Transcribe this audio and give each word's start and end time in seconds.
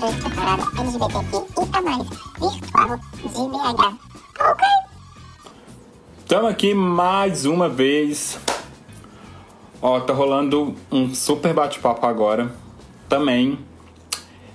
parada 0.00 0.62
LGBTQIA+, 0.80 1.80
virtual 2.38 2.98
de 3.22 3.28
BH. 3.28 3.96
Ok? 4.40 4.68
Estamos 6.18 6.50
aqui 6.50 6.74
mais 6.74 7.44
uma 7.46 7.68
vez. 7.68 8.38
Ó, 9.80 10.00
tá 10.00 10.12
rolando 10.12 10.74
um 10.90 11.14
super 11.14 11.54
bate-papo 11.54 12.06
agora. 12.06 12.54
Também, 13.08 13.58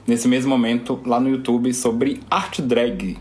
nesse 0.06 0.28
mesmo 0.28 0.50
momento, 0.50 1.00
lá 1.06 1.20
no 1.20 1.30
YouTube, 1.30 1.74
sobre 1.74 2.22
arte 2.30 2.62
drag. 2.62 3.18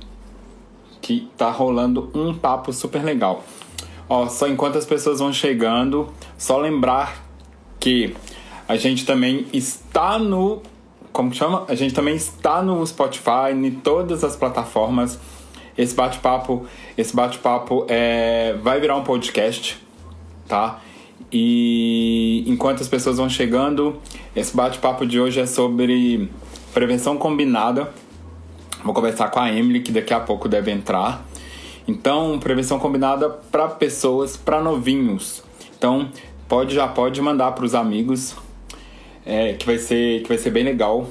Que 1.00 1.28
tá 1.36 1.50
rolando 1.50 2.10
um 2.14 2.34
papo 2.34 2.72
super 2.72 3.04
legal. 3.04 3.44
Ó, 4.08 4.26
só 4.28 4.48
enquanto 4.48 4.76
as 4.76 4.86
pessoas 4.86 5.20
vão 5.20 5.32
chegando, 5.32 6.12
só 6.36 6.58
lembrar 6.58 7.22
que 7.78 8.16
a 8.66 8.76
gente 8.76 9.06
também 9.06 9.46
está 9.52 10.18
no. 10.18 10.62
Como 11.12 11.32
chama? 11.34 11.64
A 11.68 11.74
gente 11.74 11.94
também 11.94 12.14
está 12.14 12.62
no 12.62 12.86
Spotify, 12.86 13.52
em 13.52 13.70
todas 13.70 14.22
as 14.22 14.36
plataformas. 14.36 15.18
Esse 15.76 15.94
bate-papo, 15.94 16.66
esse 16.96 17.14
bate-papo 17.14 17.86
é, 17.88 18.56
vai 18.62 18.80
virar 18.80 18.96
um 18.96 19.04
podcast, 19.04 19.80
tá? 20.48 20.80
E 21.32 22.44
enquanto 22.46 22.80
as 22.80 22.88
pessoas 22.88 23.18
vão 23.18 23.28
chegando, 23.28 24.00
esse 24.34 24.56
bate-papo 24.56 25.06
de 25.06 25.20
hoje 25.20 25.40
é 25.40 25.46
sobre 25.46 26.28
prevenção 26.72 27.16
combinada. 27.16 27.92
Vou 28.84 28.94
conversar 28.94 29.30
com 29.30 29.40
a 29.40 29.52
Emily, 29.52 29.80
que 29.80 29.92
daqui 29.92 30.14
a 30.14 30.20
pouco 30.20 30.48
deve 30.48 30.70
entrar. 30.70 31.24
Então, 31.86 32.38
prevenção 32.38 32.78
combinada 32.78 33.28
para 33.28 33.68
pessoas, 33.68 34.36
para 34.36 34.60
novinhos. 34.60 35.42
Então, 35.76 36.08
pode 36.48 36.74
já 36.74 36.86
pode 36.86 37.20
mandar 37.20 37.52
para 37.52 37.64
os 37.64 37.74
amigos, 37.74 38.36
é, 39.28 39.52
que 39.52 39.66
vai 39.66 39.78
ser 39.78 40.22
que 40.22 40.28
vai 40.28 40.38
ser 40.38 40.50
bem 40.50 40.64
legal. 40.64 41.06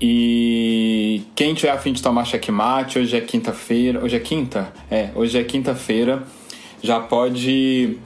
E 0.00 1.22
quem 1.34 1.54
tiver 1.54 1.70
afim 1.70 1.92
de 1.92 2.00
tomar 2.00 2.24
checkmate, 2.24 2.98
hoje 2.98 3.16
é 3.16 3.20
quinta-feira. 3.20 4.02
Hoje 4.02 4.16
é 4.16 4.20
quinta? 4.20 4.72
É, 4.90 5.10
hoje 5.14 5.38
é 5.38 5.44
quinta-feira. 5.44 6.22
Já 6.80 7.00
pode 7.00 7.98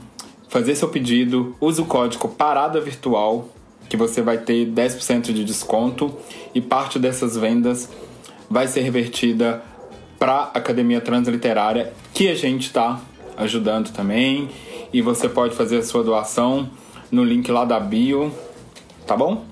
fazer 0.49 0.75
seu 0.75 0.89
pedido. 0.89 1.55
Use 1.61 1.81
o 1.81 1.85
código 1.85 2.27
Parada 2.29 2.81
Virtual, 2.81 3.49
que 3.89 3.97
você 3.97 4.21
vai 4.21 4.39
ter 4.39 4.67
10% 4.67 5.33
de 5.33 5.43
desconto. 5.43 6.15
E 6.53 6.61
parte 6.61 6.99
dessas 6.99 7.37
vendas 7.37 7.89
vai 8.49 8.67
ser 8.67 8.81
revertida 8.81 9.63
para 10.19 10.33
a 10.33 10.43
Academia 10.57 11.01
Transliterária, 11.01 11.93
que 12.13 12.27
a 12.27 12.35
gente 12.35 12.67
está 12.67 13.01
ajudando 13.35 13.91
também. 13.91 14.49
E 14.93 15.01
você 15.01 15.27
pode 15.27 15.55
fazer 15.55 15.77
a 15.77 15.83
sua 15.83 16.03
doação 16.03 16.69
no 17.11 17.23
link 17.23 17.49
lá 17.51 17.65
da 17.65 17.79
bio, 17.79 18.31
tá 19.07 19.15
bom? 19.15 19.45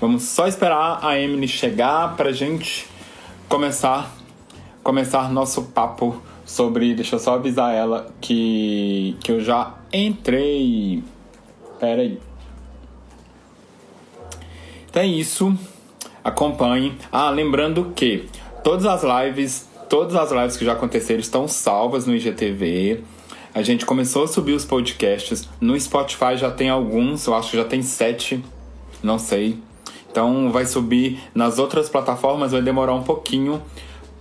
Vamos 0.00 0.22
só 0.22 0.46
esperar 0.46 1.00
a 1.02 1.18
Emily 1.18 1.48
chegar 1.48 2.16
pra 2.16 2.32
gente 2.32 2.86
começar 3.48 4.14
começar 4.84 5.32
nosso 5.32 5.62
papo 5.62 6.22
sobre, 6.44 6.94
deixa 6.94 7.16
eu 7.16 7.18
só 7.18 7.34
avisar 7.34 7.74
ela 7.74 8.06
que 8.20 9.16
que 9.20 9.32
eu 9.32 9.40
já 9.40 9.74
entrei. 9.92 11.02
Pera 11.80 12.02
aí. 12.02 12.20
Então 14.88 15.02
é 15.02 15.06
isso. 15.06 15.58
Acompanhe. 16.22 16.96
Ah, 17.10 17.30
lembrando 17.30 17.92
que 17.96 18.26
todas 18.62 18.86
as 18.86 19.02
lives, 19.02 19.68
todas 19.88 20.14
as 20.14 20.30
lives 20.30 20.56
que 20.56 20.64
já 20.64 20.74
aconteceram 20.74 21.20
estão 21.20 21.48
salvas 21.48 22.06
no 22.06 22.14
IGTV. 22.14 23.02
A 23.54 23.62
gente 23.62 23.86
começou 23.86 24.24
a 24.24 24.28
subir 24.28 24.52
os 24.52 24.64
podcasts. 24.64 25.48
No 25.60 25.78
Spotify 25.78 26.36
já 26.36 26.50
tem 26.50 26.68
alguns, 26.68 27.26
eu 27.26 27.34
acho 27.34 27.52
que 27.52 27.56
já 27.56 27.64
tem 27.64 27.82
sete, 27.82 28.44
não 29.04 29.18
sei. 29.18 29.58
Então 30.10 30.50
vai 30.50 30.64
subir 30.64 31.20
nas 31.34 31.58
outras 31.58 31.88
plataformas, 31.88 32.52
vai 32.52 32.62
demorar 32.62 32.94
um 32.94 33.02
pouquinho 33.02 33.60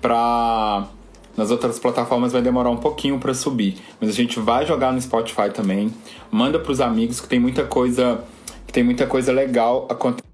pra. 0.02 0.88
Nas 1.36 1.50
outras 1.50 1.80
plataformas 1.80 2.32
vai 2.32 2.44
demorar 2.44 2.70
um 2.70 2.78
pouquinho 2.78 3.18
para 3.18 3.34
subir. 3.34 3.78
Mas 4.00 4.10
a 4.10 4.14
gente 4.14 4.40
vai 4.40 4.68
jogar 4.68 4.92
no 4.92 5.02
Spotify 5.02 5.50
também. 5.52 5.92
Manda 6.32 6.60
pros 6.60 6.80
amigos 6.80 7.20
que 7.20 7.28
tem 7.28 7.40
muita 7.40 7.64
coisa. 7.64 8.24
Que 8.68 8.74
tem 8.74 8.84
muita 8.84 9.08
coisa 9.08 9.32
legal 9.32 9.88
acontecendo. 9.90 10.32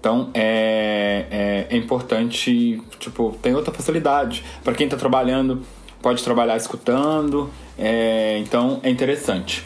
Então 0.00 0.30
é, 0.34 1.26
é, 1.30 1.66
é, 1.70 1.76
importante, 1.76 2.80
tipo, 2.98 3.36
tem 3.42 3.54
outra 3.54 3.74
facilidade. 3.74 4.44
para 4.62 4.74
quem 4.74 4.88
tá 4.88 4.96
trabalhando, 4.96 5.62
pode 6.00 6.22
trabalhar 6.22 6.56
escutando. 6.56 7.50
É, 7.76 8.38
então 8.38 8.80
é 8.82 8.90
interessante. 8.90 9.64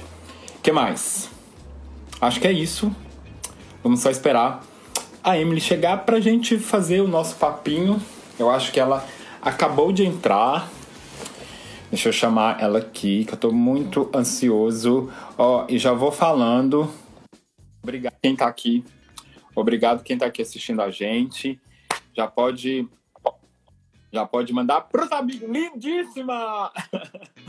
O 0.59 0.63
que 0.63 0.73
mais? 0.73 1.31
Acho 2.21 2.41
que 2.41 2.47
é 2.47 2.53
isso. 2.53 2.95
Vamos 3.83 4.01
só 4.01 4.11
esperar 4.11 4.63
a 5.23 5.39
Emily 5.39 5.61
chegar 5.61 6.05
pra 6.05 6.21
gente 6.21 6.59
fazer 6.59 7.01
o 7.01 7.09
nosso 7.09 7.37
papinho. 7.37 8.01
Eu 8.39 8.51
acho 8.51 8.73
que 8.73 8.81
ela 8.81 9.07
acabou 9.41 9.93
de 9.93 10.05
entrar. 10.05 10.69
Deixa 11.91 12.09
eu 12.09 12.13
chamar 12.13 12.61
ela 12.63 12.79
aqui, 12.79 13.25
que 13.25 13.35
eu 13.35 13.39
tô 13.39 13.51
muito 13.51 14.11
ansioso. 14.15 15.11
Ó, 15.37 15.67
e 15.69 15.79
já 15.79 15.93
vou 15.93 16.13
falando. 16.13 16.91
Obrigado 17.83 18.15
quem 18.23 18.37
tá 18.37 18.47
aqui. 18.47 18.85
Obrigado 19.55 20.03
quem 20.03 20.17
tá 20.17 20.27
aqui 20.27 20.43
assistindo 20.43 20.83
a 20.83 20.91
gente. 20.91 21.59
Já 22.15 22.27
pode 22.27 22.87
já 24.13 24.27
pode 24.27 24.53
mandar 24.53 24.81
pros 24.83 25.11
amigos. 25.13 25.49
Lindíssima! 25.49 26.73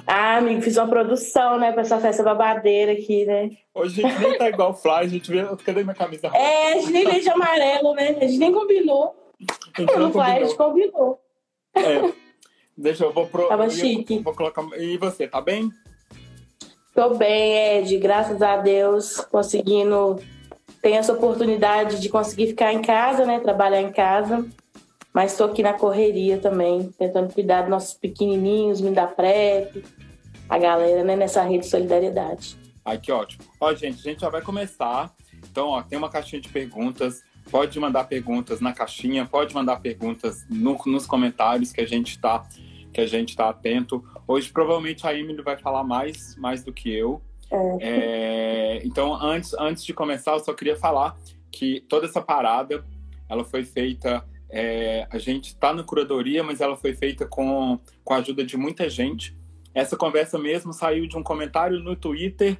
Ah, 0.06 0.38
amigo, 0.38 0.62
fiz 0.62 0.78
uma 0.78 0.88
produção, 0.88 1.58
né, 1.58 1.72
pra 1.72 1.82
essa 1.82 2.00
festa 2.00 2.24
babadeira 2.24 2.92
aqui, 2.92 3.26
né? 3.26 3.52
Hoje 3.74 4.04
a 4.04 4.10
gente 4.10 4.22
nem 4.22 4.38
tá 4.38 4.50
igual 4.50 4.74
Fly, 4.74 4.92
a 4.92 5.08
gente 5.08 5.32
vê. 5.32 5.44
Cadê 5.64 5.84
minha 5.84 5.96
camisa? 5.96 6.28
É, 6.34 6.74
a 6.74 6.80
gente 6.80 6.92
nem 6.92 7.06
veio 7.06 7.22
de 7.22 7.30
amarelo, 7.30 7.94
né? 7.94 8.10
A 8.20 8.28
gente 8.28 8.38
nem 8.38 8.52
combinou. 8.52 9.16
A 9.76 9.82
gente 9.82 9.96
não 9.96 10.12
Fly, 10.12 10.22
a 10.22 10.44
gente 10.44 10.56
combinou. 10.56 11.20
É. 11.76 12.12
Deixa 12.78 13.06
eu 13.06 13.14
vou 13.14 13.28
pro. 13.28 13.48
Tava 13.48 13.70
chique. 13.70 14.20
Vou 14.20 14.34
colocar. 14.34 14.64
E 14.78 14.98
você, 14.98 15.28
tá 15.28 15.40
bem? 15.40 15.70
Tô 16.94 17.16
bem, 17.16 17.78
Ed. 17.78 17.98
Graças 17.98 18.42
a 18.42 18.58
Deus, 18.58 19.18
conseguindo. 19.32 20.20
Tem 20.82 20.98
essa 20.98 21.14
oportunidade 21.14 22.02
de 22.02 22.10
conseguir 22.10 22.48
ficar 22.48 22.74
em 22.74 22.82
casa, 22.82 23.26
né? 23.26 23.40
Trabalhar 23.40 23.82
em 23.82 23.92
casa. 23.92 24.48
Mas 25.14 25.32
estou 25.32 25.48
aqui 25.48 25.62
na 25.62 25.74
correria 25.74 26.38
também, 26.38 26.90
tentando 26.98 27.34
cuidar 27.34 27.62
dos 27.62 27.70
nossos 27.70 27.94
pequenininhos, 27.94 28.80
me 28.80 28.92
dar 28.92 29.08
PrEP, 29.08 29.84
a 30.48 30.58
galera, 30.58 31.04
né, 31.04 31.16
nessa 31.16 31.42
rede 31.44 31.66
de 31.66 31.70
solidariedade. 31.70 32.58
Ai, 32.84 32.98
que 32.98 33.12
ótimo. 33.12 33.44
Ó, 33.60 33.74
gente, 33.74 34.00
a 34.00 34.04
gente 34.04 34.22
já 34.22 34.30
vai 34.30 34.42
começar. 34.42 35.14
Então, 35.50 35.70
ó, 35.70 35.82
tem 35.82 35.98
uma 35.98 36.10
caixinha 36.10 36.42
de 36.42 36.50
perguntas. 36.50 37.24
Pode 37.50 37.80
mandar 37.80 38.06
perguntas 38.06 38.60
na 38.60 38.74
caixinha, 38.74 39.26
pode 39.26 39.54
mandar 39.54 39.80
perguntas 39.80 40.46
no, 40.50 40.80
nos 40.86 41.06
comentários 41.06 41.72
que 41.72 41.82
a 41.82 41.88
gente 41.88 42.12
está 42.12 42.48
que 42.94 43.00
a 43.00 43.08
gente 43.08 43.30
está 43.30 43.48
atento. 43.48 44.04
Hoje 44.28 44.52
provavelmente 44.52 45.08
a 45.08 45.14
Emily 45.14 45.42
vai 45.42 45.58
falar 45.58 45.84
mais 45.84 46.36
mais 46.36 46.64
do 46.64 46.74
que 46.74 46.94
eu. 46.94 47.22
É. 47.50 47.78
É, 47.82 48.82
então 48.86 49.14
antes 49.14 49.54
antes 49.54 49.84
de 49.84 49.94
começar 49.94 50.34
eu 50.34 50.40
só 50.40 50.54
queria 50.54 50.76
falar 50.76 51.18
que 51.52 51.82
toda 51.90 52.06
essa 52.06 52.22
parada 52.22 52.84
ela 53.30 53.44
foi 53.44 53.64
feita 53.64 54.24
é, 54.52 55.08
a 55.10 55.18
gente 55.18 55.48
está 55.48 55.74
na 55.74 55.84
curadoria, 55.84 56.44
mas 56.44 56.60
ela 56.60 56.76
foi 56.76 56.94
feita 56.94 57.26
com, 57.26 57.80
com 58.04 58.14
a 58.14 58.18
ajuda 58.18 58.44
de 58.44 58.58
muita 58.58 58.90
gente. 58.90 59.36
Essa 59.74 59.96
conversa 59.96 60.38
mesmo 60.38 60.74
saiu 60.74 61.08
de 61.08 61.18
um 61.18 61.24
comentário 61.24 61.80
no 61.80 61.96
Twitter. 61.96 62.58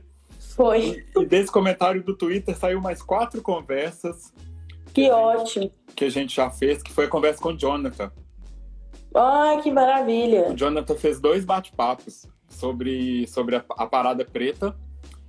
Foi. 0.56 1.06
E, 1.16 1.26
desse 1.26 1.52
comentário 1.52 2.02
do 2.02 2.16
Twitter 2.16 2.58
saiu 2.58 2.80
mais 2.80 3.02
quatro 3.02 3.42
conversas. 3.42 4.34
Que 4.94 5.10
ótimo. 5.10 5.70
Que 5.96 6.06
a 6.06 6.10
gente 6.10 6.34
já 6.36 6.50
fez, 6.50 6.82
que 6.82 6.92
foi 6.92 7.06
a 7.06 7.10
conversa 7.10 7.42
com 7.42 7.50
o 7.50 7.58
Jonathan. 7.58 8.10
Ai, 9.14 9.62
que 9.62 9.70
maravilha. 9.70 10.50
O 10.50 10.56
Jonathan 10.56 10.96
fez 10.96 11.20
dois 11.20 11.44
bate-papos 11.44 12.26
sobre, 12.48 13.28
sobre 13.28 13.58
a, 13.58 13.66
a, 13.72 13.86
parada 13.86 14.24
preta 14.24 14.74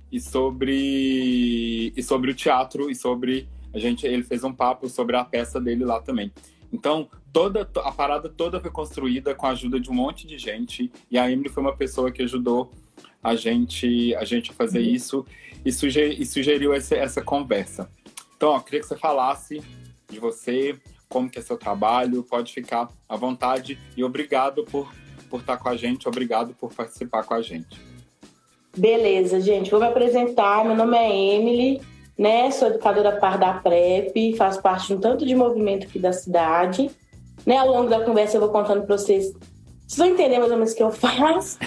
e 0.09 0.21
sobre, 0.21 1.91
e 1.95 2.03
sobre 2.03 2.31
o 2.31 2.33
teatro 2.33 2.89
e 2.89 2.95
sobre. 2.95 3.49
A 3.73 3.79
gente, 3.79 4.05
ele 4.05 4.23
fez 4.23 4.43
um 4.43 4.53
papo 4.53 4.87
sobre 4.87 5.17
a 5.17 5.25
peça 5.25 5.59
dele 5.59 5.83
lá 5.83 5.99
também. 5.99 6.31
Então, 6.73 7.07
toda 7.31 7.69
a 7.75 7.91
parada 7.91 8.27
toda 8.27 8.59
foi 8.59 8.71
construída 8.71 9.35
com 9.35 9.45
a 9.45 9.51
ajuda 9.51 9.79
de 9.79 9.89
um 9.89 9.93
monte 9.93 10.25
de 10.25 10.37
gente 10.39 10.91
e 11.09 11.17
a 11.17 11.29
Emily 11.31 11.49
foi 11.49 11.61
uma 11.61 11.75
pessoa 11.75 12.11
que 12.11 12.23
ajudou 12.23 12.71
a 13.23 13.35
gente 13.35 14.13
a 14.15 14.25
gente 14.25 14.51
a 14.51 14.53
fazer 14.53 14.79
uhum. 14.79 14.85
isso 14.85 15.25
e, 15.63 15.71
suger, 15.71 16.19
e 16.19 16.25
sugeriu 16.25 16.73
essa, 16.73 16.95
essa 16.95 17.21
conversa. 17.21 17.89
Então, 18.35 18.49
ó, 18.49 18.59
queria 18.59 18.79
que 18.79 18.87
você 18.87 18.97
falasse 18.97 19.61
de 20.09 20.19
você, 20.19 20.77
como 21.07 21.29
que 21.29 21.39
é 21.39 21.41
seu 21.41 21.57
trabalho, 21.57 22.23
pode 22.23 22.51
ficar 22.51 22.89
à 23.07 23.15
vontade 23.15 23.79
e 23.95 24.03
obrigado 24.03 24.65
por 24.65 24.91
por 25.33 25.39
estar 25.39 25.57
com 25.57 25.67
a 25.67 25.75
gente, 25.75 26.07
obrigado 26.07 26.53
por 26.53 26.71
participar 26.71 27.23
com 27.23 27.33
a 27.33 27.41
gente. 27.41 27.81
Beleza, 28.77 29.41
gente, 29.41 29.71
vou 29.71 29.79
me 29.79 29.87
apresentar. 29.87 30.63
Meu 30.63 30.75
nome 30.75 30.95
é 30.95 31.09
Emily, 31.09 31.81
né? 32.17 32.51
Sou 32.51 32.67
educadora 32.67 33.13
par 33.13 33.37
da 33.37 33.53
PrEP, 33.53 34.35
faço 34.35 34.61
parte 34.61 34.87
de 34.87 34.93
um 34.95 34.99
tanto 34.99 35.25
de 35.25 35.35
movimento 35.35 35.87
aqui 35.87 35.99
da 35.99 36.13
cidade. 36.13 36.91
Né? 37.45 37.57
Ao 37.57 37.67
longo 37.67 37.89
da 37.89 38.01
conversa 38.01 38.37
eu 38.37 38.41
vou 38.41 38.49
contando 38.49 38.85
para 38.85 38.97
vocês. 38.97 39.33
Vocês 39.87 39.97
vão 39.97 40.07
entender 40.07 40.39
mais 40.39 40.51
ou 40.51 40.57
menos 40.57 40.73
o 40.73 40.75
que 40.75 40.83
eu 40.83 40.91
faço. 40.93 41.57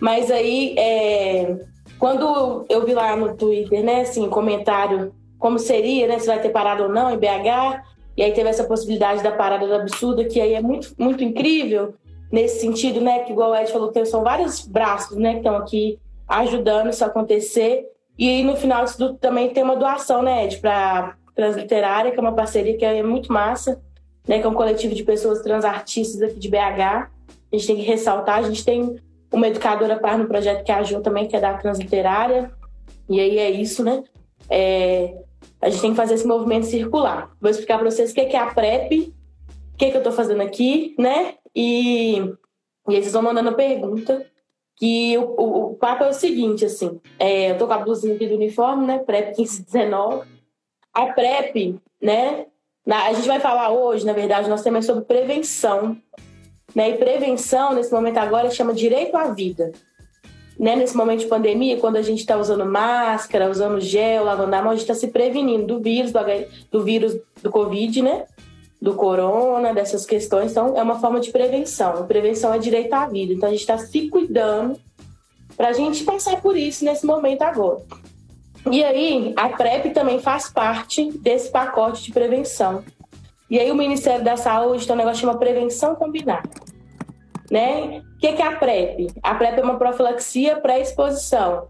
Mas 0.00 0.30
aí, 0.30 0.74
é... 0.78 1.56
quando 1.98 2.64
eu 2.68 2.84
vi 2.84 2.94
lá 2.94 3.14
no 3.16 3.36
Twitter, 3.36 3.84
né, 3.84 4.02
assim, 4.02 4.28
comentário 4.28 5.14
como 5.38 5.58
seria, 5.58 6.06
né, 6.06 6.18
se 6.18 6.26
vai 6.26 6.40
ter 6.40 6.50
parado 6.50 6.82
ou 6.84 6.88
não 6.88 7.10
em 7.10 7.16
BH, 7.16 7.82
E 8.16 8.22
aí 8.22 8.32
teve 8.32 8.50
essa 8.50 8.64
possibilidade 8.64 9.22
da 9.22 9.32
parada 9.32 9.66
do 9.66 9.74
absurdo, 9.74 10.26
que 10.28 10.40
aí 10.40 10.52
é 10.52 10.60
muito, 10.60 10.94
muito 10.98 11.24
incrível 11.24 11.94
nesse 12.30 12.60
sentido, 12.60 13.00
né? 13.00 13.20
Que 13.20 13.32
igual 13.32 13.50
o 13.50 13.56
Ed 13.56 13.72
falou, 13.72 13.92
são 14.04 14.22
vários 14.22 14.66
braços, 14.66 15.16
né, 15.16 15.32
que 15.32 15.38
estão 15.38 15.56
aqui 15.56 15.98
ajudando 16.28 16.90
isso 16.90 17.02
a 17.02 17.08
acontecer. 17.08 17.86
E 18.20 18.28
aí, 18.28 18.42
no 18.44 18.54
final 18.54 18.84
disso 18.84 19.14
também 19.14 19.48
tem 19.48 19.62
uma 19.62 19.76
doação, 19.76 20.22
né, 20.22 20.44
Ed, 20.44 20.58
para 20.58 21.16
Transliterária, 21.34 22.10
que 22.10 22.18
é 22.18 22.20
uma 22.20 22.34
parceria 22.34 22.76
que 22.76 22.84
é 22.84 23.02
muito 23.02 23.32
massa, 23.32 23.80
né, 24.28 24.38
que 24.38 24.46
é 24.46 24.48
um 24.48 24.52
coletivo 24.52 24.94
de 24.94 25.02
pessoas 25.02 25.40
transartistas 25.40 26.20
aqui 26.20 26.38
de 26.38 26.50
BH. 26.50 26.58
A 26.60 27.56
gente 27.56 27.66
tem 27.66 27.76
que 27.76 27.82
ressaltar, 27.82 28.40
a 28.40 28.42
gente 28.42 28.62
tem 28.62 29.00
uma 29.32 29.48
educadora 29.48 29.98
par 29.98 30.18
no 30.18 30.26
projeto 30.26 30.62
que 30.62 30.70
é 30.70 30.74
a 30.74 30.82
Ju 30.82 31.00
também, 31.00 31.26
que 31.26 31.34
é 31.34 31.40
da 31.40 31.54
Transliterária. 31.54 32.52
E 33.08 33.18
aí 33.18 33.38
é 33.38 33.48
isso, 33.48 33.82
né? 33.82 34.04
É, 34.50 35.14
a 35.62 35.70
gente 35.70 35.80
tem 35.80 35.90
que 35.92 35.96
fazer 35.96 36.12
esse 36.12 36.26
movimento 36.26 36.66
circular. 36.66 37.30
Vou 37.40 37.50
explicar 37.50 37.78
para 37.78 37.90
vocês 37.90 38.10
o 38.10 38.14
que 38.14 38.20
é 38.20 38.38
a 38.38 38.52
PrEP, 38.52 39.14
o 39.72 39.76
que, 39.78 39.86
é 39.86 39.90
que 39.90 39.96
eu 39.96 40.00
estou 40.00 40.12
fazendo 40.12 40.42
aqui, 40.42 40.94
né? 40.98 41.36
E, 41.56 42.18
e 42.86 42.96
aí 42.96 43.00
vocês 43.00 43.14
vão 43.14 43.22
mandando 43.22 43.54
pergunta. 43.54 44.29
Que 44.80 45.16
o, 45.18 45.22
o, 45.22 45.72
o 45.72 45.74
papo 45.74 46.04
é 46.04 46.08
o 46.08 46.12
seguinte, 46.14 46.64
assim, 46.64 46.98
é, 47.18 47.50
eu 47.50 47.58
tô 47.58 47.66
com 47.66 47.74
a 47.74 47.78
blusinha 47.78 48.14
aqui 48.14 48.26
do 48.26 48.34
uniforme, 48.34 48.86
né? 48.86 48.98
PrEP 48.98 49.36
1519. 49.36 50.26
A 50.92 51.06
PrEP, 51.06 51.78
né? 52.00 52.46
Na, 52.84 53.06
a 53.06 53.12
gente 53.12 53.28
vai 53.28 53.38
falar 53.38 53.70
hoje, 53.70 54.06
na 54.06 54.14
verdade, 54.14 54.48
nosso 54.48 54.64
tema 54.64 54.78
é 54.78 54.82
sobre 54.82 55.04
prevenção. 55.04 55.96
Né? 56.74 56.90
E 56.90 56.98
prevenção, 56.98 57.74
nesse 57.74 57.92
momento 57.92 58.16
agora, 58.16 58.50
chama 58.50 58.72
direito 58.72 59.16
à 59.16 59.32
vida 59.32 59.72
né, 60.60 60.76
nesse 60.76 60.94
momento 60.94 61.20
de 61.20 61.26
pandemia, 61.26 61.78
quando 61.78 61.96
a 61.96 62.02
gente 62.02 62.18
está 62.18 62.36
usando 62.36 62.66
máscara, 62.66 63.50
usando 63.50 63.80
gel, 63.80 64.24
lavando 64.24 64.54
a 64.54 64.60
mão, 64.60 64.72
a 64.72 64.74
gente 64.74 64.82
está 64.82 64.92
se 64.92 65.08
prevenindo 65.08 65.66
do 65.66 65.80
vírus, 65.80 66.12
do, 66.12 66.20
do 66.70 66.84
vírus 66.84 67.18
do 67.42 67.50
Covid, 67.50 68.02
né? 68.02 68.26
Do 68.80 68.94
corona, 68.94 69.74
dessas 69.74 70.06
questões. 70.06 70.52
Então, 70.52 70.76
é 70.76 70.82
uma 70.82 70.98
forma 70.98 71.20
de 71.20 71.30
prevenção. 71.30 72.06
prevenção 72.06 72.54
é 72.54 72.58
direito 72.58 72.92
à 72.94 73.06
vida. 73.06 73.32
Então, 73.32 73.48
a 73.48 73.52
gente 73.52 73.60
está 73.60 73.76
se 73.76 74.08
cuidando 74.08 74.78
para 75.56 75.68
a 75.68 75.72
gente 75.72 76.04
passar 76.04 76.40
por 76.40 76.56
isso 76.56 76.84
nesse 76.84 77.04
momento 77.04 77.42
agora. 77.42 77.82
E 78.70 78.82
aí, 78.82 79.34
a 79.36 79.48
PrEP 79.50 79.92
também 79.92 80.18
faz 80.18 80.50
parte 80.50 81.10
desse 81.18 81.50
pacote 81.50 82.04
de 82.04 82.12
prevenção. 82.12 82.82
E 83.50 83.58
aí, 83.58 83.70
o 83.70 83.74
Ministério 83.74 84.24
da 84.24 84.36
Saúde 84.36 84.86
tem 84.86 84.94
um 84.94 84.98
negócio 84.98 85.20
que 85.20 85.26
chama 85.26 85.38
prevenção 85.38 85.94
combinada. 85.94 86.48
Né? 87.50 88.02
O 88.14 88.18
que 88.18 88.28
é 88.28 88.42
a 88.42 88.56
PrEP? 88.56 89.08
A 89.22 89.34
PrEP 89.34 89.58
é 89.58 89.62
uma 89.62 89.76
profilaxia 89.76 90.56
pré-exposição. 90.56 91.68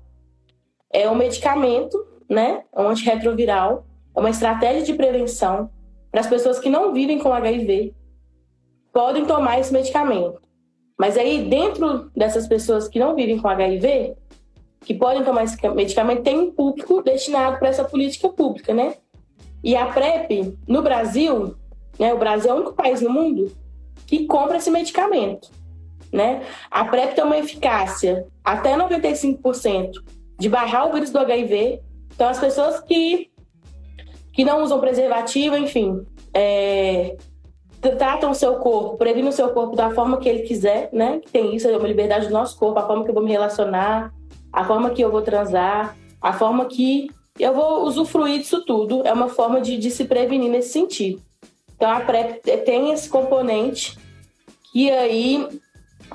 É 0.93 1.11
um 1.11 1.15
medicamento, 1.15 1.99
né? 2.29 2.63
É 2.73 2.81
um 2.81 2.89
antirretroviral, 2.89 3.85
é 4.15 4.21
uma 4.21 4.31
estratégia 4.31 4.83
de 4.83 4.95
prevenção 4.95 5.71
para 6.11 6.21
as 6.21 6.27
pessoas 6.27 6.59
que 6.59 6.69
não 6.69 6.93
vivem 6.93 7.19
com 7.19 7.33
HIV 7.33 7.95
podem 8.93 9.25
tomar 9.25 9.61
esse 9.61 9.73
medicamento. 9.73 10.41
Mas 10.99 11.17
aí, 11.17 11.45
dentro 11.45 12.11
dessas 12.15 12.47
pessoas 12.47 12.89
que 12.89 12.99
não 12.99 13.15
vivem 13.15 13.39
com 13.39 13.49
HIV, 13.49 14.15
que 14.81 14.95
podem 14.95 15.25
tomar 15.25 15.45
esse 15.45 15.57
medicamento, 15.69 16.23
tem 16.23 16.39
um 16.39 16.51
público 16.53 17.03
destinado 17.03 17.59
para 17.59 17.69
essa 17.69 17.85
política 17.85 18.29
pública, 18.29 18.75
né? 18.75 18.95
E 19.63 19.77
a 19.77 19.87
PrEP, 19.87 20.59
no 20.67 20.83
Brasil, 20.83 21.55
né, 21.99 22.13
o 22.13 22.19
Brasil 22.19 22.51
é 22.51 22.55
o 22.55 22.57
único 22.57 22.73
país 22.73 23.01
no 23.01 23.11
mundo 23.11 23.53
que 24.07 24.27
compra 24.27 24.57
esse 24.57 24.71
medicamento 24.71 25.51
né? 26.13 26.43
A 26.71 26.85
PrEP 26.85 27.15
tem 27.15 27.25
uma 27.25 27.39
eficácia 27.39 28.27
até 28.45 28.77
95% 28.77 29.93
de 30.39 30.49
barrar 30.49 30.89
o 30.89 30.93
vírus 30.93 31.11
do 31.11 31.19
HIV. 31.19 31.81
Então, 32.15 32.29
as 32.29 32.39
pessoas 32.39 32.81
que, 32.81 33.30
que 34.33 34.45
não 34.45 34.63
usam 34.63 34.81
preservativo, 34.81 35.57
enfim, 35.57 36.05
é, 36.33 37.17
tratam 37.99 38.31
o 38.31 38.35
seu 38.35 38.57
corpo, 38.57 38.97
previnem 38.97 39.29
o 39.29 39.33
seu 39.33 39.51
corpo 39.51 39.75
da 39.75 39.91
forma 39.91 40.19
que 40.19 40.29
ele 40.29 40.43
quiser, 40.43 40.91
né? 40.93 41.19
Que 41.19 41.31
tem 41.31 41.55
isso, 41.55 41.69
é 41.69 41.77
uma 41.77 41.89
liberdade 41.89 42.27
do 42.27 42.33
nosso 42.33 42.59
corpo, 42.59 42.79
a 42.79 42.87
forma 42.87 43.05
que 43.05 43.11
eu 43.11 43.15
vou 43.15 43.23
me 43.23 43.31
relacionar, 43.31 44.13
a 44.53 44.65
forma 44.65 44.91
que 44.91 45.03
eu 45.03 45.11
vou 45.11 45.23
transar, 45.23 45.97
a 46.21 46.33
forma 46.33 46.67
que 46.67 47.09
eu 47.39 47.55
vou 47.55 47.85
usufruir 47.85 48.39
disso 48.39 48.65
tudo. 48.65 49.07
É 49.07 49.13
uma 49.13 49.29
forma 49.29 49.61
de, 49.61 49.79
de 49.79 49.91
se 49.91 50.05
prevenir 50.05 50.51
nesse 50.51 50.71
sentido. 50.71 51.23
Então, 51.75 51.91
a 51.91 52.01
PrEP 52.01 52.43
tem 52.65 52.93
esse 52.93 53.09
componente 53.09 53.99
e 54.75 54.91
aí 54.91 55.49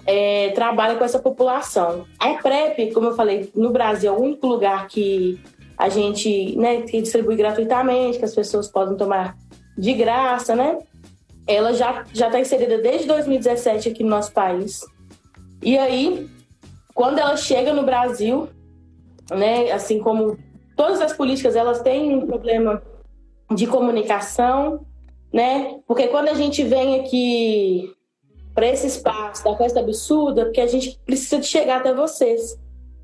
é, 0.05 0.51
trabalha 0.51 0.95
com 0.95 1.03
essa 1.03 1.17
população. 1.17 2.05
A 2.19 2.35
PrEP, 2.35 2.93
como 2.93 3.07
eu 3.07 3.15
falei, 3.15 3.49
no 3.55 3.71
Brasil 3.71 4.13
é 4.13 4.15
o 4.15 4.21
único 4.21 4.45
lugar 4.45 4.87
que 4.87 5.39
a 5.77 5.89
gente 5.89 6.55
né, 6.57 6.81
que 6.81 7.01
distribui 7.01 7.35
gratuitamente, 7.35 8.19
que 8.19 8.25
as 8.25 8.33
pessoas 8.35 8.67
podem 8.67 8.95
tomar 8.95 9.37
de 9.77 9.93
graça, 9.93 10.55
né? 10.55 10.79
Ela 11.47 11.73
já 11.73 12.05
já 12.13 12.27
está 12.27 12.39
inserida 12.39 12.77
desde 12.79 13.07
2017 13.07 13.89
aqui 13.89 14.03
no 14.03 14.09
nosso 14.09 14.31
país. 14.31 14.81
E 15.61 15.77
aí, 15.77 16.29
quando 16.93 17.19
ela 17.19 17.35
chega 17.37 17.73
no 17.73 17.83
Brasil, 17.83 18.47
né, 19.31 19.71
assim 19.71 19.99
como 19.99 20.37
todas 20.75 21.01
as 21.01 21.13
políticas, 21.13 21.55
elas 21.55 21.81
têm 21.81 22.15
um 22.15 22.25
problema 22.25 22.81
de 23.53 23.67
comunicação, 23.67 24.85
né? 25.31 25.79
Porque 25.87 26.07
quando 26.07 26.29
a 26.29 26.33
gente 26.33 26.63
vem 26.63 26.99
aqui 26.99 27.93
para 28.53 28.67
esse 28.67 28.87
espaço 28.87 29.43
da 29.43 29.55
festa 29.55 29.81
absurda, 29.81 30.45
porque 30.45 30.61
a 30.61 30.67
gente 30.67 30.97
precisa 31.05 31.39
de 31.39 31.45
chegar 31.45 31.77
até 31.77 31.93
vocês. 31.93 32.57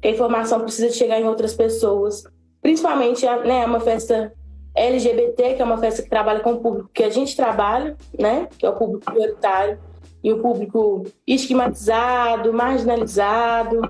a 0.03 0.07
informação 0.07 0.61
precisa 0.61 0.87
de 0.87 0.95
chegar 0.95 1.19
em 1.19 1.27
outras 1.27 1.53
pessoas. 1.53 2.23
Principalmente, 2.61 3.25
né, 3.25 3.65
uma 3.65 3.79
festa 3.79 4.33
LGBT, 4.75 5.55
que 5.55 5.61
é 5.61 5.65
uma 5.65 5.77
festa 5.77 6.01
que 6.01 6.09
trabalha 6.09 6.39
com 6.39 6.53
o 6.53 6.59
público 6.59 6.89
que 6.93 7.03
a 7.03 7.09
gente 7.09 7.35
trabalha, 7.35 7.95
né? 8.17 8.47
Que 8.57 8.65
é 8.65 8.69
o 8.69 8.75
público 8.75 9.05
prioritário 9.05 9.79
e 10.23 10.31
o 10.31 10.41
público 10.41 11.03
estigmatizado, 11.27 12.53
marginalizado, 12.53 13.81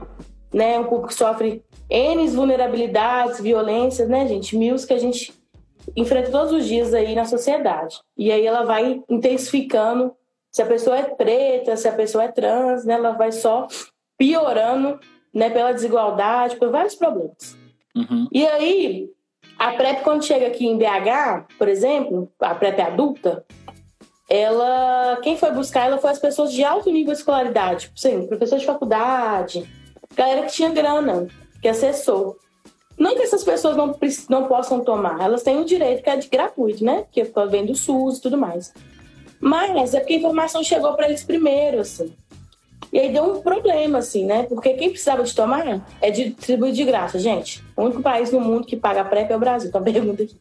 né? 0.53 0.79
Um 0.79 0.85
público 0.85 1.09
que 1.09 1.13
sofre 1.13 1.63
N 1.89 2.27
vulnerabilidades, 2.29 3.39
violências, 3.39 4.09
né, 4.09 4.27
gente? 4.27 4.57
Mil 4.57 4.75
que 4.75 4.93
a 4.93 4.99
gente 4.99 5.33
enfrenta 5.95 6.31
todos 6.31 6.51
os 6.51 6.65
dias 6.65 6.93
aí 6.93 7.13
na 7.13 7.25
sociedade. 7.25 7.99
E 8.17 8.31
aí 8.31 8.45
ela 8.45 8.63
vai 8.63 9.03
intensificando 9.09 10.15
se 10.51 10.61
a 10.61 10.65
pessoa 10.65 10.97
é 10.97 11.03
preta, 11.03 11.77
se 11.77 11.87
a 11.87 11.93
pessoa 11.93 12.25
é 12.25 12.27
trans, 12.27 12.85
né, 12.85 12.95
ela 12.95 13.11
vai 13.11 13.31
só 13.31 13.67
piorando 14.17 14.99
né, 15.33 15.49
pela 15.49 15.71
desigualdade, 15.71 16.57
por 16.57 16.69
vários 16.69 16.95
problemas. 16.95 17.60
Uhum. 17.95 18.27
E 18.31 18.45
aí, 18.45 19.09
a 19.57 19.73
PrEP, 19.73 20.03
quando 20.03 20.23
chega 20.23 20.47
aqui 20.47 20.65
em 20.65 20.77
BH, 20.77 21.55
por 21.57 21.67
exemplo, 21.67 22.31
a 22.39 22.55
PrEP 22.55 22.79
adulta, 22.79 23.45
ela, 24.29 25.19
quem 25.21 25.37
foi 25.37 25.51
buscar 25.51 25.87
ela 25.87 25.97
foi 25.97 26.09
as 26.09 26.19
pessoas 26.19 26.53
de 26.53 26.63
alto 26.63 26.89
nível 26.89 27.13
de 27.13 27.19
escolaridade, 27.19 27.81
tipo 27.81 27.95
assim, 27.97 28.25
professor 28.27 28.57
de 28.57 28.65
faculdade, 28.65 29.69
galera 30.15 30.45
que 30.45 30.53
tinha 30.53 30.69
grana, 30.69 31.27
que 31.61 31.67
acessou. 31.67 32.37
Não 32.97 33.15
que 33.15 33.23
essas 33.23 33.43
pessoas 33.43 33.75
não, 33.75 33.95
não 34.29 34.47
possam 34.47 34.81
tomar, 34.83 35.19
elas 35.21 35.43
têm 35.43 35.59
o 35.59 35.65
direito 35.65 36.03
que 36.03 36.09
é 36.09 36.15
de 36.15 36.29
gratuito, 36.29 36.83
né? 36.83 37.05
Que 37.11 37.23
vem 37.49 37.65
do 37.65 37.75
SUS 37.75 38.17
e 38.17 38.21
tudo 38.21 38.37
mais. 38.37 38.73
Mas 39.39 39.93
é 39.93 39.99
porque 39.99 40.13
a 40.13 40.17
informação 40.17 40.63
chegou 40.63 40.93
para 40.93 41.07
eles 41.07 41.23
primeiro, 41.23 41.79
assim. 41.79 42.13
E 42.91 42.99
aí 42.99 43.11
deu 43.11 43.23
um 43.23 43.41
problema, 43.41 43.99
assim, 43.99 44.25
né? 44.25 44.43
Porque 44.43 44.73
quem 44.73 44.89
precisava 44.89 45.23
de 45.23 45.33
tomar 45.33 45.85
é 46.01 46.11
distribuído 46.11 46.75
de 46.75 46.83
graça, 46.83 47.17
gente. 47.17 47.63
O 47.75 47.83
único 47.83 48.01
país 48.01 48.31
no 48.31 48.41
mundo 48.41 48.67
que 48.67 48.75
paga 48.75 49.05
PrEP 49.05 49.31
é 49.31 49.35
o 49.35 49.39
Brasil, 49.39 49.69
então 49.69 49.81
pergunta 49.83 50.23
aqui. 50.23 50.35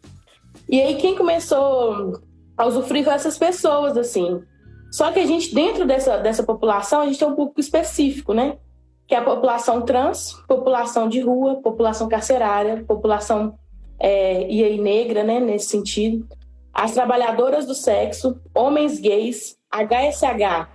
E 0.68 0.80
aí 0.80 0.96
quem 0.96 1.16
começou 1.16 2.20
a 2.56 2.66
usufruir 2.66 3.04
com 3.04 3.10
essas 3.10 3.38
pessoas, 3.38 3.96
assim. 3.96 4.42
Só 4.90 5.12
que 5.12 5.20
a 5.20 5.26
gente, 5.26 5.54
dentro 5.54 5.86
dessa, 5.86 6.16
dessa 6.16 6.42
população, 6.42 7.02
a 7.02 7.06
gente 7.06 7.18
tem 7.18 7.28
um 7.28 7.36
público 7.36 7.60
específico, 7.60 8.34
né? 8.34 8.58
Que 9.06 9.14
é 9.14 9.18
a 9.18 9.24
população 9.24 9.82
trans, 9.82 10.32
população 10.48 11.08
de 11.08 11.20
rua, 11.20 11.60
população 11.62 12.08
carcerária, 12.08 12.84
população 12.86 13.54
é, 13.98 14.48
e 14.50 14.64
aí 14.64 14.80
negra, 14.80 15.22
né? 15.22 15.38
Nesse 15.38 15.68
sentido 15.68 16.26
as 16.72 16.92
trabalhadoras 16.92 17.66
do 17.66 17.74
sexo, 17.74 18.40
homens 18.54 18.98
gays, 18.98 19.56
HSH, 19.70 20.68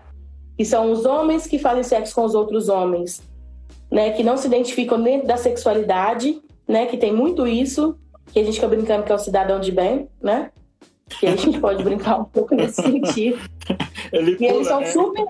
que 0.58 0.66
são 0.66 0.92
os 0.92 1.06
homens 1.06 1.48
que 1.48 1.60
fazem 1.60 1.84
sexo 1.84 2.16
com 2.16 2.24
os 2.24 2.36
outros 2.36 2.70
homens, 2.70 3.22
né, 3.92 4.12
que 4.12 4.24
não 4.24 4.38
se 4.38 4.48
identificam 4.48 5.02
dentro 5.02 5.28
da 5.28 5.38
sexualidade, 5.38 6.42
né, 6.68 6.86
que 6.86 6.98
tem 6.98 7.14
muito 7.14 7.46
isso, 7.46 7.98
que 8.32 8.40
a 8.40 8.44
gente 8.44 8.56
fica 8.56 8.68
brincando 8.68 9.04
que 9.04 9.12
é 9.12 9.16
o 9.16 9.20
cidadão 9.20 9.60
de 9.60 9.72
bem, 9.72 10.10
né? 10.22 10.52
Que 11.08 11.28
a 11.28 11.36
gente 11.36 11.60
pode 11.60 11.84
brincar 11.84 12.20
um 12.20 12.26
pouco 12.26 12.56
nesse 12.56 12.82
sentido. 12.82 13.40
Ele 14.12 14.36
e 14.40 14.46
eles 14.46 14.68
são 14.68 14.80
né? 14.80 14.88
super. 14.88 15.26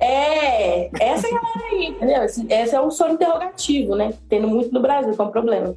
É, 0.00 0.88
essa 1.02 1.28
galera 1.28 1.66
aí, 1.72 1.86
entendeu? 1.86 2.22
Esse, 2.22 2.46
esse 2.48 2.74
é 2.74 2.80
um 2.80 2.90
sonho 2.90 3.14
interrogativo, 3.14 3.96
né? 3.96 4.14
Tendo 4.28 4.46
muito 4.46 4.72
no 4.72 4.80
Brasil, 4.80 5.12
que 5.12 5.20
é 5.20 5.24
um 5.24 5.30
problema. 5.30 5.74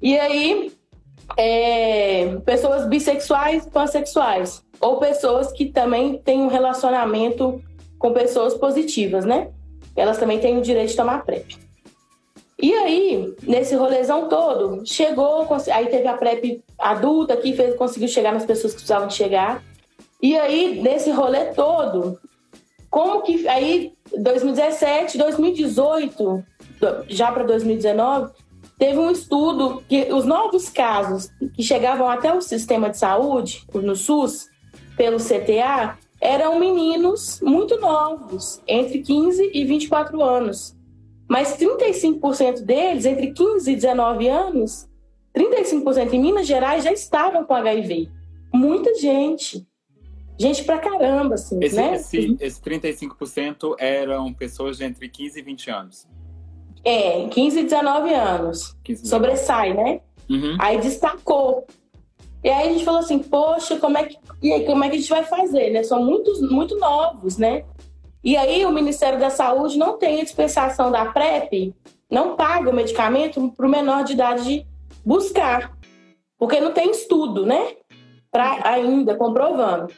E 0.00 0.16
aí, 0.18 0.72
é, 1.36 2.36
pessoas 2.44 2.86
bissexuais 2.86 3.66
e 3.66 3.70
pansexuais. 3.70 4.62
Ou 4.80 4.98
pessoas 4.98 5.52
que 5.52 5.66
também 5.66 6.18
têm 6.18 6.40
um 6.40 6.48
relacionamento 6.48 7.60
com 8.00 8.14
pessoas 8.14 8.54
positivas, 8.54 9.26
né? 9.26 9.50
Elas 9.94 10.18
também 10.18 10.40
têm 10.40 10.58
o 10.58 10.62
direito 10.62 10.88
de 10.88 10.96
tomar 10.96 11.22
PrEP. 11.22 11.58
E 12.58 12.72
aí, 12.74 13.34
nesse 13.42 13.74
rolezão 13.74 14.28
todo, 14.28 14.82
chegou, 14.84 15.46
aí 15.72 15.86
teve 15.86 16.08
a 16.08 16.16
PrEP 16.16 16.64
adulta 16.78 17.36
que 17.36 17.52
fez, 17.52 17.76
conseguiu 17.76 18.08
chegar 18.08 18.32
nas 18.32 18.44
pessoas 18.44 18.72
que 18.72 18.78
precisavam 18.78 19.10
chegar. 19.10 19.62
E 20.20 20.36
aí, 20.36 20.80
nesse 20.80 21.10
rolê 21.10 21.46
todo, 21.52 22.18
como 22.90 23.22
que. 23.22 23.46
Aí, 23.46 23.92
2017, 24.16 25.18
2018, 25.18 26.44
já 27.08 27.30
para 27.32 27.44
2019, 27.44 28.32
teve 28.78 28.98
um 28.98 29.10
estudo 29.10 29.82
que 29.86 30.12
os 30.12 30.24
novos 30.24 30.70
casos 30.70 31.30
que 31.54 31.62
chegavam 31.62 32.08
até 32.08 32.32
o 32.32 32.40
sistema 32.40 32.88
de 32.88 32.98
saúde, 32.98 33.62
no 33.74 33.94
SUS, 33.94 34.48
pelo 34.96 35.18
CTA, 35.18 35.98
eram 36.20 36.58
meninos 36.58 37.40
muito 37.40 37.80
novos, 37.80 38.60
entre 38.66 39.00
15 39.00 39.50
e 39.54 39.64
24 39.64 40.22
anos. 40.22 40.76
Mas 41.28 41.56
35% 41.56 42.62
deles, 42.62 43.06
entre 43.06 43.32
15 43.32 43.70
e 43.70 43.76
19 43.76 44.28
anos, 44.28 44.88
35% 45.34 46.12
em 46.12 46.20
Minas 46.20 46.46
Gerais 46.46 46.84
já 46.84 46.92
estavam 46.92 47.44
com 47.44 47.54
HIV. 47.54 48.10
Muita 48.52 48.94
gente. 48.96 49.66
Gente 50.38 50.64
pra 50.64 50.78
caramba, 50.78 51.34
assim, 51.34 51.58
esse, 51.62 51.76
né? 51.76 51.94
Esse, 51.94 52.36
esse 52.40 52.60
35% 52.60 53.76
eram 53.78 54.32
pessoas 54.32 54.78
de 54.78 54.84
entre 54.84 55.08
15 55.08 55.38
e 55.38 55.42
20 55.42 55.70
anos. 55.70 56.08
É, 56.84 57.28
15 57.28 57.60
e 57.60 57.62
19 57.64 58.14
anos. 58.14 58.76
15 58.82 59.06
Sobressai, 59.06 59.74
né? 59.74 60.00
Uhum. 60.28 60.56
Aí 60.58 60.80
destacou. 60.80 61.66
E 62.42 62.48
aí 62.48 62.68
a 62.68 62.72
gente 62.72 62.84
falou 62.84 63.00
assim, 63.00 63.18
poxa, 63.18 63.78
como 63.78 63.98
é 63.98 64.04
que, 64.04 64.18
e 64.42 64.52
aí, 64.52 64.64
como 64.64 64.82
é 64.82 64.88
que 64.88 64.96
a 64.96 64.98
gente 64.98 65.10
vai 65.10 65.24
fazer, 65.24 65.70
né? 65.70 65.82
São 65.82 66.02
muitos, 66.02 66.40
muito 66.50 66.78
novos, 66.78 67.36
né? 67.36 67.64
E 68.24 68.36
aí 68.36 68.64
o 68.64 68.72
Ministério 68.72 69.18
da 69.18 69.30
Saúde 69.30 69.78
não 69.78 69.98
tem 69.98 70.20
a 70.20 70.24
dispensação 70.24 70.90
da 70.90 71.06
PrEP, 71.06 71.74
não 72.10 72.36
paga 72.36 72.70
o 72.70 72.74
medicamento 72.74 73.50
para 73.56 73.66
o 73.66 73.70
menor 73.70 74.04
de 74.04 74.14
idade 74.14 74.66
buscar, 75.04 75.76
porque 76.38 76.60
não 76.60 76.72
tem 76.72 76.90
estudo, 76.90 77.44
né? 77.44 77.76
Pra, 78.30 78.60
ainda 78.64 79.14
comprovando. 79.16 79.92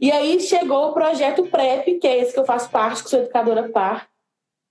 E 0.00 0.12
aí 0.12 0.38
chegou 0.40 0.88
o 0.88 0.92
projeto 0.92 1.46
PrEP, 1.46 1.98
que 1.98 2.06
é 2.06 2.18
esse 2.18 2.32
que 2.32 2.38
eu 2.38 2.44
faço 2.44 2.70
parte, 2.70 3.02
que 3.02 3.10
sou 3.10 3.20
educadora 3.20 3.68
par, 3.68 4.08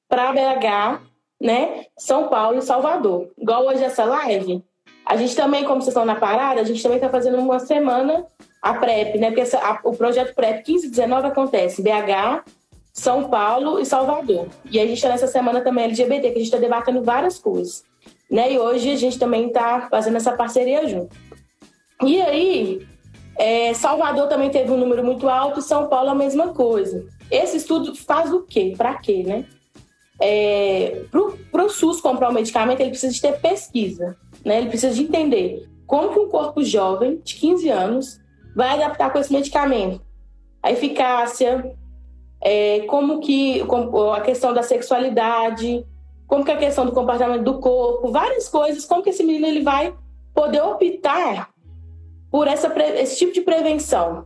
para 0.08 0.32
BH, 0.32 1.02
né? 1.42 1.86
São 1.98 2.30
Paulo 2.30 2.60
e 2.60 2.62
Salvador. 2.62 3.30
Igual 3.38 3.66
hoje 3.66 3.84
essa 3.84 4.06
live, 4.06 4.64
a 5.08 5.16
gente 5.16 5.36
também, 5.36 5.64
como 5.64 5.82
vocês 5.82 5.90
estão 5.90 6.06
na 6.06 6.16
parada, 6.16 6.60
a 6.60 6.64
gente 6.66 6.84
também 6.84 6.98
está 6.98 7.10
fazendo 7.10 7.38
uma 7.38 7.60
semana 7.60 8.26
a 8.62 8.74
PrEP, 8.74 9.18
né? 9.18 9.28
Porque 9.28 9.42
essa, 9.42 9.58
a, 9.58 9.80
o 9.84 9.96
projeto 9.96 10.36
PrEP 10.36 10.64
15 10.66 10.88
e 10.88 10.90
19 10.90 11.28
acontece 11.28 11.82
em 11.82 11.84
BH, 11.86 12.44
São 12.92 13.30
Paulo 13.30 13.80
e 13.80 13.86
Salvador. 13.86 14.48
E 14.70 14.78
a 14.80 14.86
gente 14.86 14.98
está 14.98 15.08
nessa 15.08 15.28
semana 15.28 15.62
também 15.62 15.86
LGBT, 15.86 16.22
que 16.22 16.36
a 16.36 16.40
gente 16.40 16.44
está 16.44 16.58
debatendo 16.58 17.02
várias 17.04 17.40
coisas. 17.40 17.84
Né? 18.30 18.52
E 18.52 18.60
hoje 18.60 18.92
a 18.92 18.98
gente 18.98 19.18
também 19.18 19.48
está 19.48 19.88
fazendo 19.90 20.18
essa 20.18 20.34
parceria 20.34 20.86
junto. 20.86 21.16
E 22.04 22.22
aí, 22.22 22.86
é, 23.38 23.74
Salvador 23.74 24.28
também 24.28 24.50
teve 24.50 24.72
um 24.72 24.78
número 24.78 25.06
muito 25.06 25.30
alto, 25.30 25.62
São 25.62 25.88
Paulo 25.88 26.10
a 26.10 26.16
mesma 26.16 26.50
coisa. 26.50 27.06
Esse 27.32 27.56
estudo 27.56 27.96
faz 27.96 28.34
o 28.34 28.42
quê? 28.42 28.74
Para 28.78 28.96
quê, 28.96 29.24
né? 29.24 29.46
É, 30.20 31.04
Para 31.52 31.64
o 31.64 31.70
SUS 31.70 32.02
comprar 32.02 32.30
o 32.30 32.34
medicamento, 32.34 32.82
ele 32.82 32.90
precisa 32.90 33.14
de 33.14 33.22
ter 33.22 33.40
pesquisa, 33.40 34.18
né? 34.48 34.58
Ele 34.60 34.70
precisa 34.70 34.94
de 34.94 35.04
entender 35.04 35.68
como 35.86 36.12
que 36.12 36.20
um 36.20 36.30
corpo 36.30 36.64
jovem, 36.64 37.22
de 37.24 37.36
15 37.36 37.70
anos, 37.70 38.20
vai 38.56 38.70
adaptar 38.70 39.12
com 39.12 39.20
esse 39.20 39.32
medicamento. 39.32 40.02
A 40.64 40.72
eficácia, 40.72 41.76
é, 42.42 42.82
como 42.82 43.20
que 43.20 43.64
a 44.16 44.22
questão 44.22 44.54
da 44.54 44.64
sexualidade, 44.64 45.86
como 46.26 46.44
que 46.44 46.52
a 46.52 46.58
questão 46.58 46.86
do 46.86 46.92
comportamento 46.92 47.44
do 47.44 47.60
corpo, 47.60 48.12
várias 48.12 48.50
coisas, 48.50 48.86
como 48.86 49.04
que 49.04 49.10
esse 49.10 49.24
menino 49.24 49.48
ele 49.48 49.62
vai 49.62 49.94
poder 50.34 50.62
optar 50.62 51.50
por 52.32 52.48
essa, 52.48 52.74
esse 53.00 53.18
tipo 53.18 53.34
de 53.34 53.42
prevenção. 53.42 54.26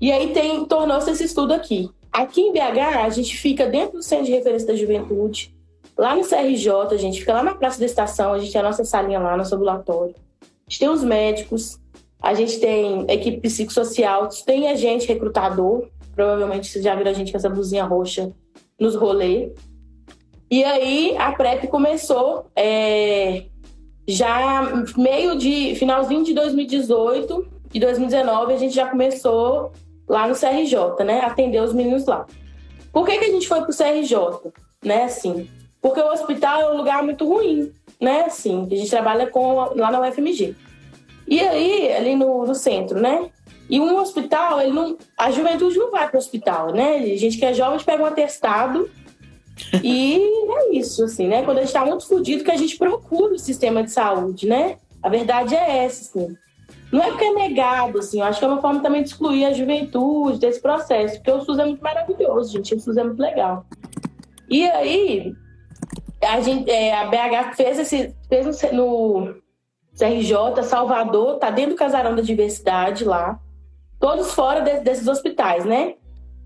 E 0.00 0.12
aí 0.12 0.32
tornou-se 0.68 1.10
esse 1.10 1.24
estudo 1.24 1.54
aqui. 1.54 1.90
Aqui 2.12 2.40
em 2.40 2.52
BH, 2.52 3.04
a 3.04 3.08
gente 3.10 3.36
fica 3.36 3.66
dentro 3.66 3.98
do 3.98 4.02
Centro 4.02 4.26
de 4.26 4.32
Referência 4.32 4.68
da 4.68 4.76
Juventude, 4.76 5.53
lá 5.96 6.14
no 6.14 6.22
CRJ, 6.22 6.70
a 6.90 6.96
gente 6.96 7.20
fica 7.20 7.34
lá 7.34 7.42
na 7.42 7.54
Praça 7.54 7.78
da 7.78 7.86
Estação, 7.86 8.32
a 8.32 8.38
gente 8.38 8.52
tem 8.52 8.60
a 8.60 8.64
nossa 8.64 8.84
salinha 8.84 9.18
lá, 9.18 9.36
nosso 9.36 9.54
ambulatório. 9.54 10.14
A 10.42 10.70
gente 10.70 10.80
tem 10.80 10.88
os 10.88 11.04
médicos, 11.04 11.78
a 12.20 12.34
gente 12.34 12.58
tem 12.58 13.04
equipe 13.08 13.40
psicossocial, 13.40 14.28
tem 14.46 14.68
a 14.68 14.74
gente 14.74 15.06
recrutador, 15.06 15.88
provavelmente 16.14 16.68
vocês 16.68 16.84
já 16.84 16.94
viram 16.94 17.10
a 17.10 17.14
gente 17.14 17.30
com 17.30 17.38
essa 17.38 17.50
blusinha 17.50 17.84
roxa 17.84 18.32
nos 18.78 18.94
rolês. 18.94 19.52
E 20.50 20.62
aí 20.64 21.16
a 21.18 21.32
PrEP 21.32 21.66
começou 21.68 22.46
é, 22.56 23.44
já 24.06 24.62
meio 24.96 25.36
de 25.36 25.74
finalzinho 25.74 26.24
de 26.24 26.34
2018 26.34 27.46
e 27.72 27.80
2019 27.80 28.52
a 28.52 28.56
gente 28.56 28.74
já 28.74 28.88
começou 28.88 29.72
lá 30.08 30.28
no 30.28 30.34
CRJ, 30.34 31.04
né? 31.04 31.20
Atender 31.20 31.60
os 31.62 31.72
meninos 31.72 32.06
lá. 32.06 32.26
Por 32.92 33.06
que, 33.06 33.18
que 33.18 33.24
a 33.24 33.30
gente 33.30 33.48
foi 33.48 33.62
pro 33.62 33.76
CRJ, 33.76 34.52
né? 34.84 35.04
Assim, 35.04 35.48
porque 35.84 36.00
o 36.00 36.10
hospital 36.10 36.62
é 36.62 36.72
um 36.72 36.78
lugar 36.78 37.02
muito 37.02 37.28
ruim, 37.28 37.70
né? 38.00 38.22
Assim, 38.22 38.66
a 38.72 38.74
gente 38.74 38.88
trabalha 38.88 39.26
com 39.26 39.54
lá 39.76 39.90
na 39.90 40.00
UFMG. 40.00 40.56
E 41.28 41.40
aí, 41.40 41.92
ali 41.92 42.16
no, 42.16 42.46
no 42.46 42.54
centro, 42.54 42.98
né? 42.98 43.28
E 43.68 43.78
um 43.78 43.94
hospital, 43.98 44.62
ele 44.62 44.72
não, 44.72 44.96
a 45.18 45.30
juventude 45.30 45.76
não 45.76 45.90
vai 45.90 46.08
para 46.08 46.16
o 46.16 46.18
hospital, 46.18 46.72
né? 46.72 46.96
A 46.96 47.16
gente 47.18 47.36
que 47.36 47.44
é 47.44 47.52
jovem, 47.52 47.74
a 47.74 47.76
gente 47.76 47.84
pega 47.84 48.02
um 48.02 48.06
atestado 48.06 48.88
e 49.84 50.22
é 50.56 50.74
isso, 50.74 51.04
assim, 51.04 51.28
né? 51.28 51.42
Quando 51.42 51.58
a 51.58 51.60
gente 51.60 51.68
está 51.68 51.84
muito 51.84 52.08
fodido, 52.08 52.44
que 52.44 52.50
a 52.50 52.56
gente 52.56 52.78
procura 52.78 53.34
o 53.34 53.38
sistema 53.38 53.82
de 53.82 53.90
saúde, 53.90 54.46
né? 54.46 54.78
A 55.02 55.10
verdade 55.10 55.54
é 55.54 55.84
essa, 55.84 56.00
assim. 56.00 56.34
Não 56.90 57.02
é 57.02 57.08
porque 57.08 57.26
é 57.26 57.32
negado, 57.34 57.98
assim, 57.98 58.20
eu 58.20 58.24
acho 58.24 58.38
que 58.38 58.44
é 58.46 58.48
uma 58.48 58.62
forma 58.62 58.80
também 58.80 59.02
de 59.02 59.10
excluir 59.10 59.44
a 59.44 59.52
juventude 59.52 60.38
desse 60.38 60.62
processo, 60.62 61.16
porque 61.16 61.30
o 61.30 61.44
SUS 61.44 61.58
é 61.58 61.66
muito 61.66 61.82
maravilhoso, 61.82 62.52
gente, 62.52 62.74
o 62.74 62.80
SUS 62.80 62.96
é 62.96 63.04
muito 63.04 63.20
legal. 63.20 63.66
E 64.48 64.64
aí, 64.64 65.34
a, 66.24 66.40
gente, 66.40 66.70
é, 66.70 66.94
a 66.94 67.06
BH 67.06 67.54
fez 67.56 67.78
esse, 67.78 68.14
fez 68.28 68.72
no 68.72 69.34
CRJ, 69.96 70.62
Salvador, 70.64 71.38
tá 71.38 71.50
dentro 71.50 71.72
do 71.72 71.78
casarão 71.78 72.14
da 72.14 72.22
diversidade 72.22 73.04
lá, 73.04 73.38
todos 73.98 74.32
fora 74.32 74.60
de, 74.60 74.80
desses 74.80 75.06
hospitais, 75.06 75.64
né? 75.64 75.94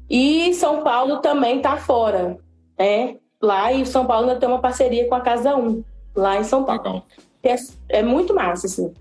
E 0.08 0.52
São 0.54 0.82
Paulo 0.82 1.18
também 1.18 1.60
tá 1.60 1.76
fora, 1.76 2.38
né? 2.78 3.16
Lá 3.40 3.72
e 3.72 3.86
São 3.86 4.06
Paulo 4.06 4.28
ainda 4.28 4.40
tem 4.40 4.48
uma 4.48 4.60
parceria 4.60 5.08
com 5.08 5.14
a 5.14 5.20
Casa 5.20 5.56
1, 5.56 5.82
lá 6.14 6.38
em 6.38 6.44
São 6.44 6.64
Paulo. 6.64 7.02
É, 7.42 7.54
é, 7.88 8.02
muito 8.02 8.34
massa, 8.34 8.66
assim. 8.66 8.92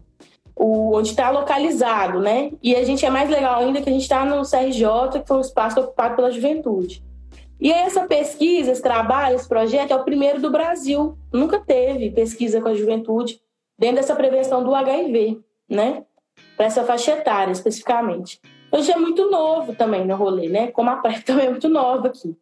O, 0.56 0.96
onde 0.96 1.10
está 1.10 1.30
localizado, 1.30 2.20
né? 2.20 2.52
E 2.62 2.76
a 2.76 2.84
gente 2.84 3.06
é 3.06 3.10
mais 3.10 3.30
legal 3.30 3.60
ainda 3.60 3.82
que 3.82 3.90
a 3.90 3.92
gente 3.92 4.04
está 4.04 4.24
no 4.26 4.44
CRJ, 4.44 5.22
que 5.22 5.28
foi 5.28 5.38
um 5.38 5.42
espaço 5.42 5.80
ocupado 5.80 6.16
pela 6.16 6.32
juventude. 6.32 7.04
E 7.60 7.72
essa 7.72 8.06
pesquisa, 8.06 8.72
esse 8.72 8.82
trabalho, 8.82 9.36
esse 9.36 9.48
projeto 9.48 9.92
é 9.92 9.96
o 9.96 10.04
primeiro 10.04 10.40
do 10.40 10.52
Brasil. 10.52 11.18
Nunca 11.34 11.60
teve 11.60 12.12
pesquisa 12.12 12.62
com 12.62 12.70
a 12.70 12.76
juventude 12.76 13.42
dentro 13.78 13.98
dessa 13.98 14.16
prevenção 14.16 14.64
do 14.64 14.76
HIV, 14.76 15.40
né? 15.70 16.04
Para 16.56 16.68
essa 16.68 16.84
faixa 16.84 17.12
etária 17.14 17.52
especificamente. 17.52 18.40
Hoje 18.72 18.92
é 18.92 18.98
muito 18.98 19.30
novo 19.30 19.74
também 19.74 20.06
no 20.06 20.16
rolê, 20.16 20.50
né? 20.50 20.68
Como 20.68 20.90
a 20.90 20.98
PrEP 20.98 21.24
também 21.26 21.48
é 21.48 21.50
muito 21.50 21.70
nova 21.70 22.08
aqui. 22.08 22.36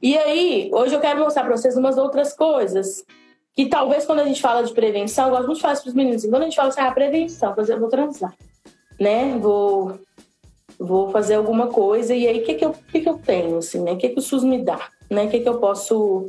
E 0.00 0.16
aí, 0.16 0.70
hoje 0.72 0.94
eu 0.94 1.00
quero 1.00 1.20
mostrar 1.20 1.44
para 1.44 1.56
vocês 1.56 1.76
umas 1.76 1.98
outras 1.98 2.32
coisas 2.32 3.04
que 3.52 3.66
talvez 3.66 4.06
quando 4.06 4.20
a 4.20 4.24
gente 4.24 4.40
fala 4.40 4.62
de 4.62 4.72
prevenção, 4.72 5.24
eu 5.24 5.30
gosto 5.32 5.46
muito 5.46 5.56
de 5.56 5.62
falar 5.62 5.76
para 5.76 5.88
os 5.88 5.94
meninos, 5.94 6.22
quando 6.22 6.42
a 6.42 6.44
gente 6.44 6.54
fala 6.54 6.68
assim, 6.68 6.80
ah, 6.80 6.92
prevenção, 6.92 7.54
eu 7.56 7.80
vou 7.80 7.88
transar, 7.88 8.32
né? 9.00 9.36
Vou, 9.36 9.98
vou 10.78 11.10
fazer 11.10 11.34
alguma 11.34 11.66
coisa, 11.66 12.14
e 12.14 12.26
aí 12.26 12.40
o 12.40 12.44
que, 12.44 12.54
que, 12.54 12.64
eu, 12.64 12.74
que, 12.90 13.00
que 13.00 13.08
eu 13.08 13.18
tenho, 13.18 13.58
assim, 13.58 13.82
né? 13.82 13.92
O 13.92 13.96
que, 13.96 14.10
que 14.10 14.18
o 14.18 14.22
SUS 14.22 14.44
me 14.44 14.62
dá, 14.62 14.88
né? 15.10 15.24
O 15.24 15.28
que, 15.28 15.40
que 15.40 15.48
eu 15.48 15.58
posso 15.58 16.26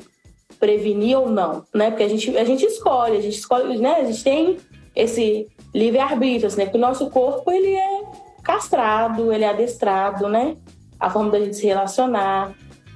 prevenir 0.59 1.17
ou 1.17 1.29
não, 1.29 1.63
né? 1.73 1.89
Porque 1.89 2.03
a 2.03 2.07
gente, 2.07 2.37
a 2.37 2.43
gente 2.43 2.65
escolhe, 2.65 3.17
a 3.17 3.21
gente 3.21 3.37
escolhe, 3.37 3.77
né? 3.77 3.95
A 3.95 4.03
gente 4.03 4.23
tem 4.23 4.57
esse 4.95 5.47
livre-arbítrio, 5.73 6.47
assim, 6.47 6.57
né? 6.57 6.65
Porque 6.65 6.77
o 6.77 6.81
nosso 6.81 7.09
corpo, 7.09 7.51
ele 7.51 7.75
é 7.75 8.03
castrado, 8.43 9.31
ele 9.31 9.43
é 9.43 9.49
adestrado, 9.49 10.27
né? 10.27 10.57
A 10.99 11.09
forma 11.09 11.29
da 11.29 11.39
gente 11.39 11.55
se 11.55 11.65
relacionar, 11.65 12.53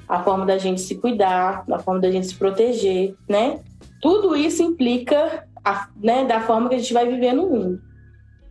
a 0.08 0.24
forma 0.24 0.46
da 0.46 0.58
gente 0.58 0.82
se 0.82 0.96
cuidar, 0.96 1.64
a 1.72 1.80
forma 1.80 2.02
da 2.02 2.12
gente 2.12 2.28
se 2.28 2.36
proteger, 2.36 3.16
né? 3.30 3.60
Tudo 4.02 4.36
isso 4.36 4.62
implica 4.62 5.48
a, 5.64 5.88
né, 5.96 6.26
da 6.26 6.42
forma 6.42 6.70
que 6.70 6.76
a 6.76 6.78
gente 6.78 6.94
vai 6.94 7.08
viver 7.08 7.34
no 7.34 7.50
mundo, 7.50 7.82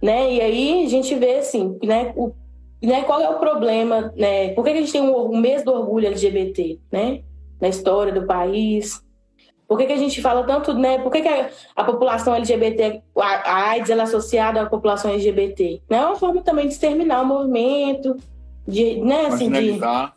né? 0.00 0.32
E 0.32 0.40
aí 0.40 0.85
a 0.85 0.88
gente 0.88 1.14
vê 1.14 1.37
assim, 1.37 1.78
né, 1.82 2.12
o, 2.16 2.32
né 2.86 3.02
qual 3.02 3.20
é 3.20 3.28
o 3.28 3.38
problema, 3.38 4.12
né? 4.16 4.48
Por 4.54 4.64
que 4.64 4.70
a 4.70 4.76
gente 4.76 4.92
tem 4.92 5.00
um, 5.00 5.32
um 5.32 5.36
mês 5.38 5.64
do 5.64 5.72
orgulho 5.72 6.06
LGBT, 6.06 6.78
né? 6.90 7.22
Na 7.60 7.68
história 7.68 8.12
do 8.12 8.26
país, 8.26 9.02
por 9.72 9.78
que, 9.78 9.86
que, 9.86 9.92
a 9.94 9.96
gente 9.96 10.20
fala 10.20 10.44
tanto, 10.44 10.74
né? 10.74 10.98
Por 10.98 11.10
que, 11.10 11.22
que 11.22 11.28
a, 11.28 11.48
a, 11.74 11.82
população 11.82 12.34
LGBT, 12.34 13.02
a, 13.16 13.22
a 13.22 13.70
AIDS, 13.70 13.88
ela 13.88 14.02
é 14.02 14.04
associada 14.04 14.60
à 14.60 14.66
população 14.66 15.10
LGBT? 15.10 15.80
Né? 15.88 15.96
É 15.96 16.04
uma 16.04 16.16
forma 16.16 16.42
também 16.42 16.66
de 16.66 16.74
exterminar 16.74 17.22
o 17.22 17.26
movimento, 17.26 18.14
de, 18.68 18.96
né, 18.96 19.26
assim, 19.26 19.48
marginalizar. 19.48 20.14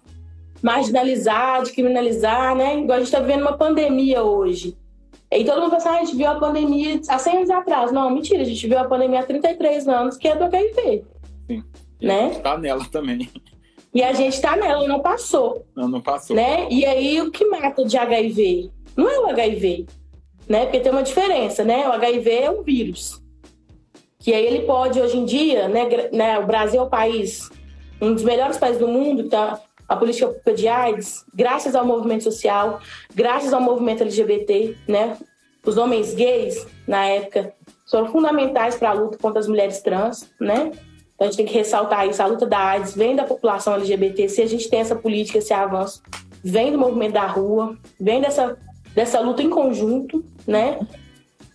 de 0.55 0.61
marginalizar, 0.61 1.63
de 1.63 1.71
criminalizar, 1.71 2.53
né? 2.53 2.79
Igual 2.79 2.95
a 2.95 2.99
gente 2.99 3.07
está 3.07 3.21
vivendo 3.21 3.43
uma 3.43 3.57
pandemia 3.57 4.23
hoje. 4.23 4.77
E 5.31 5.45
todo 5.45 5.61
mundo 5.61 5.71
pensa, 5.71 5.89
ah, 5.89 5.99
a 5.99 6.03
gente 6.03 6.17
viu 6.17 6.29
a 6.29 6.35
pandemia 6.35 6.99
há 7.07 7.17
100 7.17 7.37
anos 7.37 7.49
atrás. 7.49 7.91
Não, 7.93 8.09
mentira, 8.09 8.41
a 8.41 8.45
gente 8.45 8.67
viu 8.67 8.77
a 8.77 8.83
pandemia 8.83 9.21
há 9.21 9.23
33 9.23 9.87
anos, 9.87 10.17
que 10.17 10.27
é 10.27 10.35
do 10.35 10.43
HIV. 10.43 11.05
Sim. 11.47 11.63
Né? 12.05 12.39
Tá 12.41 12.57
nela 12.57 12.85
também. 12.91 13.29
E 13.91 14.03
a 14.03 14.13
gente 14.13 14.39
tá 14.39 14.55
nela, 14.55 14.87
não 14.87 14.99
passou. 14.99 15.65
Não, 15.75 15.87
não 15.87 16.01
passou. 16.01 16.35
Né? 16.35 16.67
E 16.69 16.85
aí 16.85 17.21
o 17.21 17.31
que 17.31 17.45
mata 17.45 17.83
de 17.83 17.97
HIV? 17.97 18.69
Não 18.95 19.09
é 19.09 19.19
o 19.19 19.27
HIV, 19.27 19.85
né? 20.47 20.65
Porque 20.65 20.81
tem 20.81 20.91
uma 20.91 21.01
diferença, 21.01 21.63
né? 21.63 21.87
O 21.87 21.93
HIV 21.93 22.29
é 22.29 22.51
um 22.51 22.61
vírus. 22.61 23.21
Que 24.19 24.33
aí 24.33 24.45
ele 24.45 24.65
pode, 24.65 24.99
hoje 24.99 25.17
em 25.17 25.25
dia, 25.25 25.67
né? 25.67 25.87
né 26.11 26.39
o 26.39 26.45
Brasil 26.45 26.79
é 26.79 26.83
o 26.83 26.89
país, 26.89 27.49
um 28.01 28.13
dos 28.13 28.23
melhores 28.23 28.57
países 28.57 28.79
do 28.79 28.87
mundo, 28.87 29.29
tá? 29.29 29.59
A 29.87 29.95
política 29.95 30.27
pública 30.27 30.53
de 30.53 30.67
AIDS, 30.67 31.25
graças 31.33 31.75
ao 31.75 31.85
movimento 31.85 32.23
social, 32.23 32.81
graças 33.13 33.53
ao 33.53 33.61
movimento 33.61 34.03
LGBT, 34.03 34.75
né? 34.87 35.17
Os 35.65 35.77
homens 35.77 36.13
gays, 36.13 36.67
na 36.87 37.05
época, 37.05 37.53
foram 37.89 38.11
fundamentais 38.11 38.75
para 38.75 38.89
a 38.89 38.93
luta 38.93 39.17
contra 39.17 39.39
as 39.39 39.47
mulheres 39.47 39.81
trans, 39.81 40.29
né? 40.39 40.71
Então 41.15 41.27
a 41.27 41.31
gente 41.31 41.37
tem 41.37 41.45
que 41.45 41.53
ressaltar 41.53 42.07
isso. 42.07 42.21
A 42.21 42.25
luta 42.25 42.45
da 42.45 42.59
AIDS 42.59 42.95
vem 42.95 43.15
da 43.15 43.23
população 43.23 43.73
LGBT. 43.75 44.27
Se 44.27 44.41
a 44.41 44.45
gente 44.45 44.69
tem 44.69 44.81
essa 44.81 44.95
política, 44.95 45.37
esse 45.37 45.53
avanço, 45.53 46.01
vem 46.43 46.71
do 46.71 46.77
movimento 46.77 47.13
da 47.13 47.25
rua, 47.25 47.77
vem 47.99 48.21
dessa, 48.21 48.57
dessa 48.93 49.19
luta 49.19 49.41
em 49.41 49.49
conjunto, 49.49 50.23
né? 50.45 50.79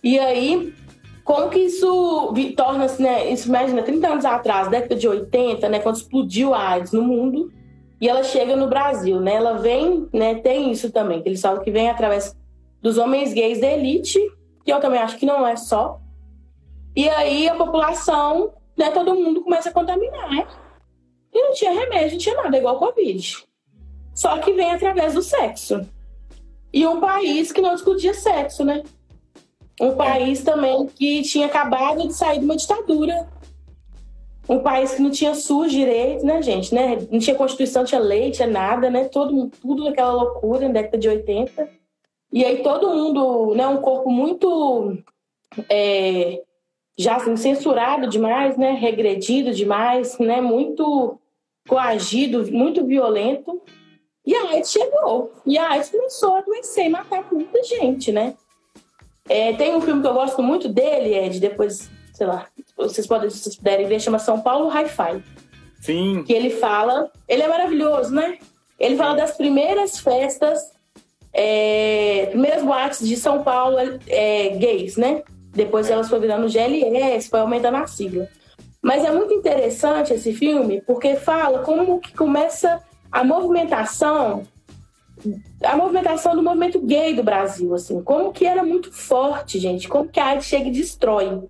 E 0.03 0.17
aí, 0.17 0.73
como 1.23 1.49
que 1.49 1.59
isso 1.59 2.33
torna-se, 2.57 3.01
né? 3.01 3.31
Isso, 3.31 3.47
imagina, 3.47 3.83
30 3.83 4.07
anos 4.07 4.25
atrás, 4.25 4.67
década 4.67 4.95
de 4.95 5.07
80, 5.07 5.69
né? 5.69 5.79
Quando 5.79 5.97
explodiu 5.97 6.53
a 6.53 6.69
AIDS 6.69 6.91
no 6.91 7.03
mundo, 7.03 7.51
e 8.01 8.09
ela 8.09 8.23
chega 8.23 8.55
no 8.55 8.67
Brasil, 8.67 9.21
né? 9.21 9.35
Ela 9.35 9.53
vem, 9.59 10.09
né? 10.11 10.35
Tem 10.35 10.71
isso 10.71 10.91
também, 10.91 11.21
que 11.21 11.29
eles 11.29 11.41
falam 11.41 11.63
que 11.63 11.69
vem 11.69 11.87
através 11.87 12.35
dos 12.81 12.97
homens 12.97 13.31
gays 13.31 13.61
da 13.61 13.67
elite, 13.67 14.19
que 14.65 14.73
eu 14.73 14.79
também 14.79 14.99
acho 14.99 15.17
que 15.17 15.25
não 15.25 15.45
é 15.47 15.55
só. 15.55 15.99
E 16.95 17.07
aí 17.07 17.47
a 17.47 17.55
população 17.55 18.53
né, 18.81 18.91
todo 18.91 19.15
mundo 19.15 19.41
começa 19.41 19.69
a 19.69 19.73
contaminar. 19.73 20.47
E 21.33 21.41
não 21.41 21.53
tinha 21.53 21.71
remédio, 21.71 22.13
não 22.13 22.17
tinha 22.17 22.35
nada, 22.35 22.57
igual 22.57 22.79
Covid. 22.79 23.45
Só 24.13 24.37
que 24.39 24.51
vem 24.53 24.71
através 24.71 25.13
do 25.13 25.21
sexo. 25.21 25.87
E 26.73 26.85
um 26.85 26.99
país 26.99 27.51
que 27.51 27.61
não 27.61 27.73
discutia 27.73 28.13
sexo, 28.13 28.65
né? 28.65 28.83
Um 29.79 29.95
país 29.95 30.43
também 30.43 30.87
que 30.87 31.21
tinha 31.21 31.45
acabado 31.45 32.07
de 32.07 32.13
sair 32.13 32.39
de 32.39 32.45
uma 32.45 32.55
ditadura. 32.55 33.29
Um 34.49 34.59
país 34.59 34.93
que 34.93 35.01
não 35.01 35.11
tinha 35.11 35.33
SUS 35.33 35.71
direito, 35.71 36.25
né, 36.25 36.41
gente? 36.41 36.73
Né? 36.73 37.07
Não 37.09 37.19
tinha 37.19 37.35
Constituição, 37.35 37.85
tinha 37.85 38.01
lei, 38.01 38.31
tinha 38.31 38.47
nada, 38.47 38.89
né? 38.89 39.05
Todo, 39.05 39.49
tudo 39.61 39.85
naquela 39.85 40.11
loucura, 40.11 40.67
na 40.67 40.73
década 40.73 40.97
de 40.97 41.07
80. 41.07 41.69
E 42.33 42.43
aí 42.43 42.63
todo 42.63 42.89
mundo, 42.89 43.53
né? 43.55 43.67
Um 43.67 43.77
corpo 43.77 44.09
muito 44.09 44.97
é, 45.69 46.41
já 46.97 47.15
assim, 47.15 47.35
censurado 47.35 48.07
demais, 48.07 48.57
né, 48.57 48.71
regredido 48.71 49.53
demais, 49.53 50.17
né, 50.19 50.41
muito 50.41 51.19
coagido, 51.67 52.51
muito 52.51 52.85
violento. 52.85 53.61
E 54.25 54.35
a 54.35 54.49
AIDS 54.51 54.71
chegou. 54.71 55.33
E 55.45 55.57
a 55.57 55.71
AIDS 55.71 55.89
começou 55.89 56.35
a 56.35 56.39
adoecer 56.39 56.85
e 56.85 56.89
matar 56.89 57.27
muita 57.31 57.63
gente, 57.63 58.11
né? 58.11 58.35
É, 59.27 59.53
tem 59.53 59.75
um 59.75 59.81
filme 59.81 60.01
que 60.01 60.07
eu 60.07 60.13
gosto 60.13 60.43
muito 60.43 60.67
dele, 60.67 61.15
Ed, 61.15 61.39
depois, 61.39 61.89
sei 62.13 62.27
lá, 62.27 62.47
vocês 62.75 63.07
podem, 63.07 63.29
se 63.29 63.39
vocês 63.39 63.55
puderem 63.55 63.87
ver, 63.87 63.99
chama 63.99 64.19
São 64.19 64.41
Paulo 64.41 64.69
Hi-Fi. 64.69 65.23
Sim. 65.79 66.23
Que 66.23 66.33
ele 66.33 66.49
fala, 66.49 67.11
ele 67.27 67.41
é 67.41 67.47
maravilhoso, 67.47 68.13
né? 68.13 68.37
Ele 68.79 68.95
fala 68.95 69.15
das 69.15 69.37
primeiras 69.37 69.99
festas, 69.99 70.73
é, 71.33 72.27
primeiras 72.31 72.63
boates 72.63 73.07
de 73.07 73.15
São 73.15 73.43
Paulo 73.43 73.77
é, 74.07 74.49
gays, 74.49 74.97
né? 74.97 75.23
Depois 75.53 75.89
elas 75.89 76.09
foram 76.09 76.21
virando 76.21 76.49
GLS, 76.49 77.29
foi 77.29 77.39
aumentando 77.39 77.77
a 77.77 77.87
sigla. 77.87 78.27
Mas 78.81 79.03
é 79.03 79.11
muito 79.11 79.33
interessante 79.33 80.13
esse 80.13 80.33
filme 80.33 80.81
porque 80.81 81.15
fala 81.15 81.59
como 81.59 81.99
que 81.99 82.13
começa 82.13 82.81
a 83.11 83.23
movimentação 83.23 84.43
a 85.63 85.77
movimentação 85.77 86.35
do 86.35 86.41
movimento 86.41 86.79
gay 86.79 87.13
do 87.13 87.23
Brasil, 87.23 87.73
assim, 87.75 88.01
como 88.01 88.33
que 88.33 88.45
era 88.45 88.63
muito 88.63 88.91
forte, 88.91 89.59
gente, 89.59 89.87
como 89.87 90.09
que 90.09 90.19
a 90.19 90.27
AIDS 90.27 90.47
chega 90.47 90.67
e 90.67 90.71
destrói 90.71 91.43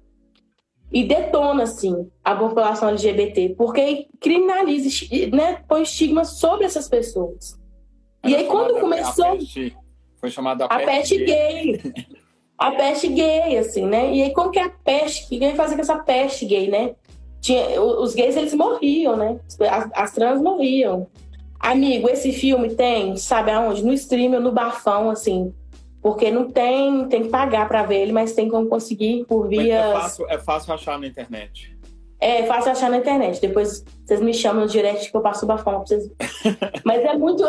e 0.91 1.05
detona, 1.05 1.63
assim, 1.63 2.09
a 2.23 2.35
população 2.35 2.89
LGBT, 2.89 3.55
porque 3.57 4.07
criminaliza, 4.19 4.89
né, 5.31 5.63
põe 5.67 5.83
estigma 5.83 6.25
sobre 6.25 6.65
essas 6.65 6.89
pessoas. 6.89 7.57
e 8.25 8.35
aí 8.35 8.45
quando 8.45 8.79
começou... 8.79 9.25
A 9.25 9.37
peste, 9.37 9.73
foi 10.17 10.29
chamada 10.29 10.65
a, 10.65 10.67
a 10.67 10.79
peste, 10.79 11.17
peste 11.17 11.17
gay. 11.17 11.77
gay. 11.77 12.05
a 12.61 12.71
peste 12.73 13.07
gay, 13.07 13.57
assim, 13.57 13.87
né? 13.87 14.13
E 14.13 14.21
aí, 14.21 14.33
como 14.33 14.51
que 14.51 14.59
é 14.59 14.65
a 14.65 14.69
peste? 14.69 15.25
O 15.25 15.27
que 15.27 15.43
ia 15.43 15.55
fazer 15.55 15.73
com 15.73 15.81
essa 15.81 15.97
peste 15.97 16.45
gay, 16.45 16.69
né? 16.69 16.91
Tinha, 17.41 17.81
os 17.81 18.13
gays, 18.13 18.37
eles 18.37 18.53
morriam, 18.53 19.17
né? 19.17 19.39
As, 19.67 19.89
as 19.95 20.11
trans 20.13 20.39
morriam. 20.39 21.07
Amigo, 21.59 22.07
esse 22.07 22.31
filme 22.31 22.75
tem, 22.75 23.17
sabe 23.17 23.49
aonde? 23.49 23.83
No 23.83 23.91
stream 23.93 24.33
ou 24.33 24.39
no 24.39 24.51
bafão, 24.51 25.09
assim. 25.09 25.51
Porque 26.03 26.29
não 26.29 26.51
tem, 26.51 27.07
tem 27.07 27.23
que 27.23 27.29
pagar 27.29 27.67
para 27.67 27.81
ver 27.81 28.01
ele, 28.01 28.11
mas 28.11 28.33
tem 28.33 28.47
como 28.47 28.69
conseguir 28.69 29.25
por 29.25 29.47
via. 29.47 29.79
É 29.79 29.93
fácil, 29.93 30.29
é 30.29 30.37
fácil 30.37 30.73
achar 30.75 30.99
na 30.99 31.07
internet. 31.07 31.75
É, 32.19 32.43
fácil 32.45 32.73
achar 32.73 32.91
na 32.91 32.97
internet. 32.97 33.41
Depois 33.41 33.83
vocês 34.05 34.21
me 34.21 34.35
chamam 34.35 34.65
no 34.65 34.69
direct 34.69 35.09
que 35.09 35.17
eu 35.17 35.21
passo 35.21 35.45
o 35.45 35.47
bafão 35.47 35.79
pra 35.79 35.87
vocês. 35.87 36.11
mas 36.85 37.03
é 37.03 37.17
muito. 37.17 37.43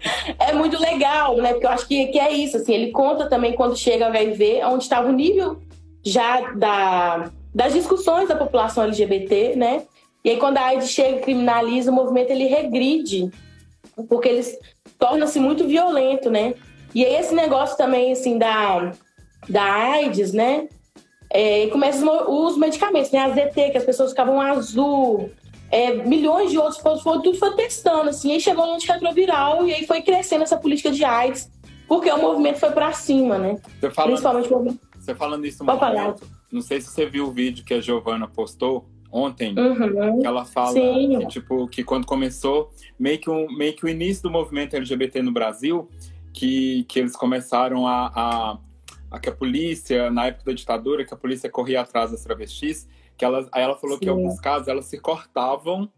é 0.38 0.52
muito 0.52 0.80
legal, 0.80 1.36
né? 1.36 1.52
Porque 1.52 1.66
eu 1.66 1.70
acho 1.70 1.86
que, 1.86 2.06
que 2.06 2.18
é 2.18 2.32
isso, 2.32 2.56
assim, 2.56 2.74
ele 2.74 2.90
conta 2.90 3.28
também 3.28 3.54
quando 3.54 3.76
chega 3.76 4.04
o 4.04 4.08
HIV, 4.08 4.60
onde 4.64 4.84
estava 4.84 5.08
o 5.08 5.12
nível 5.12 5.58
já 6.04 6.52
da, 6.52 7.30
das 7.54 7.72
discussões 7.72 8.28
da 8.28 8.36
população 8.36 8.84
LGBT, 8.84 9.56
né? 9.56 9.82
E 10.24 10.30
aí 10.30 10.36
quando 10.36 10.58
a 10.58 10.66
AIDS 10.66 10.90
chega 10.90 11.18
e 11.18 11.20
criminaliza, 11.20 11.90
o 11.90 11.94
movimento 11.94 12.30
ele 12.30 12.46
regride, 12.46 13.30
porque 14.08 14.28
ele 14.28 14.42
torna-se 14.98 15.38
muito 15.38 15.66
violento, 15.66 16.30
né? 16.30 16.54
E 16.94 17.04
aí 17.04 17.16
esse 17.16 17.34
negócio 17.34 17.76
também, 17.76 18.12
assim, 18.12 18.38
da, 18.38 18.92
da 19.48 19.62
AIDS, 19.62 20.32
né? 20.32 20.68
É, 21.30 21.66
começa 21.66 22.04
os 22.04 22.56
medicamentos, 22.56 23.10
né? 23.10 23.20
A 23.20 23.30
ZT, 23.30 23.70
que 23.70 23.78
as 23.78 23.84
pessoas 23.84 24.10
ficavam 24.10 24.40
azul, 24.40 25.30
é, 25.70 25.94
milhões 25.94 26.50
de 26.50 26.58
outros 26.58 26.78
foi, 26.78 27.20
tudo 27.22 27.34
foi 27.34 27.54
testando, 27.54 28.10
assim, 28.10 28.32
aí 28.32 28.40
chegou 28.40 28.66
no 28.66 28.74
antirretroviral 28.74 29.66
e 29.66 29.74
aí 29.74 29.86
foi 29.86 30.02
crescendo 30.02 30.42
essa 30.42 30.56
política 30.56 30.90
de 30.90 31.04
AIDS, 31.04 31.50
porque 31.86 32.10
o 32.10 32.18
movimento 32.18 32.58
foi 32.58 32.70
para 32.70 32.92
cima, 32.92 33.38
né? 33.38 33.58
Você 33.80 33.90
falando, 33.90 34.10
Principalmente 34.10 34.52
o. 34.52 34.78
Você 34.98 35.14
falando 35.14 35.46
isso 35.46 35.64
no 35.64 35.72
movimento, 35.72 36.26
não 36.50 36.60
sei 36.60 36.80
se 36.80 36.88
você 36.88 37.06
viu 37.06 37.26
o 37.26 37.30
vídeo 37.30 37.64
que 37.64 37.74
a 37.74 37.80
Giovana 37.80 38.26
postou 38.26 38.86
ontem, 39.10 39.54
uhum. 39.58 40.20
que 40.20 40.26
ela 40.26 40.44
fala 40.44 40.74
que, 40.74 41.26
tipo, 41.28 41.66
que 41.68 41.82
quando 41.82 42.06
começou, 42.06 42.70
meio 42.98 43.18
que, 43.18 43.30
um, 43.30 43.50
meio 43.56 43.74
que 43.74 43.84
o 43.84 43.88
início 43.88 44.22
do 44.22 44.30
movimento 44.30 44.76
LGBT 44.76 45.22
no 45.22 45.32
Brasil, 45.32 45.88
que, 46.32 46.84
que 46.84 46.98
eles 46.98 47.16
começaram 47.16 47.86
a, 47.86 48.12
a, 48.14 48.58
a 49.10 49.18
que 49.18 49.28
a 49.28 49.32
polícia, 49.32 50.10
na 50.10 50.26
época 50.26 50.46
da 50.46 50.52
ditadura, 50.52 51.04
que 51.04 51.14
a 51.14 51.16
polícia 51.16 51.48
corria 51.50 51.80
atrás 51.80 52.10
das 52.10 52.22
travestis, 52.22 52.86
que 53.18 53.24
ela, 53.24 53.46
aí 53.52 53.62
ela 53.62 53.76
falou 53.76 53.96
Sim. 53.96 54.00
que 54.00 54.06
em 54.06 54.10
alguns 54.10 54.40
casos 54.40 54.68
elas 54.68 54.86
se 54.86 54.98
cortavam, 54.98 55.90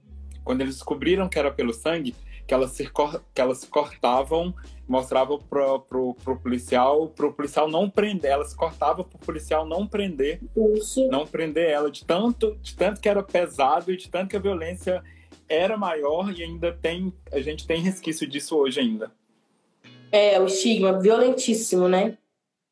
quando 0.43 0.63
eles 0.63 0.75
descobriram 0.77 1.29
que 1.29 1.39
era 1.39 1.53
pelo 1.53 1.73
sangue, 1.73 2.15
que 2.47 2.55
elas 2.55 2.71
se, 2.71 2.91
que 3.35 3.41
elas 3.41 3.59
se 3.59 3.67
cortavam, 3.67 4.55
mostravam 4.89 5.39
pro, 5.39 5.81
pro, 5.81 6.15
pro 6.15 6.41
policial, 6.41 7.09
pro 7.09 7.33
policial 7.33 7.71
não 7.71 7.89
prender, 7.89 8.31
elas 8.31 8.49
se 8.49 8.57
cortavam 8.57 9.05
pro 9.05 9.19
policial 9.19 9.65
não 9.67 9.87
prender, 9.87 10.41
Isso. 10.75 11.07
não 11.09 11.27
prender 11.27 11.71
ela, 11.71 11.91
de 11.91 12.05
tanto, 12.05 12.57
de 12.61 12.75
tanto 12.75 13.01
que 13.01 13.09
era 13.09 13.23
pesado 13.23 13.93
e 13.93 13.97
de 13.97 14.09
tanto 14.09 14.31
que 14.31 14.37
a 14.37 14.41
violência 14.41 15.01
era 15.49 15.77
maior 15.77 16.33
e 16.37 16.43
ainda 16.43 16.73
tem, 16.73 17.13
a 17.31 17.41
gente 17.41 17.67
tem 17.67 17.81
resquício 17.83 18.27
disso 18.27 18.57
hoje 18.57 18.81
ainda. 18.81 19.13
É, 20.11 20.41
o 20.41 20.47
estigma 20.47 20.99
violentíssimo, 20.99 21.87
né? 21.87 22.17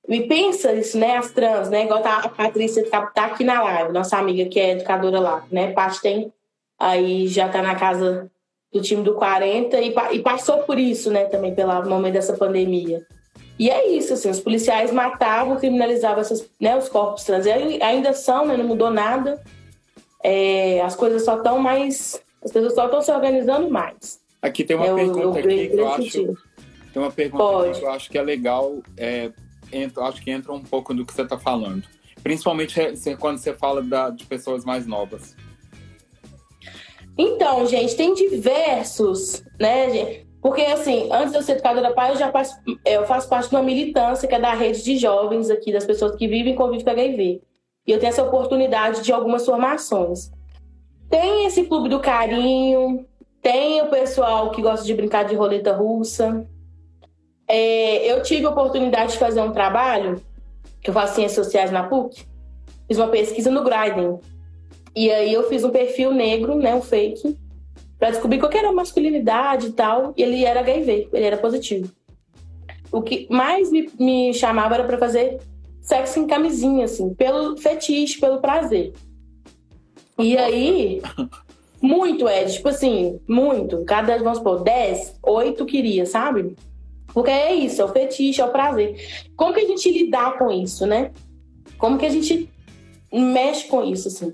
E 0.09 0.23
pensa 0.23 0.73
isso, 0.73 0.99
né? 0.99 1.17
As 1.17 1.31
trans, 1.31 1.69
né? 1.69 1.85
Igual 1.85 2.01
tá 2.01 2.19
a 2.21 2.29
Patrícia 2.29 2.89
tá, 2.89 3.03
tá 3.07 3.27
aqui 3.27 3.45
na 3.45 3.63
live, 3.63 3.93
nossa 3.93 4.17
amiga 4.17 4.49
que 4.49 4.59
é 4.59 4.71
educadora 4.71 5.21
lá, 5.21 5.45
né? 5.53 5.73
Paty 5.73 6.01
tem 6.01 6.33
aí 6.79 7.27
já 7.29 7.49
tá 7.49 7.61
na 7.61 7.75
casa 7.75 8.31
do 8.73 8.81
time 8.81 9.03
do 9.03 9.15
40 9.15 9.79
e, 9.81 9.95
e 10.13 10.19
passou 10.21 10.59
por 10.59 10.79
isso, 10.79 11.11
né? 11.11 11.25
Também 11.27 11.55
pelo 11.55 11.85
momento 11.89 12.15
dessa 12.15 12.35
pandemia. 12.35 13.05
E 13.59 13.69
é 13.69 13.89
isso, 13.89 14.15
assim, 14.15 14.31
os 14.31 14.41
policiais 14.41 14.93
matavam, 14.93 15.57
criminalizavam 15.57 16.21
essas, 16.21 16.49
né, 16.61 16.77
os 16.77 16.89
corpos 16.89 17.25
trans. 17.25 17.45
E 17.45 17.51
ainda 17.83 18.13
são, 18.13 18.47
né? 18.47 18.57
Não 18.57 18.65
mudou 18.65 18.89
nada. 18.89 19.43
É, 20.23 20.81
as 20.81 20.95
coisas 20.95 21.25
só 21.25 21.37
estão 21.37 21.59
mais. 21.59 22.23
As 22.43 22.53
pessoas 22.53 22.75
só 22.75 22.85
estão 22.85 23.03
se 23.03 23.11
organizando 23.11 23.69
mais. 23.69 24.21
Aqui 24.41 24.63
tem 24.63 24.77
uma 24.77 24.87
é, 24.87 24.95
pergunta 24.95 25.19
eu, 25.19 25.33
eu, 25.33 25.39
aqui 25.39 25.69
que 25.69 25.77
eu 25.77 25.89
acho. 25.89 26.39
Tem 26.93 27.03
uma 27.03 27.11
pergunta 27.11 27.79
que 27.79 27.85
eu 27.85 27.91
acho 27.91 28.11
que 28.11 28.19
é 28.19 28.23
legal. 28.23 28.79
É, 28.97 29.33
entra, 29.73 30.05
acho 30.05 30.23
que 30.23 30.31
entra 30.31 30.53
um 30.53 30.63
pouco 30.63 30.95
do 30.95 31.05
que 31.05 31.13
você 31.13 31.23
está 31.23 31.39
falando. 31.39 31.85
Principalmente 32.23 32.81
quando 33.19 33.39
você 33.39 33.55
fala 33.55 33.83
da, 33.83 34.11
de 34.11 34.25
pessoas 34.25 34.65
mais 34.65 34.87
novas. 34.87 35.37
Então, 37.17 37.67
gente, 37.67 37.97
tem 37.97 38.15
diversos, 38.15 39.43
né, 39.59 39.91
gente? 39.91 40.29
Porque, 40.41 40.63
assim, 40.63 41.09
antes 41.11 41.33
de 41.33 41.39
eu 41.39 41.43
ser 41.43 41.53
educadora 41.53 41.93
pai, 41.93 42.13
eu 42.13 42.17
já 42.17 42.31
faço, 42.31 42.57
eu 42.85 43.05
faço 43.07 43.29
parte 43.29 43.51
de 43.51 43.57
uma 43.57 43.63
militância 43.63 44.29
que 44.29 44.35
é 44.35 44.41
da 44.41 44.55
rede 44.55 44.85
de 44.85 44.97
jovens 44.97 45.51
aqui, 45.51 45.73
das 45.73 45.85
pessoas 45.85 46.15
que 46.15 46.29
vivem 46.29 46.55
com 46.55 46.65
convívio 46.65 46.85
com 46.85 46.91
HIV. 46.93 47.43
E 47.87 47.91
eu 47.91 47.99
tenho 47.99 48.11
essa 48.11 48.23
oportunidade 48.23 49.03
de 49.03 49.13
algumas 49.13 49.45
formações. 49.45 50.31
tem 51.11 51.47
esse 51.47 51.65
clube 51.65 51.89
do 51.89 51.99
carinho, 51.99 53.05
tem 53.43 53.81
o 53.83 53.87
pessoal 53.87 54.51
que 54.51 54.63
gosta 54.63 54.85
de 54.87 54.95
brincar 54.95 55.25
de 55.25 55.35
roleta 55.35 55.73
russa. 55.73 56.47
É, 57.49 58.13
eu 58.13 58.23
tive 58.23 58.45
a 58.47 58.51
oportunidade 58.51 59.13
de 59.13 59.19
fazer 59.19 59.41
um 59.41 59.53
trabalho, 59.53 60.23
que 60.83 60.91
eu 60.91 60.95
faço 60.95 61.15
ciências 61.15 61.47
sociais 61.47 61.71
na 61.71 61.85
PUC, 61.85 62.27
fiz 62.87 62.99
uma 62.99 63.09
pesquisa 63.09 63.51
no 63.51 63.65
Grinding. 63.65 64.19
E 64.95 65.11
aí 65.11 65.33
eu 65.33 65.49
fiz 65.49 65.65
um 65.65 65.71
perfil 65.71 66.13
negro, 66.13 66.57
né, 66.57 66.75
um 66.75 66.83
fake, 66.83 67.39
para 67.99 68.11
descobrir 68.11 68.39
qual 68.39 68.53
era 68.53 68.69
a 68.69 68.73
masculinidade 68.73 69.69
e 69.69 69.73
tal, 69.73 70.13
e 70.17 70.23
ele 70.23 70.45
era 70.45 70.61
HIV, 70.61 71.09
ele 71.13 71.25
era 71.25 71.37
positivo. 71.37 71.91
O 72.91 73.03
que 73.03 73.27
mais 73.31 73.71
me, 73.71 73.91
me 73.99 74.33
chamava 74.33 74.75
era 74.75 74.85
para 74.85 74.99
fazer 74.99 75.39
sexo 75.81 76.21
em 76.21 76.27
camisinha, 76.27 76.85
assim, 76.85 77.15
pelo 77.15 77.57
fetiche, 77.57 78.21
pelo 78.21 78.41
prazer. 78.41 78.93
E 80.19 80.37
aí, 80.37 81.01
muito, 81.81 82.29
Ed, 82.29 82.53
tipo 82.53 82.69
assim, 82.69 83.21
muito. 83.29 83.85
Cada, 83.85 84.19
vamos 84.19 84.39
supor, 84.39 84.63
10, 84.63 85.19
8 85.23 85.67
queria, 85.67 86.07
sabe? 86.07 86.57
Porque 87.19 87.33
é 87.33 87.53
isso, 87.53 87.83
é 87.83 87.85
o 87.85 87.89
fetiche, 87.89 88.41
é 88.41 88.45
o 88.45 88.53
prazer. 88.53 88.95
Como 89.37 89.53
que 89.53 89.59
a 89.59 89.67
gente 89.67 89.91
lidar 89.91 90.39
com 90.39 90.53
isso, 90.53 90.87
né? 90.87 91.11
Como 91.77 91.99
que 91.99 92.07
a 92.07 92.11
gente 92.11 92.49
mexe 93.13 93.67
com 93.67 93.83
isso, 93.83 94.07
assim? 94.07 94.33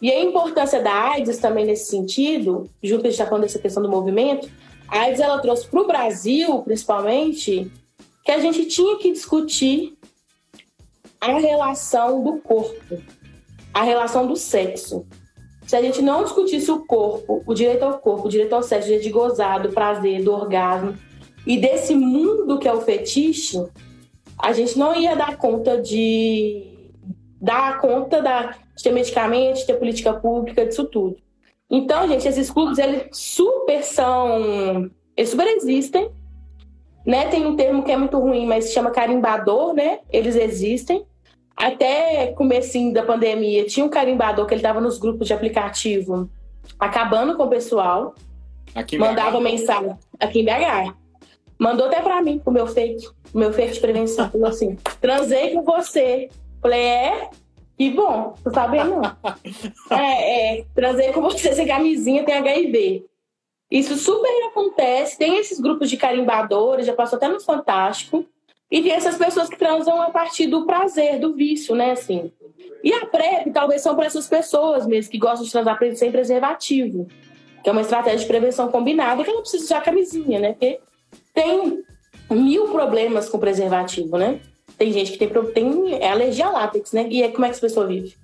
E 0.00 0.08
a 0.08 0.22
importância 0.22 0.80
da 0.80 0.92
AIDS 0.92 1.38
também 1.38 1.66
nesse 1.66 1.90
sentido, 1.90 2.70
junto 2.80 3.00
a 3.00 3.10
gente 3.10 3.14
está 3.14 3.26
falando 3.26 3.42
dessa 3.42 3.58
questão 3.58 3.82
do 3.82 3.88
movimento, 3.88 4.48
a 4.86 5.00
AIDS 5.00 5.20
ela 5.20 5.40
trouxe 5.40 5.66
para 5.66 5.80
o 5.80 5.86
Brasil, 5.88 6.62
principalmente, 6.62 7.68
que 8.24 8.30
a 8.30 8.38
gente 8.38 8.64
tinha 8.66 8.96
que 8.98 9.10
discutir 9.10 9.98
a 11.20 11.36
relação 11.36 12.22
do 12.22 12.38
corpo, 12.38 13.02
a 13.74 13.82
relação 13.82 14.28
do 14.28 14.36
sexo. 14.36 15.04
Se 15.66 15.74
a 15.74 15.82
gente 15.82 16.00
não 16.00 16.22
discutisse 16.22 16.70
o 16.70 16.86
corpo, 16.86 17.42
o 17.44 17.52
direito 17.52 17.84
ao 17.84 17.98
corpo, 17.98 18.28
o 18.28 18.30
direito 18.30 18.54
ao 18.54 18.62
sexo, 18.62 18.84
o 18.84 18.90
direito 18.90 19.02
de 19.02 19.10
gozar, 19.10 19.60
do 19.60 19.70
prazer, 19.70 20.22
do 20.22 20.32
orgasmo, 20.32 20.96
e 21.46 21.58
desse 21.58 21.94
mundo 21.94 22.58
que 22.58 22.68
é 22.68 22.72
o 22.72 22.80
fetiche, 22.80 23.64
a 24.38 24.52
gente 24.52 24.78
não 24.78 24.94
ia 24.94 25.14
dar 25.14 25.36
conta 25.36 25.80
de 25.80 26.68
dar 27.40 27.80
conta 27.80 28.22
da, 28.22 28.54
de 28.76 28.82
ter 28.82 28.92
medicamentos, 28.92 29.60
de 29.60 29.66
ter 29.66 29.74
política 29.74 30.14
pública, 30.14 30.64
disso 30.64 30.84
tudo. 30.84 31.16
Então, 31.68 32.06
gente, 32.06 32.28
esses 32.28 32.50
clubes, 32.50 32.78
eles 32.78 33.08
super 33.12 33.82
são... 33.82 34.88
Eles 35.16 35.30
super 35.30 35.46
existem, 35.48 36.10
né? 37.04 37.26
Tem 37.28 37.44
um 37.44 37.56
termo 37.56 37.82
que 37.82 37.90
é 37.90 37.96
muito 37.96 38.18
ruim, 38.18 38.46
mas 38.46 38.66
se 38.66 38.74
chama 38.74 38.92
carimbador, 38.92 39.74
né? 39.74 40.00
Eles 40.10 40.36
existem. 40.36 41.04
Até 41.56 42.28
comecinho 42.28 42.92
da 42.92 43.02
pandemia, 43.02 43.66
tinha 43.66 43.84
um 43.84 43.88
carimbador 43.88 44.46
que 44.46 44.54
ele 44.54 44.60
estava 44.60 44.80
nos 44.80 44.98
grupos 44.98 45.26
de 45.26 45.34
aplicativo, 45.34 46.30
acabando 46.78 47.36
com 47.36 47.44
o 47.44 47.48
pessoal. 47.48 48.14
Aqui 48.74 48.96
em 48.96 48.98
mandava 48.98 49.40
mensagem 49.40 49.96
aqui 50.18 50.40
em 50.40 50.44
BH. 50.44 51.01
Mandou 51.62 51.86
até 51.86 52.00
pra 52.00 52.20
mim, 52.20 52.40
pro 52.40 52.52
meu 52.52 52.66
fake, 52.66 53.06
o 53.32 53.38
meu 53.38 53.52
fake 53.52 53.74
de 53.74 53.80
prevenção. 53.80 54.28
Falou 54.28 54.48
assim: 54.48 54.76
transei 55.00 55.52
com 55.52 55.62
você. 55.62 56.28
Falei, 56.60 56.80
é? 56.80 57.30
Que 57.78 57.88
bom, 57.88 58.34
tô 58.42 58.50
sabendo 58.52 58.96
não. 58.96 59.16
é, 59.96 60.58
é, 60.58 60.64
transei 60.74 61.12
com 61.12 61.22
você 61.22 61.52
sem 61.52 61.64
camisinha, 61.64 62.24
tem 62.24 62.34
HIV. 62.34 63.04
Isso 63.70 63.96
super 63.96 64.48
acontece. 64.48 65.16
Tem 65.16 65.38
esses 65.38 65.60
grupos 65.60 65.88
de 65.88 65.96
carimbadores, 65.96 66.84
já 66.84 66.94
passou 66.94 67.16
até 67.16 67.28
no 67.28 67.38
Fantástico. 67.38 68.26
E 68.68 68.82
tem 68.82 68.90
essas 68.90 69.16
pessoas 69.16 69.48
que 69.48 69.56
transam 69.56 70.02
a 70.02 70.10
partir 70.10 70.48
do 70.48 70.66
prazer, 70.66 71.20
do 71.20 71.32
vício, 71.32 71.76
né? 71.76 71.92
Assim. 71.92 72.32
E 72.82 72.92
a 72.92 73.06
PrEP 73.06 73.52
talvez 73.52 73.82
são 73.82 73.94
para 73.94 74.06
essas 74.06 74.26
pessoas 74.26 74.84
mesmo 74.84 75.12
que 75.12 75.18
gostam 75.18 75.44
de 75.44 75.52
transar 75.52 75.78
sem 75.94 76.10
preservativo. 76.10 77.06
Que 77.62 77.68
é 77.68 77.72
uma 77.72 77.82
estratégia 77.82 78.18
de 78.18 78.26
prevenção 78.26 78.68
combinada 78.68 79.22
que 79.22 79.30
ela 79.30 79.40
precisa 79.40 79.62
usar 79.62 79.80
camisinha, 79.80 80.40
né? 80.40 80.52
Porque 80.54 80.80
tem 81.32 81.82
mil 82.30 82.68
problemas 82.68 83.28
com 83.28 83.38
preservativo, 83.38 84.16
né? 84.16 84.40
Tem 84.76 84.92
gente 84.92 85.12
que 85.12 85.18
tem, 85.18 85.28
tem 85.52 85.94
é 85.94 86.10
alergia 86.10 86.46
a 86.46 86.50
látex, 86.50 86.92
né? 86.92 87.06
E 87.08 87.22
aí, 87.22 87.32
como 87.32 87.44
é 87.44 87.48
que 87.48 87.52
essa 87.52 87.60
pessoa 87.60 87.86
vive? 87.86 88.16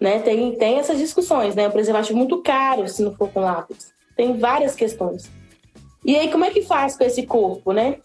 Né? 0.00 0.18
Tem, 0.18 0.56
tem 0.56 0.78
essas 0.78 0.98
discussões, 0.98 1.54
né? 1.54 1.68
O 1.68 1.72
preservativo 1.72 2.14
é 2.14 2.18
muito 2.18 2.42
caro 2.42 2.88
se 2.88 3.02
não 3.02 3.14
for 3.14 3.28
com 3.30 3.40
látex. 3.40 3.92
Tem 4.16 4.36
várias 4.36 4.74
questões. 4.74 5.30
E 6.04 6.16
aí, 6.16 6.30
como 6.30 6.44
é 6.44 6.50
que 6.50 6.62
faz 6.62 6.96
com 6.96 7.04
esse 7.04 7.24
corpo, 7.24 7.72
né? 7.72 7.98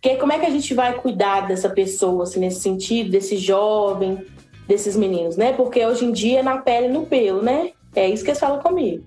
Que, 0.00 0.16
como 0.16 0.32
é 0.32 0.38
que 0.38 0.46
a 0.46 0.50
gente 0.50 0.72
vai 0.74 0.94
cuidar 0.94 1.46
dessa 1.46 1.68
pessoa, 1.68 2.24
assim, 2.24 2.40
nesse 2.40 2.60
sentido, 2.60 3.10
desse 3.10 3.36
jovem, 3.36 4.24
desses 4.66 4.96
meninos, 4.96 5.36
né? 5.36 5.52
Porque 5.52 5.84
hoje 5.84 6.04
em 6.04 6.12
dia 6.12 6.40
é 6.40 6.42
na 6.42 6.58
pele 6.58 6.86
e 6.86 6.90
no 6.90 7.06
pelo, 7.06 7.42
né? 7.42 7.72
É 7.94 8.08
isso 8.08 8.24
que 8.24 8.30
eles 8.30 8.40
falam 8.40 8.60
comigo. 8.60 9.04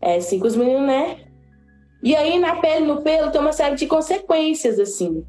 É 0.00 0.16
assim 0.16 0.38
que 0.38 0.46
os 0.46 0.56
meninos, 0.56 0.86
né? 0.86 1.23
E 2.04 2.14
aí, 2.14 2.38
na 2.38 2.56
pele 2.56 2.84
no 2.84 3.00
pelo, 3.00 3.30
tem 3.30 3.40
uma 3.40 3.54
série 3.54 3.76
de 3.76 3.86
consequências, 3.86 4.78
assim. 4.78 5.24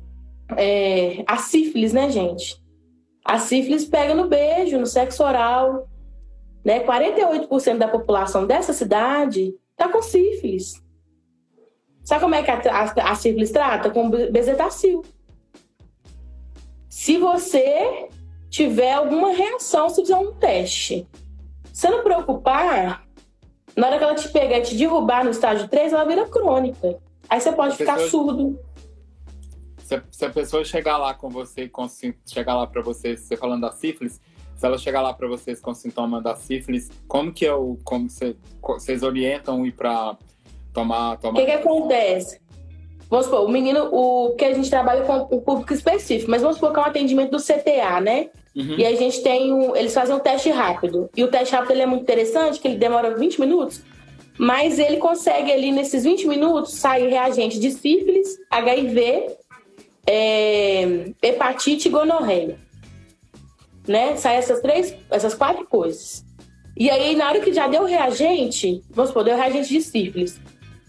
É, 0.57 1.23
a 1.25 1.38
sífilis, 1.38 1.93
né, 1.93 2.09
gente? 2.09 2.61
A 3.23 3.39
sífilis 3.39 3.85
pega 3.85 4.13
no 4.13 4.27
beijo, 4.27 4.77
no 4.77 4.85
sexo 4.85 5.23
oral. 5.23 5.88
Né? 6.65 6.81
48% 6.81 7.77
da 7.77 7.88
população 7.88 8.45
dessa 8.45 8.73
cidade 8.73 9.55
tá 9.77 9.88
com 9.88 10.01
sífilis. 10.01 10.83
Sabe 12.03 12.21
como 12.21 12.35
é 12.35 12.43
que 12.43 12.51
a, 12.51 12.59
a, 12.69 13.11
a 13.11 13.15
sífilis 13.15 13.51
trata? 13.51 13.89
Com 13.89 14.09
bezetacil. 14.09 15.01
Se 16.89 17.17
você 17.17 18.09
tiver 18.49 18.91
alguma 18.91 19.31
reação, 19.31 19.88
se 19.88 20.01
fizer 20.01 20.17
um 20.17 20.33
teste, 20.33 21.07
se 21.71 21.89
não 21.89 22.03
preocupar, 22.03 23.04
na 23.75 23.88
hora 23.88 23.97
que 23.97 24.03
ela 24.03 24.15
te 24.15 24.29
pegar 24.29 24.59
e 24.59 24.61
te 24.61 24.75
derrubar 24.75 25.23
no 25.23 25.31
estágio 25.31 25.67
3, 25.67 25.93
ela 25.93 26.05
vira 26.05 26.25
crônica. 26.25 26.97
Aí 27.29 27.39
você 27.39 27.51
pode 27.51 27.75
ficar 27.75 27.93
Pessoas- 27.95 28.11
surdo. 28.11 28.59
Se, 29.79 30.01
se 30.11 30.25
a 30.25 30.29
pessoa 30.29 30.63
chegar 30.65 30.97
lá 30.97 31.13
com 31.13 31.29
você, 31.29 31.67
com, 31.69 31.85
chegar 32.25 32.55
lá 32.55 32.65
pra 32.65 32.81
você, 32.81 33.15
você 33.15 33.38
falando 33.38 33.61
da 33.61 33.71
sífilis, 33.71 34.19
se 34.55 34.65
ela 34.65 34.77
chegar 34.77 35.01
lá 35.01 35.13
pra 35.13 35.27
vocês 35.27 35.59
com 35.61 35.73
sintoma 35.73 36.21
da 36.21 36.35
sífilis, 36.35 36.89
como 37.07 37.31
que 37.31 37.45
é 37.45 37.53
o. 37.53 37.77
Como 37.83 38.09
cê- 38.09 38.35
co- 38.61 38.79
vocês 38.79 39.03
orientam 39.03 39.65
ir 39.65 39.73
pra 39.73 40.17
tomar. 40.73 41.13
O 41.15 41.17
tomar 41.17 41.39
que, 41.39 41.45
que 41.45 41.51
acontece? 41.51 42.39
Vamos 43.07 43.25
supor, 43.27 43.45
o 43.45 43.49
menino, 43.49 43.88
o 43.93 44.33
que 44.35 44.43
a 44.45 44.53
gente 44.55 44.67
trabalha 44.69 45.03
com 45.05 45.35
um 45.35 45.39
público 45.39 45.71
específico, 45.73 46.31
mas 46.31 46.41
vamos 46.41 46.57
supor 46.57 46.73
que 46.73 46.79
é 46.79 46.81
um 46.81 46.85
atendimento 46.85 47.29
do 47.31 47.38
CTA, 47.38 48.01
né? 48.01 48.29
Uhum. 48.55 48.75
E 48.77 48.85
a 48.85 48.95
gente 48.95 49.21
tem 49.21 49.53
um, 49.53 49.75
eles 49.75 49.93
fazem 49.93 50.15
um 50.15 50.19
teste 50.19 50.49
rápido. 50.49 51.09
E 51.15 51.23
o 51.23 51.27
teste 51.27 51.53
rápido 51.53 51.71
ele 51.71 51.81
é 51.81 51.85
muito 51.85 52.03
interessante, 52.03 52.59
que 52.59 52.67
ele 52.67 52.77
demora 52.77 53.15
20 53.15 53.39
minutos, 53.39 53.81
mas 54.37 54.79
ele 54.79 54.97
consegue 54.97 55.51
ali 55.51 55.71
nesses 55.71 56.03
20 56.03 56.27
minutos 56.27 56.73
sair 56.73 57.09
reagente 57.09 57.59
de 57.59 57.71
sífilis, 57.71 58.37
HIV, 58.49 59.27
é, 60.07 61.11
hepatite 61.21 61.87
e 61.87 61.91
gonorreia. 61.91 62.57
Né? 63.87 64.15
Sai 64.15 64.37
essas 64.37 64.61
três, 64.61 64.95
essas 65.11 65.33
quatro 65.33 65.65
coisas. 65.65 66.23
E 66.77 66.89
aí, 66.89 67.15
na 67.15 67.29
hora 67.29 67.39
que 67.39 67.53
já 67.53 67.67
deu 67.67 67.85
reagente, 67.85 68.83
vamos 68.89 69.09
supor, 69.09 69.23
deu 69.23 69.37
reagente 69.37 69.69
de 69.69 69.81
sífilis, 69.81 70.39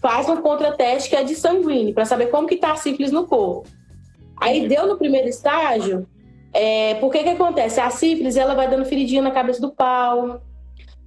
faz 0.01 0.27
um 0.27 0.37
contrateste 0.37 1.09
que 1.09 1.15
é 1.15 1.23
de 1.23 1.35
sanguíneo, 1.35 1.93
para 1.93 2.05
saber 2.05 2.27
como 2.27 2.47
que 2.47 2.57
tá 2.57 2.73
a 2.73 2.75
sífilis 2.75 3.11
no 3.11 3.25
corpo. 3.25 3.67
Aí 4.35 4.67
deu 4.67 4.85
no 4.85 4.97
primeiro 4.97 5.27
estágio, 5.27 6.07
é, 6.59 6.95
por 6.95 7.11
que 7.11 7.21
que 7.21 7.29
acontece? 7.29 7.79
A 7.79 7.91
sífilis, 7.91 8.35
ela 8.35 8.55
vai 8.55 8.67
dando 8.67 8.83
feridinha 8.83 9.21
na 9.21 9.29
cabeça 9.29 9.61
do 9.61 9.71
pau, 9.71 10.41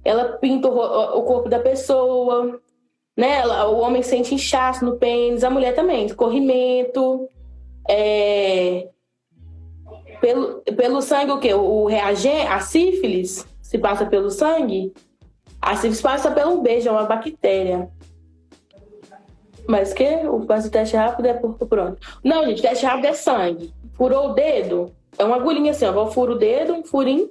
ela 0.03 0.37
pinta 0.37 0.69
o, 0.69 1.19
o 1.19 1.23
corpo 1.23 1.49
da 1.49 1.59
pessoa, 1.59 2.61
né? 3.17 3.39
Ela- 3.39 3.67
o 3.67 3.79
homem 3.81 4.01
sente 4.01 4.33
inchaço 4.33 4.85
no 4.85 4.95
pênis, 4.95 5.43
a 5.43 5.49
mulher 5.49 5.75
também, 5.75 6.07
corrimento, 6.15 7.27
é, 7.89 8.87
pelo, 10.21 10.61
pelo 10.61 11.01
sangue 11.01 11.31
o 11.31 11.39
quê? 11.39 11.53
O 11.53 11.85
reagente, 11.85 12.47
a 12.47 12.61
sífilis 12.61 13.45
se 13.61 13.77
passa 13.77 14.05
pelo 14.05 14.29
sangue, 14.29 14.93
a 15.61 15.75
sífilis 15.75 16.01
passa 16.01 16.31
pelo 16.31 16.61
beijo, 16.61 16.87
é 16.87 16.91
uma 16.93 17.03
bactéria. 17.03 17.89
Mas 19.67 19.91
que 19.93 20.05
o 20.25 20.37
o 20.37 20.69
teste 20.71 20.95
rápido 20.95 21.25
é 21.27 21.33
por 21.33 21.53
pronto. 21.67 21.99
Não, 22.23 22.45
gente, 22.45 22.61
teste 22.61 22.85
rápido 22.85 23.05
é 23.05 23.13
sangue. 23.13 23.73
Furou 23.93 24.29
o 24.29 24.33
dedo, 24.33 24.91
é 25.17 25.23
uma 25.23 25.35
agulhinha 25.37 25.71
assim, 25.71 25.85
ó. 25.85 25.91
Eu 25.93 26.11
furo 26.11 26.33
o 26.33 26.37
dedo, 26.37 26.73
um 26.73 26.83
furinho. 26.83 27.29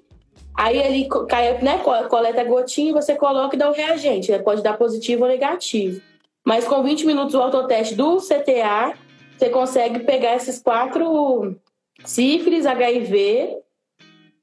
Aí 0.54 0.76
ele 0.78 1.08
cai, 1.28 1.58
né, 1.62 1.78
co- 1.78 2.08
coleta 2.08 2.40
a 2.40 2.44
gotinha, 2.44 2.92
você 2.92 3.14
coloca 3.14 3.54
e 3.56 3.58
dá 3.58 3.70
o 3.70 3.72
reagente. 3.74 4.30
né? 4.30 4.38
Pode 4.38 4.62
dar 4.62 4.76
positivo 4.76 5.22
ou 5.22 5.28
negativo. 5.28 6.00
Mas 6.44 6.66
com 6.66 6.82
20 6.82 7.06
minutos 7.06 7.34
o 7.34 7.40
autoteste 7.40 7.94
do 7.94 8.16
CTA, 8.18 8.94
você 9.38 9.48
consegue 9.50 10.00
pegar 10.00 10.36
esses 10.36 10.60
quatro 10.60 11.56
sífilis, 12.04 12.66
HIV, 12.66 13.58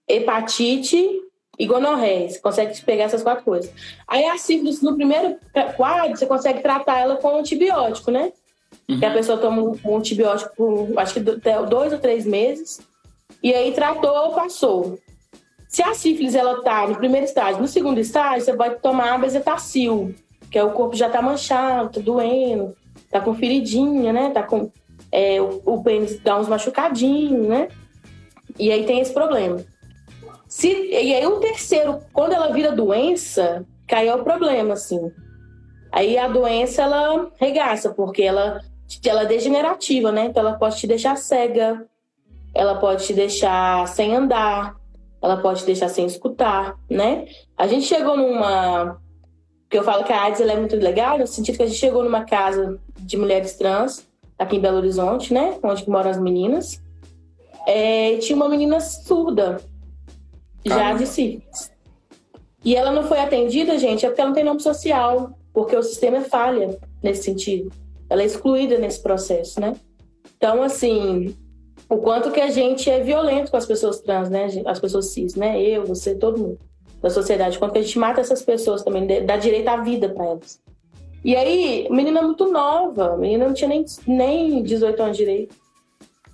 hepatite 0.08 1.21
e 1.60 1.65
gonorreia. 1.65 2.30
Você 2.30 2.39
consegue 2.39 2.82
pegar 2.82 3.06
essas 3.06 3.23
quatro 3.23 3.43
coisas. 3.43 3.71
Aí 4.08 4.26
a 4.26 4.38
sífilis, 4.38 4.82
no 4.82 4.95
primeiro 4.95 5.38
quadro, 5.76 6.15
você 6.17 6.26
consegue 6.26 6.62
tratar 6.62 7.00
ela 7.00 7.17
com 7.17 7.36
antibiótico, 7.38 8.12
né? 8.12 8.32
Que 8.88 9.06
a 9.06 9.12
pessoa 9.13 9.38
toma 9.38 9.62
um, 9.62 9.97
antibiótico 9.97 10.56
por, 10.56 11.00
acho 11.00 11.13
que 11.15 11.19
dois 11.19 11.91
ou 11.93 12.00
três 12.00 12.26
meses. 12.26 12.80
E 13.41 13.54
aí 13.54 13.71
tratou, 13.71 14.32
passou. 14.32 14.97
Se 15.67 15.84
a 15.84 15.93
sífilis 15.93 16.34
ela 16.34 16.62
tá 16.63 16.88
no 16.88 16.95
primeiro 16.95 17.26
estágio, 17.26 17.62
no 17.62 17.67
segundo 17.67 18.00
estágio, 18.00 18.45
você 18.45 18.54
pode 18.54 18.80
tomar 18.82 19.19
bezetacil, 19.19 20.15
que 20.50 20.58
é 20.58 20.63
o 20.63 20.71
corpo 20.71 20.95
já 20.95 21.10
tá 21.10 21.21
manchado, 21.21 21.89
tá 21.89 22.00
doendo, 22.00 22.76
tá 23.12 23.19
com 23.19 23.36
feridinha, 23.36 24.13
né? 24.13 24.32
Tá 24.32 24.43
com 24.43 24.71
é, 25.12 25.41
o, 25.41 25.62
o 25.65 25.84
pênis 25.84 26.19
dá 26.19 26.39
uns 26.39 26.47
machucadinhos, 26.47 27.47
né? 27.47 27.67
E 28.58 28.71
aí 28.71 28.86
tem 28.86 29.00
esse 29.00 29.13
problema. 29.13 29.63
Se, 30.47 30.67
e 30.67 31.13
aí 31.13 31.26
o 31.26 31.39
terceiro, 31.39 32.00
quando 32.13 32.34
ela 32.34 32.52
vira 32.54 32.71
doença, 32.71 33.65
cai 33.86 34.08
é 34.08 34.15
o 34.15 34.23
problema, 34.23 34.73
assim. 34.73 35.12
Aí 35.91 36.17
a 36.17 36.28
doença 36.28 36.84
ela 36.84 37.30
regaça, 37.39 37.93
porque 37.93 38.23
ela, 38.23 38.62
ela 39.06 39.23
é 39.23 39.26
degenerativa, 39.26 40.12
né? 40.12 40.26
Então 40.26 40.41
ela 40.41 40.58
pode 40.58 40.78
te 40.78 40.88
deixar 40.88 41.17
cega, 41.17 41.86
ela 42.54 42.76
pode 42.76 43.06
te 43.06 43.14
deixar 43.14 43.88
sem 43.88 44.16
andar, 44.16 44.76
ela 45.22 45.38
pode 45.38 45.62
te 45.62 45.66
deixar 45.66 45.90
sem 45.90 46.06
escutar, 46.06 46.78
né? 46.90 47.28
A 47.58 47.68
gente 47.68 47.86
chegou 47.86 48.16
numa. 48.16 49.00
que 49.70 49.78
eu 49.78 49.84
falo 49.84 50.04
que 50.04 50.14
a 50.14 50.24
AIDS 50.24 50.42
é 50.42 50.56
muito 50.56 50.76
legal, 50.76 51.18
no 51.18 51.28
sentido 51.28 51.58
que 51.58 51.64
a 51.64 51.68
gente 51.68 51.80
chegou 51.80 52.04
numa 52.04 52.24
casa 52.24 52.80
de 52.98 53.18
mulheres 53.18 53.56
trans, 53.56 54.08
aqui 54.38 54.58
em 54.58 54.60
Belo 54.60 54.78
Horizonte, 54.78 55.34
né? 55.34 55.58
Onde 55.64 55.90
moram 55.90 56.10
as 56.10 56.20
meninas. 56.20 56.82
É, 57.66 58.18
tinha 58.18 58.36
uma 58.36 58.48
menina 58.48 58.80
surda, 58.80 59.58
já 60.66 60.94
de 60.94 61.06
sífilis. 61.06 61.72
E 62.64 62.76
ela 62.76 62.92
não 62.92 63.04
foi 63.04 63.20
atendida, 63.20 63.78
gente, 63.78 64.06
é 64.06 64.10
porque 64.10 64.22
ela 64.22 64.30
não 64.30 64.36
tem 64.36 64.44
nome 64.44 64.62
social, 64.62 65.32
porque 65.54 65.76
o 65.76 65.84
sistema 65.84 66.18
é 66.18 66.22
falha 66.22 66.78
nesse 67.02 67.24
sentido. 67.24 67.72
Ela 68.10 68.22
é 68.22 68.26
excluída 68.26 68.78
nesse 68.78 69.02
processo, 69.02 69.60
né? 69.60 69.76
Então, 70.38 70.62
assim, 70.62 71.36
o 71.89 71.97
quanto 71.97 72.32
que 72.32 72.41
a 72.41 72.50
gente 72.50 72.89
é 72.89 73.00
violento 73.00 73.52
com 73.52 73.58
as 73.58 73.65
pessoas 73.65 74.00
trans, 74.00 74.30
né? 74.30 74.47
As 74.65 74.80
pessoas 74.80 75.08
cis, 75.08 75.36
né? 75.36 75.62
Eu, 75.62 75.86
você, 75.86 76.15
todo 76.15 76.38
mundo 76.38 76.60
da 77.02 77.10
sociedade. 77.10 77.58
Quanto 77.58 77.73
que 77.73 77.80
a 77.80 77.82
gente 77.82 78.00
mata 78.00 78.21
essas 78.21 78.41
pessoas 78.41 78.84
também, 78.84 79.26
dá 79.26 79.38
direito 79.38 79.67
à 79.67 79.78
vida 79.78 80.10
para 80.10 80.26
elas. 80.26 80.60
E 81.23 81.36
aí, 81.36 81.88
menina 81.89 82.21
muito 82.21 82.52
nova, 82.52 83.17
menina 83.17 83.45
não 83.47 83.54
tinha 83.54 83.67
nem, 83.67 83.86
nem 84.06 84.63
18 84.63 85.02
anos 85.02 85.17
direito. 85.17 85.56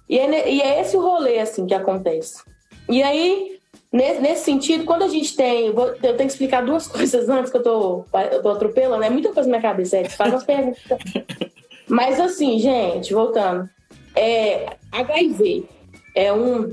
E 0.09 0.19
é, 0.19 0.51
e 0.51 0.61
é 0.61 0.81
esse 0.81 0.95
o 0.95 1.01
rolê, 1.01 1.39
assim, 1.39 1.65
que 1.65 1.73
acontece. 1.73 2.43
E 2.89 3.01
aí, 3.01 3.53
Nesse, 3.93 4.21
nesse, 4.21 4.43
sentido, 4.45 4.85
quando 4.85 5.03
a 5.03 5.07
gente 5.07 5.35
tem. 5.35 5.71
Vou, 5.71 5.85
eu 5.85 5.95
tenho 6.01 6.17
que 6.17 6.23
explicar 6.25 6.65
duas 6.65 6.87
coisas 6.89 7.29
antes 7.29 7.51
que 7.51 7.57
eu 7.57 7.61
tô, 7.61 8.05
eu 8.31 8.41
tô 8.41 8.49
atropelando, 8.49 9.03
é 9.03 9.09
muita 9.09 9.31
coisa 9.31 9.47
na 9.47 9.59
minha 9.59 9.69
cabeça, 9.69 9.97
é, 9.97 10.05
faz 10.05 10.33
umas 10.33 10.43
perguntas. 10.43 10.81
Mas 11.87 12.19
assim, 12.19 12.57
gente, 12.57 13.13
voltando. 13.13 13.69
É, 14.15 14.77
HIV 14.91 15.65
é 16.15 16.31
um. 16.31 16.71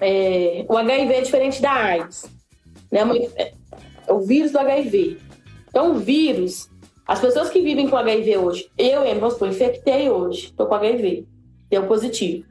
É, 0.00 0.64
o 0.68 0.76
HIV 0.76 1.14
é 1.14 1.20
diferente 1.20 1.60
da 1.60 1.72
AIDS. 1.72 2.30
Né? 2.90 3.00
É, 3.36 3.52
é 4.06 4.12
o 4.12 4.20
vírus 4.20 4.52
do 4.52 4.58
HIV. 4.58 5.18
Então, 5.68 5.92
o 5.92 5.94
vírus, 5.94 6.70
as 7.06 7.20
pessoas 7.20 7.50
que 7.50 7.60
vivem 7.60 7.88
com 7.88 7.96
HIV 7.96 8.38
hoje, 8.38 8.70
eu, 8.76 9.02
vamos 9.18 9.34
supor, 9.34 9.48
infectei 9.48 10.10
hoje, 10.10 10.52
tô 10.52 10.66
com 10.66 10.74
HIV, 10.74 11.26
deu 11.68 11.86
positivo. 11.86 12.46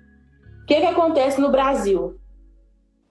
O 0.63 0.65
que, 0.65 0.75
que 0.75 0.85
acontece 0.85 1.41
no 1.41 1.49
Brasil? 1.49 2.17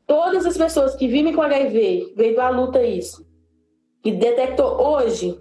Todas 0.07 0.47
as 0.47 0.57
pessoas 0.57 0.95
que 0.95 1.09
vivem 1.09 1.35
com 1.35 1.43
HIV, 1.43 2.12
veio 2.17 2.41
à 2.41 2.49
luta 2.49 2.83
isso, 2.83 3.27
e 4.05 4.12
detectou 4.12 4.81
hoje, 4.81 5.39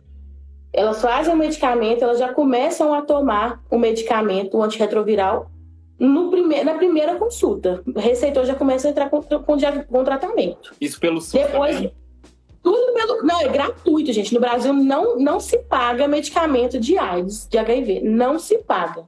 elas 0.74 1.02
fazem 1.02 1.34
o 1.34 1.38
medicamento, 1.38 2.04
elas 2.04 2.17
já 2.19 2.34
começam 2.34 2.93
a 2.93 3.02
tomar 3.02 3.63
o 3.69 3.78
medicamento, 3.78 4.58
o 4.58 4.63
antirretroviral, 4.63 5.52
no 5.99 6.29
prime 6.29 6.63
na 6.63 6.75
primeira 6.75 7.15
consulta. 7.15 7.81
O 7.86 7.99
receitor 7.99 8.45
já 8.45 8.55
começa 8.55 8.88
a 8.88 8.91
entrar 8.91 9.10
com, 9.10 9.21
com, 9.21 9.39
com 9.88 10.03
tratamento. 10.03 10.73
Isso 10.79 10.99
pelo 10.99 11.21
SUS 11.21 11.34
Depois, 11.34 11.75
também? 11.75 11.93
Tudo 12.62 12.93
pelo... 12.93 13.23
Não, 13.23 13.41
é 13.41 13.47
gratuito, 13.47 14.12
gente. 14.12 14.34
No 14.34 14.39
Brasil 14.39 14.73
não, 14.73 15.17
não 15.17 15.39
se 15.39 15.60
paga 15.60 16.08
medicamento 16.08 16.79
de 16.79 16.97
AIDS, 16.97 17.47
de 17.47 17.58
HIV. 17.58 18.01
Não 18.01 18.39
se 18.39 18.58
paga. 18.58 19.05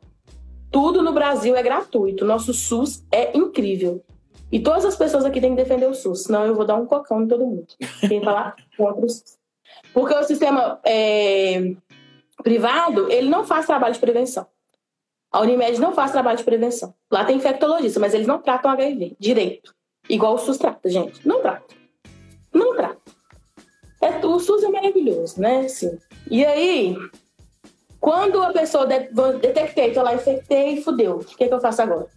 Tudo 0.72 1.02
no 1.02 1.12
Brasil 1.12 1.56
é 1.56 1.64
gratuito. 1.64 2.24
Nosso 2.24 2.54
SUS 2.54 3.04
é 3.12 3.36
incrível. 3.36 4.04
E 4.52 4.60
todas 4.60 4.86
as 4.86 4.96
pessoas 4.96 5.26
aqui 5.26 5.42
têm 5.42 5.56
que 5.56 5.62
defender 5.62 5.88
o 5.88 5.94
SUS, 5.94 6.24
senão 6.24 6.46
eu 6.46 6.56
vou 6.56 6.64
dar 6.64 6.76
um 6.76 6.86
cocão 6.86 7.24
em 7.24 7.28
todo 7.28 7.46
mundo. 7.46 7.68
Quem 8.08 8.24
falar 8.24 8.56
contra 8.78 9.06
o 9.06 9.10
SUS. 9.10 9.38
Porque 9.94 10.14
o 10.14 10.24
sistema 10.24 10.80
é, 10.86 11.74
privado, 12.44 13.12
ele 13.12 13.30
não 13.30 13.44
faz 13.44 13.66
trabalho 13.66 13.94
de 13.94 14.00
prevenção. 14.00 14.46
A 15.32 15.42
Unimed 15.42 15.80
não 15.80 15.94
faz 15.94 16.12
trabalho 16.12 16.38
de 16.38 16.44
prevenção. 16.44 16.94
Lá 17.12 17.26
tem 17.26 17.38
infectologista, 17.38 18.00
mas 18.00 18.14
eles 18.14 18.28
não 18.28 18.42
tratam 18.42 18.72
HIV 18.72 19.16
direito. 19.20 19.74
Igual 20.10 20.36
o 20.36 20.38
SUS 20.38 20.58
trata, 20.58 20.90
gente. 20.90 21.28
Não 21.28 21.42
trata. 21.42 21.76
Não 22.54 22.76
trata. 22.76 22.98
É, 24.02 24.26
o 24.26 24.40
SUS 24.40 24.64
é 24.64 24.70
maravilhoso, 24.70 25.42
né? 25.42 25.68
Sim. 25.68 25.98
E 26.30 26.46
aí, 26.46 26.96
quando 28.00 28.42
a 28.42 28.54
pessoa 28.54 28.86
de, 28.86 29.10
detectei, 29.42 29.92
tô 29.92 30.02
lá, 30.02 30.14
infectei, 30.14 30.82
fudeu. 30.82 31.18
O 31.18 31.26
que, 31.26 31.48
que 31.48 31.54
eu 31.54 31.60
faço 31.60 31.82
agora? 31.82 32.08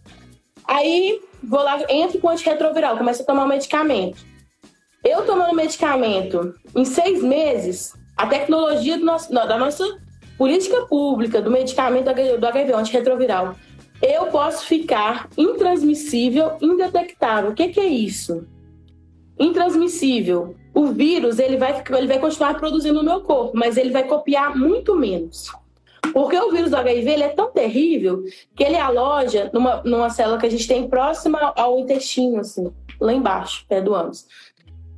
Aí 0.65 1.19
vou 1.43 1.61
lá, 1.61 1.79
entro 1.89 2.19
com 2.19 2.29
antirretroviral, 2.29 2.97
começo 2.97 3.23
a 3.23 3.25
tomar 3.25 3.43
um 3.43 3.49
medicamento. 3.49 4.23
Eu 5.03 5.25
tomando 5.25 5.55
medicamento 5.55 6.53
em 6.75 6.85
seis 6.85 7.23
meses, 7.23 7.93
a 8.15 8.27
tecnologia 8.27 8.97
nosso, 8.97 9.33
da 9.33 9.57
nossa 9.57 9.83
política 10.41 10.87
pública 10.87 11.39
do 11.39 11.51
medicamento 11.51 12.05
do 12.39 12.47
HIV, 12.47 12.73
antirretroviral, 12.73 13.55
eu 14.01 14.25
posso 14.25 14.65
ficar 14.65 15.29
intransmissível, 15.37 16.53
indetectável. 16.59 17.51
O 17.51 17.53
que, 17.53 17.67
que 17.67 17.79
é 17.79 17.85
isso? 17.85 18.47
Intransmissível. 19.39 20.55
O 20.73 20.87
vírus 20.87 21.37
ele 21.37 21.57
vai, 21.57 21.83
ele 21.95 22.07
vai 22.07 22.17
continuar 22.17 22.55
produzindo 22.55 22.95
no 22.95 23.03
meu 23.03 23.21
corpo, 23.21 23.55
mas 23.55 23.77
ele 23.77 23.91
vai 23.91 24.03
copiar 24.07 24.57
muito 24.57 24.95
menos. 24.95 25.51
Porque 26.11 26.35
o 26.35 26.51
vírus 26.51 26.71
do 26.71 26.77
HIV 26.77 27.11
ele 27.11 27.23
é 27.23 27.29
tão 27.29 27.51
terrível 27.51 28.23
que 28.55 28.63
ele 28.63 28.77
aloja 28.77 29.51
numa, 29.53 29.83
numa 29.85 30.09
célula 30.09 30.39
que 30.39 30.47
a 30.47 30.51
gente 30.51 30.67
tem 30.67 30.89
próxima 30.89 31.53
ao 31.55 31.77
intestino, 31.77 32.39
assim, 32.39 32.73
lá 32.99 33.13
embaixo, 33.13 33.63
pé 33.69 33.79
do 33.79 33.93
ânus. 33.93 34.25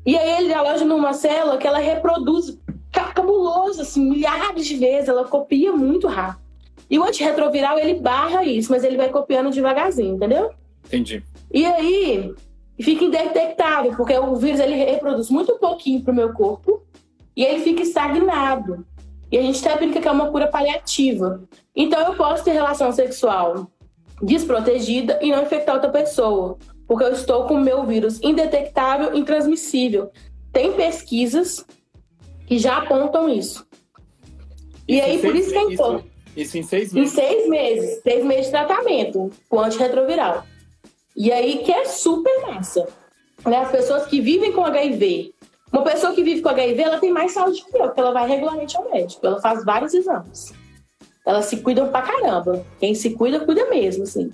E 0.06 0.18
aí 0.18 0.44
ele 0.44 0.54
aloja 0.54 0.86
numa 0.86 1.12
célula 1.12 1.58
que 1.58 1.68
ela 1.68 1.80
reproduz 1.80 2.58
cabuloso, 3.02 3.82
assim, 3.82 4.10
milhares 4.10 4.66
de 4.66 4.76
vezes, 4.76 5.10
ela 5.10 5.26
copia 5.26 5.72
muito 5.72 6.08
rápido. 6.08 6.44
E 6.90 7.00
o 7.00 7.04
antirretroviral, 7.04 7.80
ele 7.80 7.96
barra 7.96 8.44
isso, 8.44 8.72
mas 8.72 8.84
ele 8.84 8.98
vai 8.98 9.10
copiando 9.10 9.52
devagarzinho, 9.52 10.16
entendeu? 10.16 10.52
Entendi. 10.86 11.24
E 11.52 11.66
aí, 11.66 12.34
fica 12.80 13.04
indetectável, 13.04 13.94
porque 13.96 14.18
o 14.18 14.36
vírus, 14.36 14.60
ele 14.60 14.76
reproduz 14.76 15.30
muito 15.30 15.58
pouquinho 15.58 16.02
pro 16.04 16.14
meu 16.14 16.34
corpo 16.34 16.84
e 17.36 17.44
ele 17.44 17.62
fica 17.62 17.82
estagnado. 17.82 18.86
E 19.32 19.38
a 19.38 19.42
gente 19.42 19.68
até 19.68 19.78
brinca 19.78 20.00
que 20.00 20.08
é 20.08 20.12
uma 20.12 20.30
cura 20.30 20.48
paliativa. 20.48 21.44
Então 21.76 22.00
eu 22.02 22.16
posso 22.16 22.44
ter 22.44 22.52
relação 22.52 22.92
sexual 22.92 23.68
desprotegida 24.22 25.20
e 25.22 25.32
não 25.32 25.42
infectar 25.42 25.76
outra 25.76 25.90
pessoa, 25.90 26.58
porque 26.88 27.04
eu 27.04 27.12
estou 27.14 27.46
com 27.46 27.56
o 27.56 27.60
meu 27.60 27.84
vírus 27.84 28.22
indetectável, 28.22 29.16
intransmissível. 29.16 30.12
Tem 30.52 30.72
pesquisas 30.74 31.66
que 32.46 32.58
já 32.58 32.78
apontam 32.78 33.30
isso. 33.30 33.66
E 34.88 35.00
aí, 35.00 35.20
por 35.20 35.36
isso 35.36 35.52
que 35.52 35.58
é 35.58 35.64
importante. 35.64 36.12
Isso, 36.36 36.58
em 36.58 36.64
seis 36.64 36.92
meses? 36.92 37.14
Em 37.14 37.16
seis 37.16 37.50
meses. 37.50 38.02
Seis 38.02 38.26
meses 38.26 38.46
de 38.46 38.52
tratamento 38.52 39.32
com 39.48 39.60
antirretroviral. 39.60 40.44
E 41.16 41.32
aí 41.32 41.60
que 41.60 41.72
é 41.72 41.86
super 41.86 42.42
massa. 42.42 42.88
Né? 43.46 43.58
As 43.58 43.72
pessoas 43.72 44.06
que 44.08 44.20
vivem 44.20 44.52
com 44.52 44.66
HIV 44.66 45.34
uma 45.74 45.82
pessoa 45.82 46.14
que 46.14 46.24
vive 46.24 46.44
com 46.44 46.50
HIV, 46.50 46.84
ela 46.84 47.00
tem 47.00 47.12
mais 47.12 47.32
saúde 47.32 47.66
que 47.66 47.76
eu, 47.76 47.86
porque 47.86 48.00
ela 48.00 48.12
vai 48.12 48.30
regularmente 48.30 48.78
ao 48.78 48.88
médico, 48.92 49.26
ela 49.26 49.42
faz 49.42 49.66
vários 49.66 49.92
exames. 49.96 50.54
Elas 51.26 51.46
se 51.46 51.58
cuidam 51.58 51.90
pra 51.90 52.04
caramba. 52.04 52.64
Quem 52.80 52.94
se 52.94 53.10
cuida, 53.16 53.40
cuida 53.40 53.68
mesmo, 53.72 54.04
assim. 54.04 54.32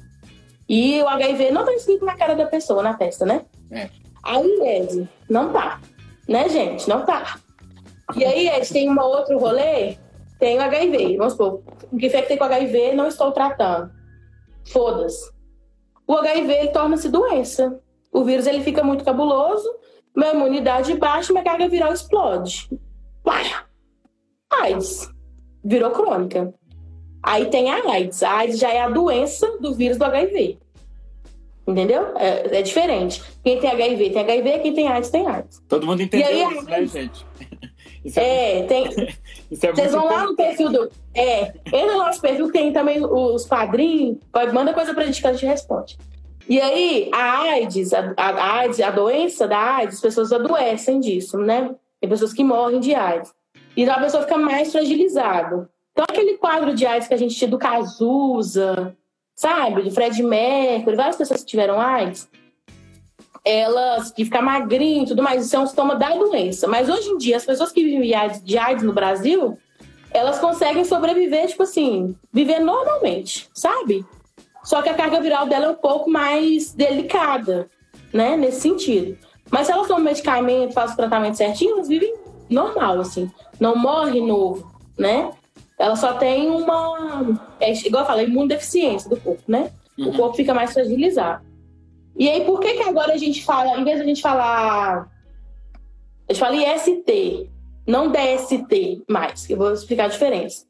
E 0.67 1.02
o 1.02 1.08
HIV 1.08 1.52
não 1.52 1.63
tá 1.63 1.74
escrito 1.74 2.04
na 2.04 2.17
cara 2.17 2.36
da 2.36 2.45
pessoa, 2.45 2.84
na 2.84 2.93
testa, 2.93 3.26
né? 3.26 3.45
É. 3.72 3.89
Aí, 4.22 4.60
Ed, 4.63 5.08
não 5.30 5.54
tá. 5.54 5.80
Né, 6.28 6.50
gente? 6.50 6.89
Não 6.89 7.06
tá. 7.06 7.39
E 8.15 8.26
aí, 8.26 8.48
Ed, 8.50 8.72
tem 8.72 8.89
um 8.89 9.00
outro 9.00 9.38
rolê? 9.38 9.98
Tem 10.39 10.58
o 10.58 10.62
HIV. 10.62 11.17
Vamos 11.17 11.34
supor, 11.34 11.62
o 11.91 11.98
que 11.98 12.08
infectei 12.08 12.38
com 12.38 12.43
HIV, 12.43 12.93
não 12.93 13.08
estou 13.08 13.32
tratando. 13.32 13.91
Foda-se. 14.72 15.32
O 16.08 16.15
HIV, 16.15 16.69
torna-se 16.69 17.10
doença. 17.10 17.80
O 18.12 18.24
vírus, 18.24 18.48
ele 18.48 18.63
fica 18.63 18.84
muito 18.84 19.04
cabuloso 19.04 19.69
minha 20.15 20.34
imunidade 20.34 20.93
baixa, 20.95 21.32
minha 21.32 21.43
carga 21.43 21.67
viral 21.67 21.93
explode. 21.93 22.69
AIDS. 24.52 25.10
Virou 25.63 25.91
crônica. 25.91 26.54
Aí 27.24 27.45
tem 27.45 27.69
a 27.69 27.91
AIDS. 27.91 28.24
A 28.24 28.38
AIDS 28.39 28.60
já 28.60 28.69
é 28.69 28.82
a 28.82 28.89
doença 28.89 29.58
do 29.60 29.74
vírus 29.74 29.98
do 29.98 30.06
HIV. 30.06 30.58
Entendeu? 31.67 32.17
É, 32.17 32.58
é 32.58 32.62
diferente. 32.62 33.22
Quem 33.43 33.60
tem 33.60 33.69
HIV 33.69 34.10
tem 34.10 34.22
HIV, 34.22 34.60
quem 34.60 34.74
tem 34.74 34.88
AIDS 34.88 35.10
tem 35.10 35.28
AIDS. 35.28 35.63
Todo 35.67 35.86
mundo 35.86 36.02
entendeu 36.02 36.48
aí, 36.48 36.54
isso, 36.56 36.65
né, 36.65 36.86
gente? 36.86 37.26
Isso 38.04 38.20
é, 38.20 38.60
é 38.60 38.64
tem. 38.64 38.86
Isso 39.52 39.66
é 39.66 39.72
Vocês 39.72 39.92
vão 39.92 40.06
lá 40.06 40.26
no 40.26 40.36
perfil 40.36 40.70
do. 40.72 40.92
É, 41.14 41.54
entra 41.68 41.94
no 41.94 42.00
nosso 42.00 42.22
perfil, 42.22 42.52
tem 42.52 42.72
também 42.72 43.04
os 43.04 43.46
padrinhos. 43.46 44.18
Manda 44.54 44.74
coisa 44.74 44.94
pra 44.94 45.06
gente 45.06 45.22
que 45.22 45.28
a 45.28 45.34
gente 45.34 45.46
responde. 45.46 45.98
E 46.48 46.60
aí, 46.60 47.10
a 47.14 47.42
AIDS, 47.42 47.94
a, 47.94 48.14
a, 48.18 48.54
AIDS, 48.60 48.80
a 48.80 48.90
doença 48.90 49.48
da 49.48 49.76
AIDS, 49.76 49.96
as 49.96 50.02
pessoas 50.02 50.34
adoecem 50.34 51.00
disso, 51.00 51.38
né? 51.38 51.76
Tem 52.02 52.10
pessoas 52.10 52.34
que 52.34 52.44
morrem 52.44 52.80
de 52.80 52.96
AIDS. 52.96 53.32
E 53.78 53.84
então 53.84 53.96
a 53.96 54.00
pessoa 54.00 54.24
fica 54.24 54.38
mais 54.38 54.72
fragilizada. 54.72 55.70
Então, 55.92 56.06
aquele 56.10 56.38
quadro 56.38 56.74
de 56.74 56.86
AIDS 56.86 57.08
que 57.08 57.14
a 57.14 57.18
gente 57.18 57.36
tinha 57.36 57.50
do 57.50 57.60
Cazuza, 57.60 58.96
sabe? 59.36 59.84
De 59.84 59.92
Fred 59.92 60.24
Mercury, 60.24 60.96
várias 60.96 61.18
pessoas 61.18 61.42
que 61.42 61.50
tiveram 61.50 61.80
AIDS, 61.80 62.28
elas 63.45 64.12
que 64.12 64.25
ficar 64.25 64.41
magrinho 64.41 65.04
e 65.04 65.08
tudo 65.08 65.23
mais, 65.23 65.45
isso 65.45 65.56
é 65.56 65.60
um 65.60 65.67
sintoma 65.67 65.95
da 65.95 66.10
doença. 66.10 66.67
Mas 66.67 66.89
hoje 66.89 67.10
em 67.10 67.17
dia, 67.17 67.38
as 67.38 67.45
pessoas 67.45 67.71
que 67.71 67.84
vivem 67.84 68.12
de 68.43 68.58
AIDS 68.58 68.84
no 68.84 68.93
Brasil, 68.93 69.58
elas 70.12 70.39
conseguem 70.39 70.84
sobreviver, 70.84 71.47
tipo 71.47 71.63
assim, 71.63 72.15
viver 72.32 72.60
normalmente, 72.60 73.49
sabe? 73.54 74.06
Só 74.63 74.82
que 74.82 74.89
a 74.89 74.93
carga 74.93 75.21
viral 75.21 75.47
dela 75.47 75.65
é 75.65 75.69
um 75.69 75.75
pouco 75.75 76.10
mais 76.10 76.73
delicada, 76.73 77.67
né? 78.13 78.36
Nesse 78.36 78.62
sentido. 78.62 79.17
Mas 79.49 79.65
se 79.67 79.73
elas 79.73 79.88
tomam 79.88 80.04
medicamento, 80.04 80.73
fazem 80.73 80.93
o 80.93 80.97
tratamento 80.97 81.38
certinho, 81.38 81.73
elas 81.73 81.88
vivem 81.88 82.13
normal, 82.49 82.99
assim. 82.99 83.32
Não 83.60 83.75
morre 83.75 84.21
novo, 84.21 84.71
né? 84.97 85.32
Ela 85.78 85.95
só 85.95 86.13
tem 86.13 86.49
uma. 86.49 87.39
É, 87.60 87.71
igual 87.71 88.04
eu 88.04 88.08
falei, 88.08 88.25
imunodeficiência 88.25 89.10
do 89.10 89.17
corpo, 89.17 89.41
né? 89.47 89.71
Uhum. 89.97 90.10
O 90.10 90.13
corpo 90.17 90.36
fica 90.36 90.54
mais 90.54 90.73
fragilizado. 90.73 91.49
E 92.19 92.27
aí, 92.27 92.43
por 92.43 92.60
que 92.60 92.73
que 92.73 92.84
agora 92.84 93.13
a 93.13 93.17
gente 93.17 93.45
fala, 93.45 93.79
em 93.79 93.84
vez 93.86 93.95
de 93.95 94.03
a 94.03 94.05
gente 94.05 94.21
falar. 94.21 95.10
A 96.27 96.34
gente 96.34 96.39
fala 96.39 96.55
IST, 96.55 97.49
não 97.88 98.12
DST 98.12 99.03
mais, 99.10 99.49
eu 99.49 99.58
vou 99.58 99.71
explicar 99.71 100.05
a 100.05 100.10
diferença. 100.10 100.65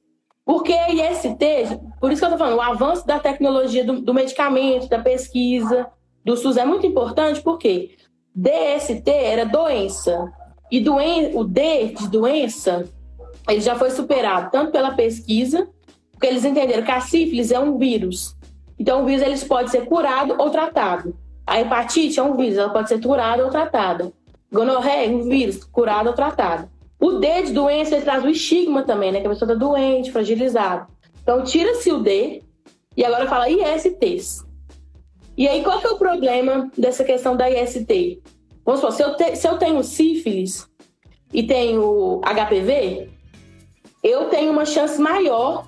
Porque 0.45 0.71
IST, 0.71 1.79
por 1.99 2.12
isso 2.12 2.21
que 2.21 2.25
eu 2.25 2.31
tô 2.31 2.38
falando, 2.38 2.57
o 2.57 2.62
avanço 2.62 3.05
da 3.05 3.19
tecnologia 3.19 3.83
do, 3.83 3.99
do 3.99 4.13
medicamento, 4.13 4.88
da 4.88 4.99
pesquisa, 4.99 5.88
do 6.23 6.38
SUS 6.38 6.55
é 6.55 6.65
muito 6.65 6.85
importante, 6.85 7.41
porque 7.41 7.97
DST 8.33 9.09
era 9.09 9.43
doença. 9.43 10.31
E 10.71 10.79
doen 10.79 11.31
o 11.33 11.43
D 11.43 11.88
de 11.88 12.07
doença, 12.09 12.88
ele 13.49 13.62
já 13.62 13.75
foi 13.75 13.89
superado 13.89 14.51
tanto 14.51 14.71
pela 14.71 14.91
pesquisa, 14.91 15.67
porque 16.12 16.27
eles 16.27 16.45
entenderam 16.45 16.83
que 16.83 16.91
a 16.91 17.01
sífilis 17.01 17.51
é 17.51 17.59
um 17.59 17.75
vírus. 17.77 18.35
Então, 18.77 19.01
o 19.01 19.05
vírus 19.05 19.23
ele 19.23 19.38
pode 19.45 19.71
ser 19.71 19.88
curado 19.88 20.35
ou 20.38 20.51
tratado. 20.51 21.17
A 21.49 21.59
hepatite 21.59 22.19
é 22.19 22.23
um 22.23 22.38
vírus, 22.38 22.59
ela 22.59 22.69
pode 22.69 22.88
ser 22.89 23.01
curada 23.01 23.43
ou 23.43 23.49
tratada. 23.49 24.13
Gonorreia 24.53 25.07
é 25.07 25.09
um 25.09 25.23
vírus, 25.23 25.63
curado 25.63 26.09
ou 26.09 26.13
tratado. 26.13 26.69
O 26.99 27.13
D 27.13 27.41
de 27.41 27.53
doença 27.53 27.95
ele 27.95 28.03
traz 28.03 28.23
o 28.23 28.29
estigma 28.29 28.83
também, 28.83 29.12
né? 29.12 29.19
Que 29.19 29.25
a 29.25 29.31
pessoa 29.31 29.51
está 29.51 29.65
doente, 29.65 30.12
fragilizada. 30.12 30.88
Então, 31.23 31.43
tira-se 31.43 31.91
o 31.91 32.03
D 32.03 32.43
e 32.95 33.03
agora 33.03 33.27
fala 33.27 33.49
ISTs. 33.49 34.45
E 35.35 35.47
aí, 35.47 35.63
qual 35.63 35.79
que 35.79 35.88
é 35.88 35.89
o 35.89 35.97
problema 35.97 36.69
dessa 36.77 37.03
questão 37.03 37.35
da 37.35 37.49
IST? 37.49 38.21
Vamos 38.63 38.81
supor, 38.81 38.93
se 38.93 39.01
eu, 39.01 39.15
te, 39.15 39.35
se 39.35 39.47
eu 39.47 39.57
tenho 39.57 39.83
sífilis 39.83 40.69
e 41.33 41.41
tenho 41.41 42.21
HPV, 42.21 43.09
eu 44.03 44.25
tenho 44.25 44.51
uma 44.51 44.65
chance 44.65 45.01
maior 45.01 45.65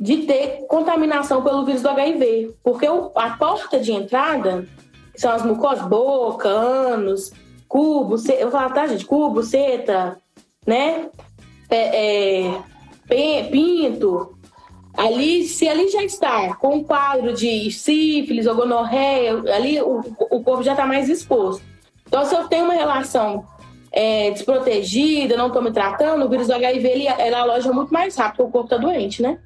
de 0.00 0.22
ter 0.22 0.66
contaminação 0.66 1.44
pelo 1.44 1.64
vírus 1.64 1.82
do 1.82 1.88
HIV, 1.88 2.56
porque 2.64 2.86
a 3.14 3.30
porta 3.36 3.78
de 3.78 3.92
entrada 3.92 4.66
são 5.20 5.32
as 5.32 5.42
mucosas, 5.44 5.86
boca, 5.86 6.48
ânus, 6.48 7.30
cubo, 7.68 8.16
eu 8.38 8.50
falar, 8.50 8.70
tá, 8.70 8.86
gente? 8.86 9.04
Cubo, 9.04 9.42
seta, 9.42 10.16
né? 10.66 11.10
É, 11.68 12.54
é, 13.10 13.42
pinto. 13.44 14.34
Ali, 14.94 15.44
se 15.44 15.68
ali 15.68 15.88
já 15.88 16.02
está 16.02 16.54
com 16.54 16.76
um 16.76 16.84
quadro 16.84 17.34
de 17.34 17.70
sífilis 17.70 18.46
ou 18.46 18.54
gonorreia, 18.54 19.42
ali 19.54 19.78
o, 19.82 20.00
o 20.30 20.42
corpo 20.42 20.62
já 20.62 20.72
está 20.72 20.86
mais 20.86 21.10
exposto. 21.10 21.62
Então, 22.06 22.24
se 22.24 22.34
eu 22.34 22.48
tenho 22.48 22.64
uma 22.64 22.74
relação 22.74 23.46
é, 23.92 24.30
desprotegida, 24.30 25.36
não 25.36 25.48
estou 25.48 25.60
me 25.60 25.70
tratando, 25.70 26.24
o 26.24 26.30
vírus 26.30 26.46
do 26.46 26.54
HIV 26.54 26.88
ele, 26.88 27.06
ele 27.06 27.34
aloja 27.34 27.70
muito 27.72 27.92
mais 27.92 28.16
rápido, 28.16 28.36
porque 28.36 28.48
o 28.48 28.52
corpo 28.52 28.74
está 28.74 28.78
doente, 28.78 29.20
né? 29.20 29.38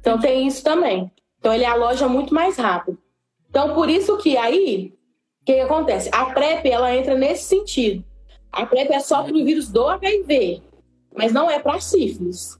Então 0.00 0.20
tem 0.20 0.46
isso 0.46 0.62
também. 0.62 1.10
Então 1.38 1.52
ele 1.52 1.64
aloja 1.64 2.06
muito 2.06 2.34
mais 2.34 2.58
rápido. 2.58 2.98
Então 3.52 3.74
por 3.74 3.90
isso 3.90 4.16
que 4.16 4.34
aí, 4.34 4.94
o 5.42 5.44
que, 5.44 5.54
que, 5.54 5.60
acontece? 5.60 6.08
A 6.10 6.24
PrEP 6.32 6.64
ela 6.70 6.96
entra 6.96 7.14
nesse 7.14 7.44
sentido. 7.44 8.02
A 8.50 8.64
PrEP 8.64 8.90
é 8.90 8.98
só 8.98 9.22
para 9.22 9.34
o 9.34 9.44
vírus 9.44 9.68
do 9.68 9.86
HIV, 9.88 10.62
mas 11.14 11.34
não 11.34 11.50
é 11.50 11.58
para 11.58 11.78
sífilis. 11.78 12.58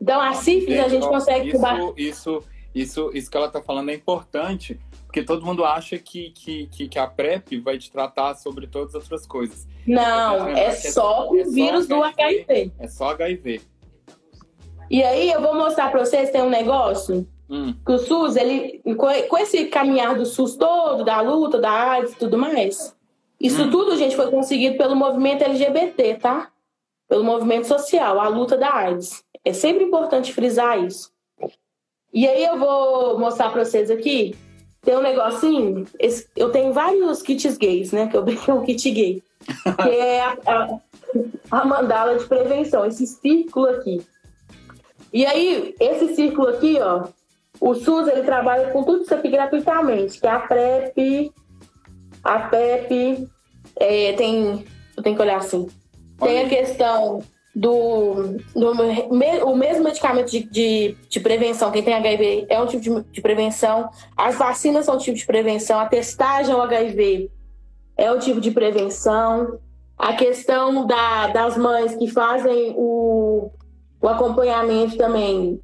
Então 0.00 0.20
a 0.20 0.32
sífilis 0.34 0.78
a 0.78 0.88
gente 0.88 1.08
consegue... 1.08 1.48
Isso, 1.48 1.94
isso, 1.96 2.42
isso, 2.72 3.10
isso 3.12 3.30
que 3.30 3.36
ela 3.36 3.48
está 3.48 3.60
falando 3.60 3.90
é 3.90 3.94
importante, 3.94 4.78
porque 5.06 5.24
todo 5.24 5.44
mundo 5.44 5.64
acha 5.64 5.98
que, 5.98 6.30
que, 6.30 6.68
que, 6.68 6.88
que, 6.88 6.98
a 7.00 7.08
PrEP 7.08 7.58
vai 7.60 7.76
te 7.76 7.90
tratar 7.90 8.36
sobre 8.36 8.68
todas 8.68 8.94
as 8.94 9.02
outras 9.02 9.26
coisas. 9.26 9.66
Não, 9.84 10.46
é, 10.46 10.66
é 10.66 10.70
só 10.70 11.28
o 11.28 11.36
é 11.36 11.42
vírus 11.42 11.86
só 11.86 11.96
do 11.96 12.04
HIV. 12.04 12.72
É 12.78 12.86
só 12.86 13.10
HIV. 13.10 13.60
E 14.88 15.02
aí 15.02 15.32
eu 15.32 15.42
vou 15.42 15.56
mostrar 15.56 15.90
para 15.90 16.04
vocês, 16.04 16.30
tem 16.30 16.42
um 16.42 16.50
negócio 16.50 17.26
hum. 17.52 17.74
que 17.84 17.92
o 17.92 17.98
SUS, 17.98 18.36
ele, 18.36 18.82
com 19.28 19.38
esse 19.38 19.66
caminhar 19.66 20.16
do 20.16 20.24
SUS 20.24 20.56
todo, 20.56 21.04
da 21.04 21.20
luta, 21.20 21.58
da 21.58 21.70
AIDS 21.70 22.12
e 22.12 22.16
tudo 22.16 22.38
mais, 22.38 22.96
isso 23.40 23.64
hum. 23.64 23.70
tudo, 23.70 23.96
gente, 23.96 24.16
foi 24.16 24.30
conseguido 24.30 24.78
pelo 24.78 24.96
movimento 24.96 25.44
LGBT, 25.44 26.14
tá? 26.14 26.50
Pelo 27.08 27.22
movimento 27.22 27.66
social, 27.66 28.18
a 28.18 28.28
luta 28.28 28.56
da 28.56 28.72
AIDS. 28.72 29.22
É 29.44 29.52
sempre 29.52 29.84
importante 29.84 30.32
frisar 30.32 30.82
isso. 30.82 31.12
E 32.12 32.26
aí 32.26 32.44
eu 32.44 32.58
vou 32.58 33.18
mostrar 33.18 33.50
para 33.50 33.64
vocês 33.64 33.90
aqui 33.90 34.34
tem 34.82 34.96
um 34.96 35.00
negocinho, 35.00 35.86
esse, 35.98 36.28
eu 36.36 36.50
tenho 36.50 36.72
vários 36.72 37.22
kits 37.22 37.56
gays, 37.56 37.92
né? 37.92 38.08
Que 38.08 38.16
eu 38.16 38.22
brinco 38.26 38.52
um 38.52 38.64
kit 38.64 38.90
gay. 38.90 39.22
Que 39.82 39.90
é 39.90 40.20
a, 40.20 40.36
a, 40.46 40.78
a, 41.50 41.64
mandala 41.64 42.18
de 42.18 42.24
prevenção, 42.26 42.84
esse 42.84 43.06
círculo 43.06 43.66
aqui. 43.66 44.02
E 45.12 45.24
aí, 45.24 45.74
esse 45.78 46.14
círculo 46.14 46.48
aqui, 46.48 46.78
ó, 46.80 47.04
o 47.62 47.76
SUS 47.76 48.08
ele 48.08 48.24
trabalha 48.24 48.70
com 48.70 48.82
tudo 48.82 49.04
isso 49.04 49.14
aqui 49.14 49.28
gratuitamente, 49.28 50.18
que 50.18 50.26
é 50.26 50.30
a 50.30 50.40
PrEP, 50.40 51.32
a 52.24 52.40
PEP, 52.40 53.28
é, 53.76 54.12
tem. 54.14 54.64
Eu 54.96 55.02
tenho 55.02 55.14
que 55.14 55.22
olhar 55.22 55.36
assim. 55.36 55.68
Tem 56.18 56.40
a 56.40 56.48
questão 56.48 57.22
do, 57.54 58.36
do 58.52 58.74
me, 59.14 59.42
o 59.44 59.54
mesmo 59.54 59.84
medicamento 59.84 60.28
de, 60.28 60.42
de, 60.42 60.96
de, 61.08 61.20
prevenção, 61.20 61.70
quem 61.70 61.84
tem 61.84 61.94
HIV 61.94 62.46
é 62.48 62.60
um 62.60 62.66
tipo 62.66 62.82
de, 62.82 63.10
de, 63.12 63.20
prevenção, 63.20 63.88
as 64.16 64.34
vacinas 64.34 64.86
são 64.86 64.96
um 64.96 64.98
tipo 64.98 65.16
de 65.16 65.24
prevenção, 65.24 65.78
a 65.78 65.86
testagem 65.86 66.52
ao 66.52 66.62
HIV 66.62 67.30
é 67.96 68.10
um 68.10 68.18
tipo 68.18 68.40
de 68.40 68.50
prevenção, 68.50 69.60
a 69.96 70.14
questão 70.14 70.84
da, 70.84 71.28
das 71.28 71.56
mães 71.56 71.94
que 71.94 72.08
fazem 72.08 72.74
o, 72.76 73.52
o 74.00 74.08
acompanhamento 74.08 74.96
também, 74.96 75.60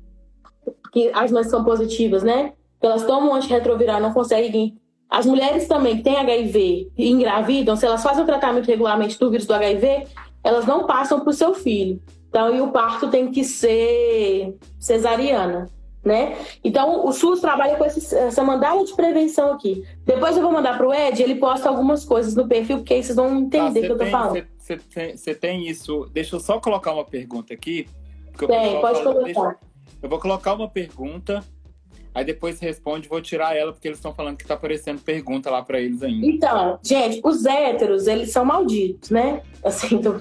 que 0.92 1.10
as 1.14 1.30
mães 1.30 1.48
são 1.48 1.64
positivas, 1.64 2.22
né? 2.22 2.52
Elas 2.80 3.04
tomam 3.04 3.34
antirretroviral, 3.34 4.00
não 4.00 4.12
conseguem. 4.12 4.76
As 5.10 5.26
mulheres 5.26 5.66
também 5.66 5.96
que 5.96 6.02
têm 6.02 6.16
HIV 6.16 6.90
e 6.96 7.10
engravidam, 7.10 7.76
se 7.76 7.86
elas 7.86 8.02
fazem 8.02 8.22
o 8.22 8.26
tratamento 8.26 8.66
regularmente 8.66 9.18
do 9.18 9.30
vírus 9.30 9.46
do 9.46 9.54
HIV, 9.54 10.06
elas 10.44 10.66
não 10.66 10.86
passam 10.86 11.20
para 11.20 11.30
o 11.30 11.32
seu 11.32 11.54
filho. 11.54 12.00
Então, 12.28 12.54
e 12.54 12.60
o 12.60 12.68
parto 12.68 13.08
tem 13.08 13.30
que 13.30 13.42
ser 13.42 14.56
cesariana, 14.78 15.66
né? 16.04 16.36
Então, 16.62 17.06
o 17.06 17.12
SUS 17.12 17.40
trabalha 17.40 17.76
com 17.76 17.84
esse, 17.86 18.14
essa 18.14 18.44
mandala 18.44 18.84
de 18.84 18.94
prevenção 18.94 19.52
aqui. 19.52 19.82
Depois 20.04 20.36
eu 20.36 20.42
vou 20.42 20.52
mandar 20.52 20.76
para 20.76 20.86
o 20.86 20.92
Ed, 20.92 21.22
ele 21.22 21.36
posta 21.36 21.68
algumas 21.68 22.04
coisas 22.04 22.34
no 22.34 22.46
perfil, 22.46 22.78
porque 22.78 22.94
aí 22.94 23.02
vocês 23.02 23.16
vão 23.16 23.34
entender 23.38 23.80
o 23.80 23.82
que 23.82 23.92
eu 23.92 23.98
tô 23.98 24.06
falando. 24.06 24.46
Você 24.58 24.76
tem, 24.76 25.34
tem, 25.34 25.68
isso. 25.68 26.06
Deixa 26.12 26.36
eu 26.36 26.40
só 26.40 26.60
colocar 26.60 26.92
uma 26.92 27.04
pergunta 27.04 27.54
aqui. 27.54 27.88
Tem, 28.38 28.80
pode 28.80 29.02
fala, 29.02 29.14
colocar. 29.14 29.24
Deixa, 29.24 29.56
eu 30.02 30.08
vou 30.08 30.18
colocar 30.18 30.54
uma 30.54 30.68
pergunta 30.68 31.44
Aí 32.18 32.24
depois 32.24 32.58
responde, 32.58 33.08
vou 33.08 33.20
tirar 33.20 33.56
ela, 33.56 33.72
porque 33.72 33.86
eles 33.86 33.98
estão 33.98 34.12
falando 34.12 34.36
que 34.36 34.44
tá 34.44 34.54
aparecendo 34.54 35.00
pergunta 35.00 35.50
lá 35.50 35.62
para 35.62 35.78
eles 35.78 36.02
ainda. 36.02 36.26
Então, 36.26 36.78
gente, 36.82 37.20
os 37.22 37.46
héteros, 37.46 38.08
eles 38.08 38.32
são 38.32 38.44
malditos, 38.44 39.10
né? 39.10 39.40
Assim, 39.62 39.98
tô... 39.98 40.16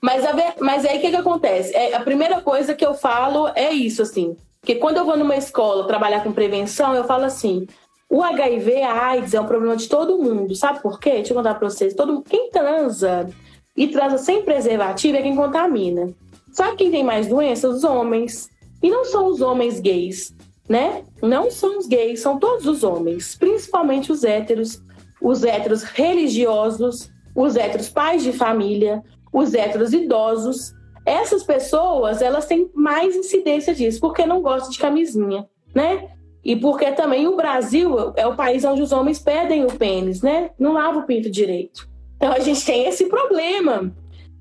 mas, 0.00 0.24
a 0.24 0.32
mas 0.60 0.84
aí 0.84 0.98
o 0.98 1.00
que, 1.00 1.10
que 1.10 1.16
acontece? 1.16 1.74
É, 1.74 1.96
a 1.96 2.00
primeira 2.00 2.40
coisa 2.40 2.72
que 2.72 2.86
eu 2.86 2.94
falo 2.94 3.48
é 3.56 3.72
isso, 3.72 4.02
assim. 4.02 4.36
Que 4.62 4.76
quando 4.76 4.98
eu 4.98 5.04
vou 5.04 5.16
numa 5.16 5.36
escola 5.36 5.86
trabalhar 5.86 6.22
com 6.22 6.32
prevenção, 6.32 6.94
eu 6.94 7.04
falo 7.04 7.24
assim: 7.24 7.66
o 8.08 8.22
HIV, 8.22 8.82
a 8.82 9.06
AIDS 9.06 9.34
é 9.34 9.40
um 9.40 9.46
problema 9.46 9.76
de 9.76 9.88
todo 9.88 10.18
mundo. 10.18 10.54
Sabe 10.54 10.80
por 10.82 11.00
quê? 11.00 11.10
Deixa 11.12 11.32
eu 11.32 11.36
contar 11.36 11.54
pra 11.54 11.70
vocês. 11.70 11.94
Todo... 11.94 12.22
Quem 12.22 12.50
transa 12.50 13.28
e 13.76 13.88
transa 13.88 14.18
sem 14.18 14.42
preservativo 14.42 15.16
é 15.16 15.22
quem 15.22 15.34
contamina. 15.34 16.12
Sabe 16.52 16.76
quem 16.76 16.90
tem 16.90 17.04
mais 17.04 17.26
doenças? 17.26 17.76
Os 17.76 17.84
homens. 17.84 18.50
E 18.82 18.90
não 18.90 19.04
são 19.04 19.26
os 19.26 19.40
homens 19.40 19.80
gays 19.80 20.34
né? 20.68 21.02
Não 21.22 21.50
são 21.50 21.78
os 21.78 21.86
gays, 21.86 22.20
são 22.20 22.38
todos 22.38 22.66
os 22.66 22.84
homens, 22.84 23.34
principalmente 23.36 24.12
os 24.12 24.22
héteros, 24.22 24.82
os 25.20 25.42
héteros 25.42 25.82
religiosos, 25.82 27.10
os 27.34 27.56
héteros 27.56 27.88
pais 27.88 28.22
de 28.22 28.32
família, 28.32 29.02
os 29.32 29.54
héteros 29.54 29.92
idosos. 29.92 30.74
Essas 31.06 31.42
pessoas, 31.42 32.20
elas 32.20 32.44
têm 32.44 32.70
mais 32.74 33.16
incidência 33.16 33.74
disso, 33.74 33.98
porque 33.98 34.26
não 34.26 34.42
gostam 34.42 34.70
de 34.70 34.78
camisinha, 34.78 35.48
né? 35.74 36.10
E 36.44 36.54
porque 36.54 36.92
também 36.92 37.26
o 37.26 37.36
Brasil 37.36 38.12
é 38.14 38.26
o 38.26 38.36
país 38.36 38.64
onde 38.64 38.82
os 38.82 38.92
homens 38.92 39.18
perdem 39.18 39.64
o 39.64 39.72
pênis, 39.72 40.20
né? 40.20 40.50
Não 40.58 40.74
lava 40.74 40.98
o 40.98 41.06
pinto 41.06 41.30
direito. 41.30 41.88
Então 42.16 42.32
a 42.32 42.40
gente 42.40 42.64
tem 42.64 42.86
esse 42.86 43.06
problema 43.06 43.94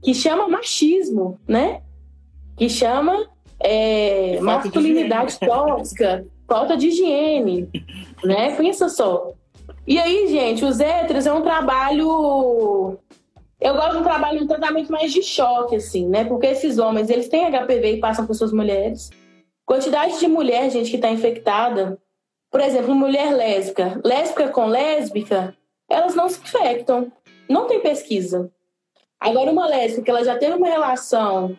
que 0.03 0.13
chama 0.13 0.47
machismo, 0.47 1.39
né? 1.47 1.81
Que 2.57 2.69
chama 2.69 3.29
é, 3.59 4.39
masculinidade 4.39 5.39
tóxica, 5.39 6.25
falta 6.47 6.77
de 6.77 6.87
higiene, 6.87 7.69
né? 8.23 8.55
Pensa 8.55 8.89
só. 8.89 9.33
E 9.85 9.97
aí, 9.97 10.27
gente, 10.27 10.65
os 10.65 10.79
héteros 10.79 11.25
é 11.25 11.33
um 11.33 11.41
trabalho. 11.41 12.97
Eu 13.59 13.73
gosto 13.73 13.93
de 13.93 13.97
um 13.97 14.03
trabalho, 14.03 14.43
um 14.43 14.47
tratamento 14.47 14.91
mais 14.91 15.11
de 15.11 15.23
choque, 15.23 15.75
assim, 15.75 16.07
né? 16.07 16.25
Porque 16.25 16.47
esses 16.47 16.77
homens, 16.77 17.09
eles 17.09 17.27
têm 17.27 17.49
HPV 17.49 17.93
e 17.93 17.99
passam 17.99 18.27
por 18.27 18.35
suas 18.35 18.53
mulheres. 18.53 19.09
Quantidade 19.65 20.19
de 20.19 20.27
mulher, 20.27 20.69
gente, 20.69 20.89
que 20.89 20.97
está 20.97 21.09
infectada. 21.09 21.97
Por 22.51 22.61
exemplo, 22.61 22.95
mulher 22.95 23.33
lésbica. 23.33 23.99
Lésbica 24.03 24.49
com 24.49 24.65
lésbica, 24.67 25.55
elas 25.89 26.15
não 26.15 26.29
se 26.29 26.39
infectam. 26.39 27.11
Não 27.49 27.65
tem 27.65 27.79
pesquisa. 27.79 28.51
Agora, 29.19 29.51
uma 29.51 29.67
lésbica, 29.67 30.11
ela 30.11 30.23
já 30.23 30.37
teve 30.37 30.53
uma 30.53 30.67
relação 30.67 31.57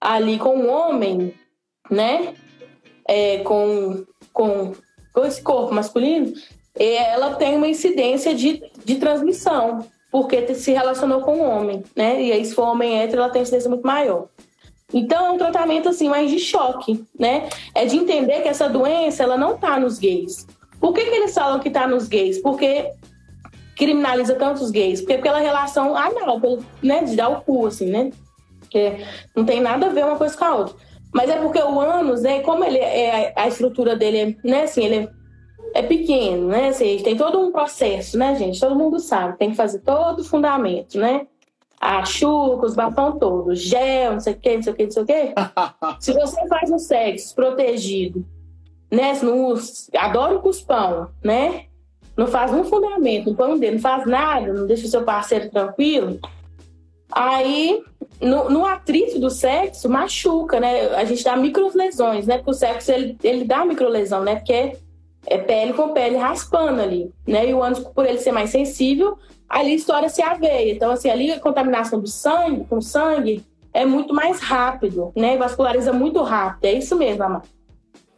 ali 0.00 0.38
com 0.38 0.56
um 0.56 0.70
homem, 0.70 1.34
né? 1.90 2.34
É, 3.06 3.38
com, 3.38 4.04
com, 4.32 4.72
com 5.14 5.24
esse 5.24 5.42
corpo 5.42 5.74
masculino, 5.74 6.32
ela 6.78 7.34
tem 7.34 7.56
uma 7.56 7.68
incidência 7.68 8.34
de, 8.34 8.62
de 8.84 8.96
transmissão, 8.96 9.84
porque 10.10 10.54
se 10.54 10.72
relacionou 10.72 11.22
com 11.22 11.36
um 11.36 11.50
homem, 11.50 11.82
né? 11.96 12.22
E 12.22 12.32
aí, 12.32 12.44
se 12.44 12.54
for 12.54 12.68
homem 12.68 13.00
hétero, 13.00 13.22
ela 13.22 13.30
tem 13.30 13.42
incidência 13.42 13.68
muito 13.68 13.86
maior. 13.86 14.28
Então, 14.92 15.26
é 15.26 15.30
um 15.30 15.38
tratamento 15.38 15.88
assim 15.88 16.08
mais 16.08 16.30
de 16.30 16.38
choque, 16.38 17.04
né? 17.18 17.48
É 17.74 17.84
de 17.84 17.96
entender 17.96 18.40
que 18.42 18.48
essa 18.48 18.68
doença 18.68 19.22
ela 19.22 19.36
não 19.36 19.54
está 19.54 19.78
nos 19.78 19.98
gays. 19.98 20.46
Por 20.80 20.94
que, 20.94 21.04
que 21.04 21.14
eles 21.14 21.34
falam 21.34 21.60
que 21.60 21.68
está 21.68 21.86
nos 21.86 22.08
gays? 22.08 22.40
Porque 22.40 22.90
criminaliza 23.76 24.34
tanto 24.34 24.62
os 24.62 24.70
gays? 24.70 25.00
Porque 25.00 25.18
pela 25.18 25.40
relação 25.40 25.96
anal, 25.96 26.40
né? 26.82 27.04
De 27.04 27.16
dar 27.16 27.28
o 27.28 27.40
cu, 27.42 27.66
assim, 27.66 27.86
né? 27.86 28.10
Que 28.68 29.04
não 29.34 29.44
tem 29.44 29.60
nada 29.60 29.86
a 29.86 29.90
ver 29.90 30.04
uma 30.04 30.16
coisa 30.16 30.36
com 30.36 30.44
a 30.44 30.54
outra. 30.54 30.74
Mas 31.12 31.30
é 31.30 31.38
porque 31.38 31.58
o 31.58 31.80
ânus, 31.80 32.22
né? 32.22 32.40
Como 32.40 32.64
ele 32.64 32.78
é 32.78 33.32
a 33.34 33.48
estrutura 33.48 33.96
dele, 33.96 34.38
é, 34.44 34.48
né? 34.48 34.62
Assim, 34.62 34.84
ele 34.84 35.08
é, 35.74 35.80
é 35.80 35.82
pequeno, 35.82 36.48
né? 36.48 36.68
Assim, 36.68 36.98
tem 37.02 37.16
todo 37.16 37.40
um 37.40 37.50
processo, 37.50 38.18
né, 38.18 38.34
gente? 38.36 38.60
Todo 38.60 38.76
mundo 38.76 38.98
sabe. 39.00 39.38
Tem 39.38 39.50
que 39.50 39.56
fazer 39.56 39.80
todo 39.80 40.20
o 40.20 40.24
fundamento, 40.24 40.98
né? 40.98 41.26
a 41.80 42.04
chuca, 42.04 42.66
os 42.66 42.74
bafão 42.74 43.18
todos, 43.18 43.60
gel, 43.60 44.12
não 44.12 44.20
sei 44.20 44.32
o 44.32 44.36
que, 44.36 44.56
não 44.56 44.62
sei 44.62 44.72
o 44.72 44.76
que, 44.76 44.84
não 44.84 44.90
sei 44.90 45.02
o 45.02 45.06
que. 45.06 45.34
Se 46.00 46.12
você 46.12 46.46
faz 46.48 46.70
um 46.70 46.78
sexo 46.78 47.34
protegido, 47.34 48.26
né? 48.90 49.12
Não, 49.22 49.54
adora 49.96 50.36
o 50.36 50.40
cuspão, 50.40 51.10
né? 51.22 51.66
Não 52.16 52.26
faz 52.26 52.52
um 52.52 52.64
fundamento, 52.64 53.26
não 53.26 53.36
põe 53.36 53.52
um 53.52 53.58
dedo, 53.58 53.74
não 53.74 53.80
faz 53.80 54.06
nada, 54.06 54.52
não 54.52 54.66
deixa 54.66 54.86
o 54.86 54.90
seu 54.90 55.04
parceiro 55.04 55.50
tranquilo. 55.50 56.18
Aí, 57.12 57.82
no, 58.20 58.50
no 58.50 58.66
atrito 58.66 59.18
do 59.18 59.30
sexo, 59.30 59.88
machuca, 59.88 60.58
né? 60.58 60.94
A 60.94 61.04
gente 61.04 61.22
dá 61.22 61.36
microlesões, 61.36 62.26
né? 62.26 62.38
Porque 62.38 62.50
o 62.50 62.54
sexo, 62.54 62.90
ele, 62.90 63.16
ele 63.22 63.44
dá 63.44 63.64
microlesão, 63.64 64.22
né? 64.22 64.36
Porque 64.36 64.76
é 65.26 65.38
pele 65.38 65.72
com 65.72 65.92
pele 65.92 66.16
raspando 66.16 66.80
ali, 66.80 67.12
né? 67.26 67.48
E 67.48 67.54
o 67.54 67.62
ânus, 67.62 67.80
por 67.80 68.06
ele 68.06 68.18
ser 68.18 68.32
mais 68.32 68.50
sensível, 68.50 69.18
ali 69.48 69.74
estoura-se 69.74 70.20
a 70.22 70.34
veia. 70.34 70.72
Então, 70.72 70.90
assim, 70.90 71.08
ali 71.08 71.30
a 71.30 71.40
contaminação 71.40 72.00
do 72.00 72.08
sangue, 72.08 72.64
com 72.64 72.80
sangue, 72.80 73.44
é 73.72 73.84
muito 73.84 74.12
mais 74.14 74.40
rápido, 74.40 75.12
né? 75.14 75.36
Vasculariza 75.36 75.92
muito 75.92 76.22
rápido. 76.22 76.64
É 76.64 76.72
isso 76.72 76.96
mesmo, 76.96 77.22
Amar. 77.22 77.42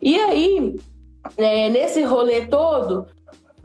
E 0.01 0.19
aí, 0.19 0.77
é, 1.37 1.69
nesse 1.69 2.03
rolê 2.03 2.47
todo, 2.47 3.07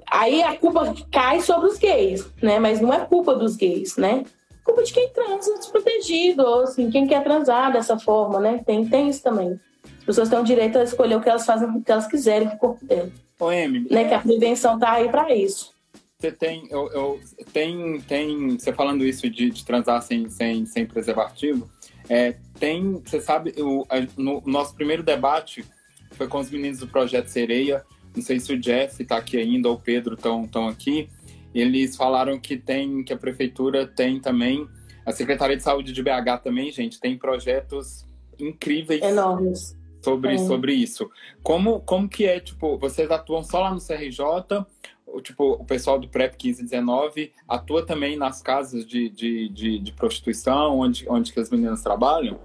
aí 0.09 0.43
a 0.43 0.57
culpa 0.57 0.93
cai 1.11 1.39
sobre 1.39 1.69
os 1.69 1.77
gays, 1.77 2.27
né? 2.41 2.59
Mas 2.59 2.81
não 2.81 2.93
é 2.93 3.05
culpa 3.05 3.33
dos 3.35 3.55
gays, 3.55 3.95
né? 3.95 4.23
Culpa 4.65 4.83
de 4.83 4.91
quem 4.91 5.09
transa 5.09 5.53
desprotegido, 5.53 6.41
ou 6.41 6.63
assim, 6.63 6.89
quem 6.89 7.07
quer 7.07 7.23
transar 7.23 7.71
dessa 7.71 7.97
forma, 7.99 8.39
né? 8.39 8.63
Tem, 8.65 8.85
tem 8.85 9.07
isso 9.07 9.21
também. 9.21 9.59
As 9.99 10.05
pessoas 10.05 10.27
têm 10.27 10.39
o 10.39 10.43
direito 10.43 10.77
a 10.77 10.83
escolher 10.83 11.15
o 11.15 11.21
que 11.21 11.29
elas 11.29 11.45
fazem, 11.45 11.69
o 11.69 11.81
que 11.81 11.91
elas 11.91 12.07
quiserem 12.07 12.49
com 12.49 12.55
o 12.55 12.59
corpo 12.59 12.85
dela. 12.85 13.11
Ô, 13.39 13.51
Emily. 13.51 13.87
Né? 13.89 14.05
Que 14.05 14.13
a 14.15 14.19
prevenção 14.19 14.79
tá 14.79 14.93
aí 14.93 15.07
para 15.07 15.33
isso. 15.35 15.73
Você 16.17 16.31
tem, 16.31 16.67
eu, 16.71 16.91
eu, 16.91 17.19
tem, 17.53 18.01
tem, 18.01 18.57
você 18.57 18.73
falando 18.73 19.05
isso 19.05 19.29
de, 19.29 19.51
de 19.51 19.63
transar 19.63 20.01
sem, 20.01 20.27
sem, 20.29 20.65
sem 20.65 20.85
preservativo, 20.85 21.69
é, 22.09 22.35
tem, 22.59 23.01
você 23.05 23.21
sabe, 23.21 23.53
o, 23.57 23.85
a, 23.89 23.95
no 24.17 24.41
nosso 24.45 24.73
primeiro 24.73 25.03
debate 25.03 25.63
foi 26.11 26.27
com 26.27 26.39
os 26.39 26.49
meninos 26.49 26.79
do 26.79 26.87
Projeto 26.87 27.27
Sereia, 27.27 27.83
não 28.15 28.23
sei 28.23 28.39
se 28.39 28.53
o 28.53 28.59
Jeff 28.59 29.01
está 29.03 29.17
aqui 29.17 29.37
ainda 29.37 29.67
ou 29.67 29.75
o 29.75 29.79
Pedro 29.79 30.15
estão 30.15 30.67
aqui, 30.69 31.09
eles 31.59 31.95
falaram 31.95 32.39
que 32.39 32.57
tem, 32.57 33.03
que 33.03 33.13
a 33.13 33.17
prefeitura 33.17 33.87
tem 33.87 34.19
também, 34.19 34.67
a 35.05 35.11
Secretaria 35.11 35.55
de 35.55 35.63
Saúde 35.63 35.93
de 35.93 36.03
BH 36.03 36.41
também, 36.43 36.71
gente, 36.71 36.99
tem 36.99 37.17
projetos 37.17 38.05
incríveis. 38.39 39.01
Enormes. 39.01 39.77
Sobre, 40.03 40.35
é. 40.35 40.37
sobre 40.37 40.73
isso. 40.73 41.09
Como, 41.41 41.79
como 41.79 42.07
que 42.07 42.25
é, 42.25 42.39
tipo, 42.39 42.77
vocês 42.77 43.09
atuam 43.09 43.43
só 43.43 43.61
lá 43.61 43.71
no 43.73 43.79
CRJ 43.79 44.65
tipo, 45.21 45.53
o 45.53 45.65
pessoal 45.65 45.99
do 45.99 46.07
PrEP 46.07 46.33
1519 46.33 47.31
atua 47.47 47.85
também 47.85 48.17
nas 48.17 48.41
casas 48.41 48.85
de, 48.85 49.09
de, 49.09 49.49
de, 49.49 49.79
de 49.79 49.91
prostituição, 49.91 50.79
onde, 50.79 51.05
onde 51.09 51.31
que 51.31 51.39
as 51.39 51.49
meninas 51.49 51.81
trabalham? 51.81 52.39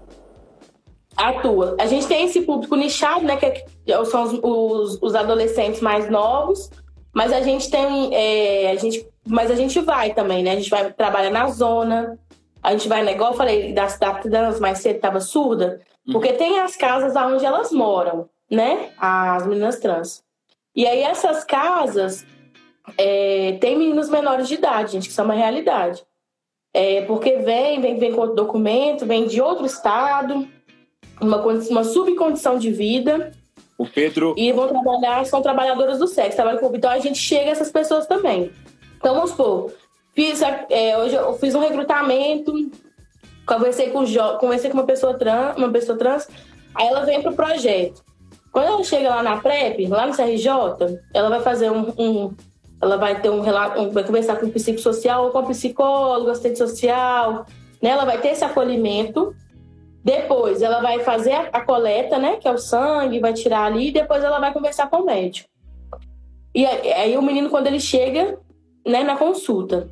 Atua. 1.17 1.77
A 1.79 1.87
gente 1.87 2.07
tem 2.07 2.25
esse 2.25 2.43
público 2.43 2.77
nichado, 2.77 3.25
né? 3.25 3.37
Que 3.37 3.47
é 3.47 4.05
são 4.05 4.23
os, 4.23 4.41
os, 4.43 4.99
os 5.03 5.15
adolescentes 5.15 5.81
mais 5.81 6.09
novos, 6.09 6.71
mas 7.13 7.33
a 7.33 7.41
gente 7.41 7.71
tem. 7.71 8.15
É, 8.15 8.71
a 8.71 8.77
gente, 8.77 9.07
mas 9.27 9.51
a 9.51 9.55
gente 9.55 9.81
vai 9.81 10.15
também, 10.15 10.43
né? 10.43 10.53
A 10.53 10.57
gente 10.57 10.71
vai 10.71 10.93
trabalhar 10.93 11.31
na 11.31 11.49
zona, 11.49 12.19
a 12.63 12.73
gente 12.73 12.89
vai, 12.89 13.03
né, 13.03 13.13
igual 13.13 13.33
eu 13.33 13.37
falei, 13.37 13.73
das, 13.73 13.99
das 13.99 14.61
mais 14.61 14.79
cedo 14.79 14.97
estava 14.97 15.21
surda, 15.21 15.81
uhum. 16.07 16.13
porque 16.13 16.33
tem 16.33 16.61
as 16.61 16.77
casas 16.77 17.17
onde 17.17 17.45
elas 17.45 17.73
moram, 17.73 18.29
né? 18.51 18.91
As 18.99 19.47
meninas 19.47 19.79
trans. 19.79 20.23
E 20.75 20.87
aí 20.87 21.03
essas 21.03 21.45
casas, 21.45 22.25
é, 22.97 23.57
tem 23.61 23.77
meninos 23.77 24.09
menores 24.09 24.47
de 24.47 24.55
idade, 24.55 24.93
gente, 24.93 25.09
que 25.09 25.15
são 25.15 25.25
uma 25.25 25.35
realidade. 25.35 26.05
É, 26.73 27.03
porque 27.03 27.39
vem, 27.39 27.81
vem, 27.81 27.99
vem 27.99 28.13
com 28.13 28.21
outro 28.21 28.37
documento, 28.37 29.05
vem 29.05 29.27
de 29.27 29.41
outro 29.41 29.67
estado, 29.67 30.47
uma, 31.21 31.45
uma 31.45 31.85
subcondição 31.85 32.59
de 32.59 32.71
vida. 32.71 33.33
O 33.81 33.87
Pedro. 33.87 34.35
E 34.37 34.53
vão 34.53 34.69
trabalhar, 34.69 35.25
são 35.25 35.41
trabalhadoras 35.41 35.99
do 35.99 36.07
sexo, 36.07 36.37
trabalham 36.37 36.61
com 36.61 36.77
Então 36.77 36.91
a 36.91 36.99
gente 36.99 37.19
chega 37.19 37.49
a 37.49 37.53
essas 37.53 37.73
pessoas 37.73 38.07
também. 38.07 38.53
Então 38.99 39.15
vamos 39.15 39.31
supor, 39.31 39.73
fiz, 40.13 40.43
é, 40.69 40.99
hoje 40.99 41.15
eu 41.15 41.33
fiz 41.39 41.55
um 41.55 41.61
recrutamento, 41.61 42.53
conversei 43.47 43.89
com, 43.89 44.05
conversei 44.39 44.69
com 44.69 44.77
uma 44.77 44.85
pessoa 44.85 45.15
trans, 45.15 45.57
uma 45.57 45.71
pessoa 45.71 45.97
trans, 45.97 46.29
aí 46.75 46.89
ela 46.89 47.07
vem 47.07 47.23
pro 47.23 47.33
projeto. 47.33 48.05
Quando 48.53 48.67
ela 48.67 48.85
chega 48.85 49.09
lá 49.09 49.23
na 49.23 49.39
PrEP, 49.39 49.87
lá 49.87 50.07
no 50.07 50.15
CRJ, 50.15 51.01
ela 51.15 51.31
vai 51.31 51.41
fazer 51.41 51.71
um, 51.71 51.91
um 51.97 52.35
ela 52.83 52.99
vai 52.99 53.19
ter 53.19 53.31
um 53.31 53.41
relato, 53.41 53.91
vai 53.93 54.05
conversar 54.05 54.37
com 54.37 54.45
o 54.45 54.51
psicossocial 54.51 55.25
ou 55.25 55.31
com 55.31 55.39
a 55.39 55.43
psicóloga, 55.45 56.33
assistente 56.33 56.59
social, 56.59 57.47
né? 57.81 57.89
Ela 57.89 58.05
vai 58.05 58.21
ter 58.21 58.29
esse 58.29 58.45
acolhimento. 58.45 59.35
Depois 60.03 60.63
ela 60.63 60.81
vai 60.81 61.01
fazer 61.01 61.33
a 61.53 61.61
coleta, 61.61 62.19
né? 62.19 62.37
Que 62.37 62.49
é 62.49 62.51
o 62.51 62.59
sangue, 62.59 63.21
vai 63.21 63.33
tirar 63.33 63.65
ali, 63.65 63.89
e 63.89 63.93
depois 63.93 64.25
ela 64.25 64.39
vai 64.39 64.53
conversar 64.53 64.89
com 64.89 64.99
o 64.99 65.05
médico. 65.05 65.49
E 66.55 66.67
aí 66.67 67.17
o 67.17 67.23
menino, 67.23 67.51
quando 67.51 67.67
ele 67.67 67.79
chega, 67.79 68.39
né, 68.87 69.05
na 69.05 69.17
consulta. 69.17 69.89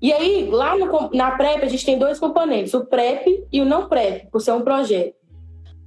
E 0.00 0.12
aí, 0.12 0.48
lá 0.50 0.76
no, 0.78 1.10
na 1.12 1.32
PrEP, 1.32 1.62
a 1.62 1.68
gente 1.68 1.84
tem 1.84 1.98
dois 1.98 2.18
componentes, 2.18 2.72
o 2.72 2.86
PrEP 2.86 3.46
e 3.52 3.60
o 3.60 3.66
não 3.66 3.86
PrEP, 3.86 4.30
por 4.30 4.40
ser 4.40 4.52
um 4.52 4.62
projeto. 4.62 5.14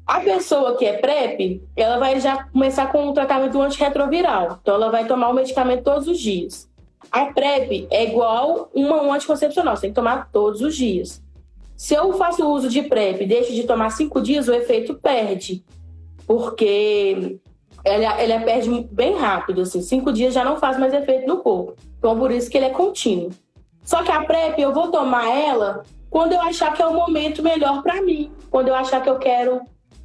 A 0.06 0.20
pessoa 0.20 0.76
que 0.76 0.86
é 0.86 0.98
PrEP, 0.98 1.64
ela 1.76 1.98
vai 1.98 2.20
já 2.20 2.44
começar 2.44 2.92
com 2.92 3.08
um 3.08 3.14
tratamento 3.14 3.60
antirretroviral. 3.60 4.60
Então, 4.62 4.76
ela 4.76 4.92
vai 4.92 5.08
tomar 5.08 5.30
o 5.30 5.34
medicamento 5.34 5.84
todos 5.84 6.08
os 6.08 6.20
dias. 6.20 6.70
A 7.12 7.26
PrEP 7.28 7.88
é 7.90 8.04
igual 8.04 8.70
uma, 8.74 9.02
um 9.02 9.14
anticoncepcional, 9.14 9.76
você 9.76 9.84
tem 9.84 9.90
que 9.92 9.96
tomar 9.96 10.30
todos 10.32 10.62
os 10.62 10.76
dias. 10.76 11.23
Se 11.84 11.96
eu 11.96 12.14
faço 12.14 12.50
uso 12.50 12.70
de 12.70 12.82
PrEP 12.84 13.24
e 13.24 13.28
deixo 13.28 13.52
de 13.54 13.66
tomar 13.66 13.90
cinco 13.90 14.22
dias, 14.22 14.48
o 14.48 14.54
efeito 14.54 14.94
perde. 14.94 15.66
Porque 16.26 17.38
ela, 17.84 18.22
ela 18.22 18.40
perde 18.40 18.88
bem 18.90 19.18
rápido, 19.18 19.64
assim. 19.64 19.82
Cinco 19.82 20.14
dias 20.14 20.34
já 20.34 20.46
não 20.46 20.56
faz 20.56 20.80
mais 20.80 20.94
efeito 20.94 21.28
no 21.28 21.40
corpo. 21.40 21.76
Então, 21.98 22.18
por 22.18 22.32
isso 22.32 22.50
que 22.50 22.58
ele 22.58 22.68
é 22.68 22.70
contínuo. 22.70 23.32
Só 23.84 24.02
que 24.02 24.10
a 24.10 24.24
PrEP, 24.24 24.62
eu 24.62 24.74
vou 24.74 24.92
tomar 24.92 25.28
ela 25.28 25.84
quando 26.10 26.32
eu 26.32 26.40
achar 26.40 26.74
que 26.74 26.82
é 26.82 26.88
o 26.88 26.94
momento 26.94 27.44
melhor 27.44 27.84
para 27.84 28.02
mim. 28.02 28.32
Quando 28.50 28.70
eu 28.70 28.76
achar 28.76 29.04
que 29.04 29.10
eu 29.10 29.20
quero 29.20 29.60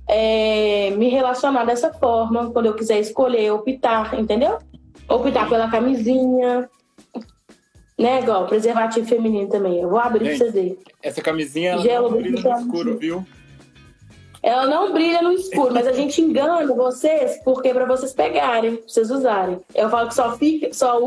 é, 0.08 0.90
me 0.96 1.08
relacionar 1.08 1.64
dessa 1.64 1.92
forma, 1.92 2.50
quando 2.50 2.66
eu 2.66 2.74
quiser 2.74 2.98
escolher, 2.98 3.52
optar, 3.52 4.18
entendeu? 4.18 4.58
Optar 5.08 5.48
pela 5.48 5.70
camisinha, 5.70 6.68
né? 7.98 8.20
Igual 8.20 8.46
preservativo 8.46 9.06
feminino 9.06 9.48
também. 9.48 9.80
Eu 9.80 9.88
vou 9.88 9.98
abrir 9.98 10.24
Gente, 10.24 10.38
pra 10.38 10.46
vocês 10.46 10.54
verem. 10.54 10.78
Essa 11.02 11.20
camisinha 11.20 11.72
ela 11.72 11.82
Gelo 11.82 12.10
tá 12.42 12.58
no 12.58 12.60
escuro, 12.60 12.98
viu? 12.98 13.26
Ela 14.40 14.66
não 14.66 14.92
brilha 14.92 15.20
no 15.20 15.32
escuro, 15.32 15.74
mas 15.74 15.86
a 15.86 15.92
gente 15.92 16.20
engana 16.20 16.72
vocês 16.74 17.40
porque 17.44 17.74
para 17.74 17.86
vocês 17.86 18.12
pegarem, 18.12 18.76
pra 18.76 18.88
vocês 18.88 19.10
usarem. 19.10 19.58
Eu 19.74 19.90
falo 19.90 20.08
que 20.08 20.14
só 20.14 20.36
fica, 20.36 20.72
só, 20.72 20.98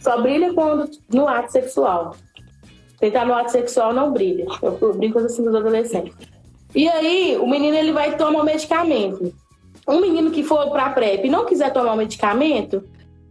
só 0.00 0.20
brilha 0.20 0.52
quando 0.52 0.90
no 1.12 1.28
ato 1.28 1.52
sexual. 1.52 2.16
Quem 2.98 3.10
tá 3.10 3.24
no 3.24 3.34
ato 3.34 3.52
sexual 3.52 3.92
não 3.92 4.12
brilha. 4.12 4.46
Eu 4.60 4.94
brinco 4.94 5.18
assim 5.18 5.44
dos 5.44 5.54
adolescentes. 5.54 6.14
E 6.74 6.88
aí, 6.88 7.36
o 7.40 7.46
menino 7.46 7.76
ele 7.76 7.92
vai 7.92 8.16
tomar 8.16 8.40
o 8.40 8.44
medicamento. 8.44 9.32
Um 9.86 10.00
menino 10.00 10.30
que 10.30 10.42
for 10.42 10.70
para 10.70 10.90
PrEP 10.90 11.26
e 11.26 11.30
não 11.30 11.44
quiser 11.44 11.72
tomar 11.72 11.92
o 11.92 11.96
medicamento, 11.96 12.82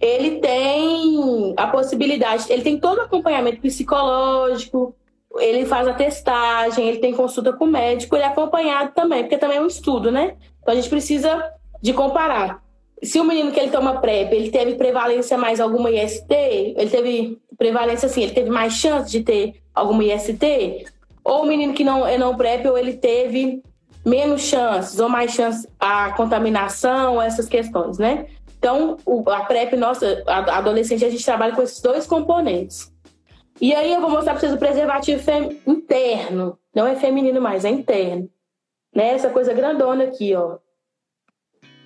ele 0.04 0.42
tem 0.42 1.54
a 1.56 1.66
possibilidade, 1.68 2.52
ele 2.52 2.62
tem 2.62 2.78
todo 2.78 2.98
o 2.98 3.02
acompanhamento 3.04 3.62
psicológico, 3.62 4.94
ele 5.38 5.66
faz 5.66 5.88
a 5.88 5.94
testagem, 5.94 6.90
ele 6.90 6.98
tem 6.98 7.14
consulta 7.14 7.54
com 7.54 7.64
o 7.64 7.72
médico, 7.72 8.14
ele 8.14 8.26
é 8.26 8.28
acompanhado 8.28 8.92
também, 8.94 9.24
porque 9.24 9.38
também 9.38 9.60
é 9.60 9.62
um 9.62 9.68
estudo, 9.68 10.12
né? 10.12 10.36
Então 10.62 10.74
a 10.74 10.76
gente 10.76 10.90
precisa 10.90 11.42
de 11.82 11.94
comparar. 11.94 12.62
Se 13.02 13.18
o 13.18 13.24
menino 13.24 13.54
que 13.54 13.60
ele 13.60 13.72
toma 13.72 14.02
PrEP, 14.02 14.34
ele 14.34 14.52
teve 14.52 14.76
prevalência 14.76 15.38
mais 15.38 15.62
alguma 15.62 15.90
IST, 15.90 16.28
ele 16.30 16.90
teve 16.90 17.42
prevalência 17.58 18.08
assim, 18.08 18.24
ele 18.24 18.34
teve 18.34 18.50
mais 18.50 18.74
chance 18.74 19.10
de 19.10 19.24
ter 19.24 19.56
alguma 19.74 20.04
IST, 20.04 20.86
ou 21.24 21.44
o 21.44 21.46
menino 21.46 21.74
que 21.74 21.86
não 21.86 22.06
é 22.06 22.18
não 22.18 22.36
PrEP, 22.36 22.68
ou 22.68 22.78
ele 22.78 22.94
teve 22.94 23.64
menos 24.06 24.42
chances, 24.42 25.00
ou 25.00 25.08
mais 25.08 25.32
chances 25.32 25.66
a 25.80 26.12
contaminação, 26.12 27.22
essas 27.22 27.48
questões, 27.48 27.98
né? 27.98 28.26
Então, 28.64 28.96
a 29.28 29.44
PrEP, 29.44 29.76
nossa, 29.76 30.24
a 30.26 30.58
adolescente, 30.58 31.04
a 31.04 31.10
gente 31.10 31.26
trabalha 31.26 31.54
com 31.54 31.62
esses 31.62 31.82
dois 31.82 32.08
componentes. 32.08 32.90
E 33.60 33.76
aí 33.76 33.92
eu 33.92 34.00
vou 34.00 34.10
mostrar 34.10 34.32
para 34.32 34.40
vocês 34.40 34.54
o 34.54 34.58
preservativo 34.58 35.22
interno. 35.68 36.58
Não 36.74 36.88
é 36.88 36.96
feminino 36.96 37.42
mais, 37.42 37.66
é 37.66 37.70
interno. 37.70 38.30
Né? 38.96 39.10
Essa 39.10 39.30
coisa 39.30 39.54
grandona 39.54 40.06
aqui, 40.06 40.34
ó. 40.34 40.60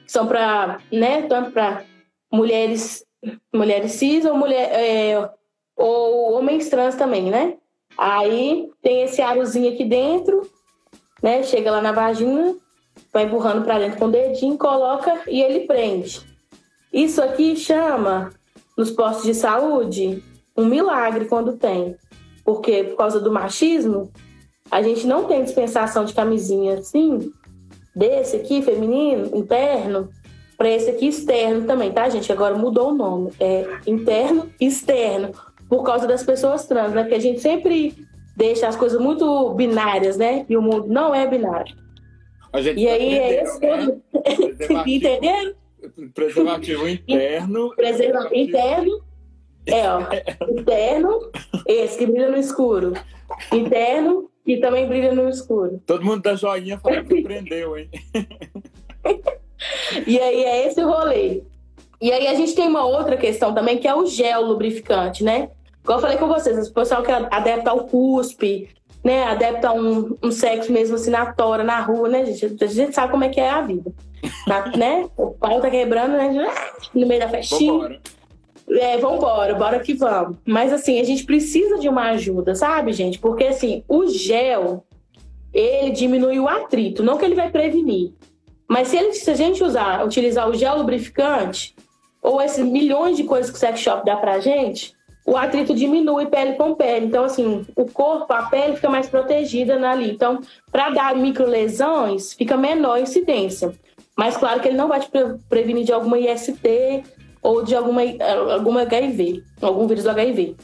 São 0.05 0.28
para, 0.28 0.80
né, 0.91 1.23
tanto 1.23 1.49
para 1.49 1.84
mulheres, 2.32 3.03
mulheres 3.51 3.93
cis 3.93 4.23
ou 4.23 4.38
mulher 4.38 4.69
é, 4.71 5.30
ou 5.75 6.34
homens 6.34 6.69
trans 6.69 6.93
também, 6.93 7.23
né? 7.23 7.57
Aí 7.97 8.69
tem 8.84 9.01
esse 9.01 9.19
arozinho 9.19 9.73
aqui 9.73 9.84
dentro, 9.84 10.47
né? 11.23 11.41
Chega 11.41 11.71
lá 11.71 11.82
na 11.82 11.91
vagina, 11.91 12.55
vai 13.11 13.23
empurrando 13.23 13.65
para 13.65 13.80
dentro 13.80 13.97
com 13.97 14.05
o 14.05 14.11
dedinho, 14.11 14.59
coloca 14.59 15.23
e 15.28 15.41
ele 15.41 15.61
prende. 15.61 16.26
Isso 16.97 17.21
aqui 17.21 17.55
chama, 17.55 18.31
nos 18.75 18.89
postos 18.89 19.23
de 19.23 19.35
saúde, 19.35 20.23
um 20.57 20.65
milagre 20.65 21.25
quando 21.25 21.55
tem. 21.55 21.95
Porque 22.43 22.85
por 22.85 22.97
causa 22.97 23.19
do 23.19 23.31
machismo, 23.31 24.11
a 24.71 24.81
gente 24.81 25.05
não 25.05 25.25
tem 25.25 25.43
dispensação 25.43 26.05
de 26.05 26.15
camisinha 26.15 26.79
assim, 26.79 27.31
desse 27.95 28.37
aqui, 28.37 28.63
feminino, 28.63 29.29
interno, 29.37 30.09
para 30.57 30.69
esse 30.69 30.89
aqui 30.89 31.09
externo 31.09 31.67
também, 31.67 31.91
tá, 31.91 32.09
gente? 32.09 32.31
Agora 32.31 32.55
mudou 32.55 32.89
o 32.89 32.95
nome. 32.95 33.31
É 33.39 33.63
interno 33.85 34.49
e 34.59 34.65
externo. 34.65 35.33
Por 35.69 35.83
causa 35.83 36.07
das 36.07 36.23
pessoas 36.23 36.65
trans, 36.65 36.93
né? 36.93 37.03
Que 37.03 37.13
a 37.13 37.19
gente 37.19 37.41
sempre 37.41 37.93
deixa 38.35 38.67
as 38.67 38.75
coisas 38.75 38.99
muito 38.99 39.53
binárias, 39.53 40.17
né? 40.17 40.47
E 40.49 40.57
o 40.57 40.63
mundo 40.63 40.87
não 40.87 41.13
é 41.13 41.27
binário. 41.27 41.75
e 42.75 42.87
aí 42.87 43.19
é 43.19 43.43
esse 43.43 43.59
né? 43.59 43.97
Entenderam? 44.87 45.66
Preservativo 46.13 46.87
interno. 46.87 47.73
Preservativo 47.75 48.35
interno. 48.35 49.03
É, 49.65 49.89
ó. 49.89 50.01
Interno, 50.49 51.31
esse 51.67 51.97
que 51.97 52.05
brilha 52.05 52.31
no 52.31 52.37
escuro. 52.37 52.93
Interno 53.51 54.29
e 54.45 54.57
também 54.57 54.87
brilha 54.87 55.13
no 55.13 55.27
escuro. 55.27 55.81
Todo 55.85 56.05
mundo 56.05 56.21
da 56.21 56.35
joinha 56.35 56.79
falou 56.79 57.03
que 57.03 57.19
aprendeu, 57.19 57.77
hein? 57.77 57.89
e 60.07 60.19
aí 60.19 60.43
é 60.43 60.67
esse 60.67 60.81
o 60.81 60.87
rolê. 60.87 61.43
E 61.99 62.11
aí 62.11 62.27
a 62.27 62.35
gente 62.35 62.55
tem 62.55 62.67
uma 62.67 62.85
outra 62.85 63.17
questão 63.17 63.53
também, 63.53 63.77
que 63.77 63.87
é 63.87 63.93
o 63.93 64.05
gel 64.05 64.41
lubrificante, 64.43 65.23
né? 65.23 65.49
Como 65.83 65.97
eu 65.97 66.01
falei 66.01 66.17
com 66.17 66.27
vocês, 66.27 66.67
o 66.67 66.73
pessoal 66.73 67.03
que 67.03 67.11
adepta 67.11 67.71
ao 67.71 67.85
cuspe, 67.85 68.69
né? 69.03 69.23
Adepta 69.23 69.69
a 69.69 69.73
um, 69.73 70.15
um 70.23 70.31
sexo 70.31 70.71
mesmo 70.71 70.95
assim 70.95 71.09
na 71.09 71.33
tora, 71.33 71.63
na 71.63 71.81
rua, 71.81 72.07
né, 72.07 72.25
gente? 72.25 72.63
A 72.63 72.67
gente 72.67 72.93
sabe 72.93 73.11
como 73.11 73.23
é 73.23 73.29
que 73.29 73.39
é 73.39 73.49
a 73.49 73.61
vida. 73.61 73.91
Tá, 74.45 74.72
né? 74.78 75.07
O 75.18 75.32
pau 75.32 75.61
tá 75.61 75.70
quebrando, 75.70 76.13
né? 76.18 76.30
No 76.93 77.07
meio 77.07 77.20
da 77.20 77.30
festinha. 77.30 77.74
Vambora. 77.74 78.01
É, 78.70 78.97
vambora, 78.97 79.55
bora 79.55 79.80
que 79.80 79.93
vamos. 79.93 80.38
Mas 80.45 80.74
assim, 80.74 80.99
a 80.99 81.03
gente 81.03 81.24
precisa 81.24 81.80
de 81.80 81.88
uma 81.88 82.09
ajuda, 82.09 82.53
sabe, 82.53 82.91
gente? 82.91 83.18
Porque 83.18 83.45
assim, 83.45 83.84
o 83.88 84.07
gel, 84.07 84.84
ele 85.53 85.91
diminui 85.91 86.39
o 86.39 86.49
atrito, 86.49 87.01
não 87.01 87.18
que 87.18 87.24
ele 87.24 87.36
vai 87.36 87.49
prevenir. 87.49 88.13
Mas 88.68 88.89
se, 88.89 88.97
ele, 88.97 89.13
se 89.13 89.32
a 89.32 89.36
gente 89.36 89.63
usar, 89.63 90.05
utilizar 90.05 90.49
o 90.49 90.53
gel 90.53 90.78
lubrificante, 90.78 91.74
ou 92.22 92.41
esses 92.41 92.65
milhões 92.65 93.15
de 93.15 93.24
coisas 93.24 93.49
que 93.49 93.55
o 93.55 93.59
sex 93.59 93.80
shop 93.80 94.05
dá 94.05 94.18
pra 94.18 94.39
gente, 94.39 94.93
o 95.26 95.38
atrito 95.38 95.74
diminui 95.74 96.26
pele 96.26 96.53
com 96.53 96.74
pele. 96.74 97.05
Então, 97.05 97.24
assim, 97.24 97.65
o 97.76 97.86
corpo, 97.86 98.32
a 98.34 98.43
pele 98.43 98.76
fica 98.76 98.89
mais 98.89 99.07
protegida 99.07 99.76
ali. 99.89 100.11
Então, 100.11 100.41
para 100.72 100.89
dar 100.89 101.15
micro 101.15 101.45
lesões, 101.45 102.34
fica 102.34 102.57
menor 102.57 102.95
a 102.95 103.01
incidência. 103.01 103.74
Mas 104.18 104.36
claro 104.36 104.59
que 104.59 104.68
ele 104.68 104.78
não 104.78 104.88
vai 104.88 104.99
te 104.99 105.09
prevenir 105.47 105.86
de 105.86 105.93
alguma 105.93 106.18
IST 106.18 107.03
ou 107.41 107.63
de 107.63 107.76
alguma, 107.76 108.01
alguma 108.51 108.82
HIV, 108.82 109.43
algum 109.61 109.88
vírus 109.88 110.05
do 110.05 110.09
HIV. 110.09 110.55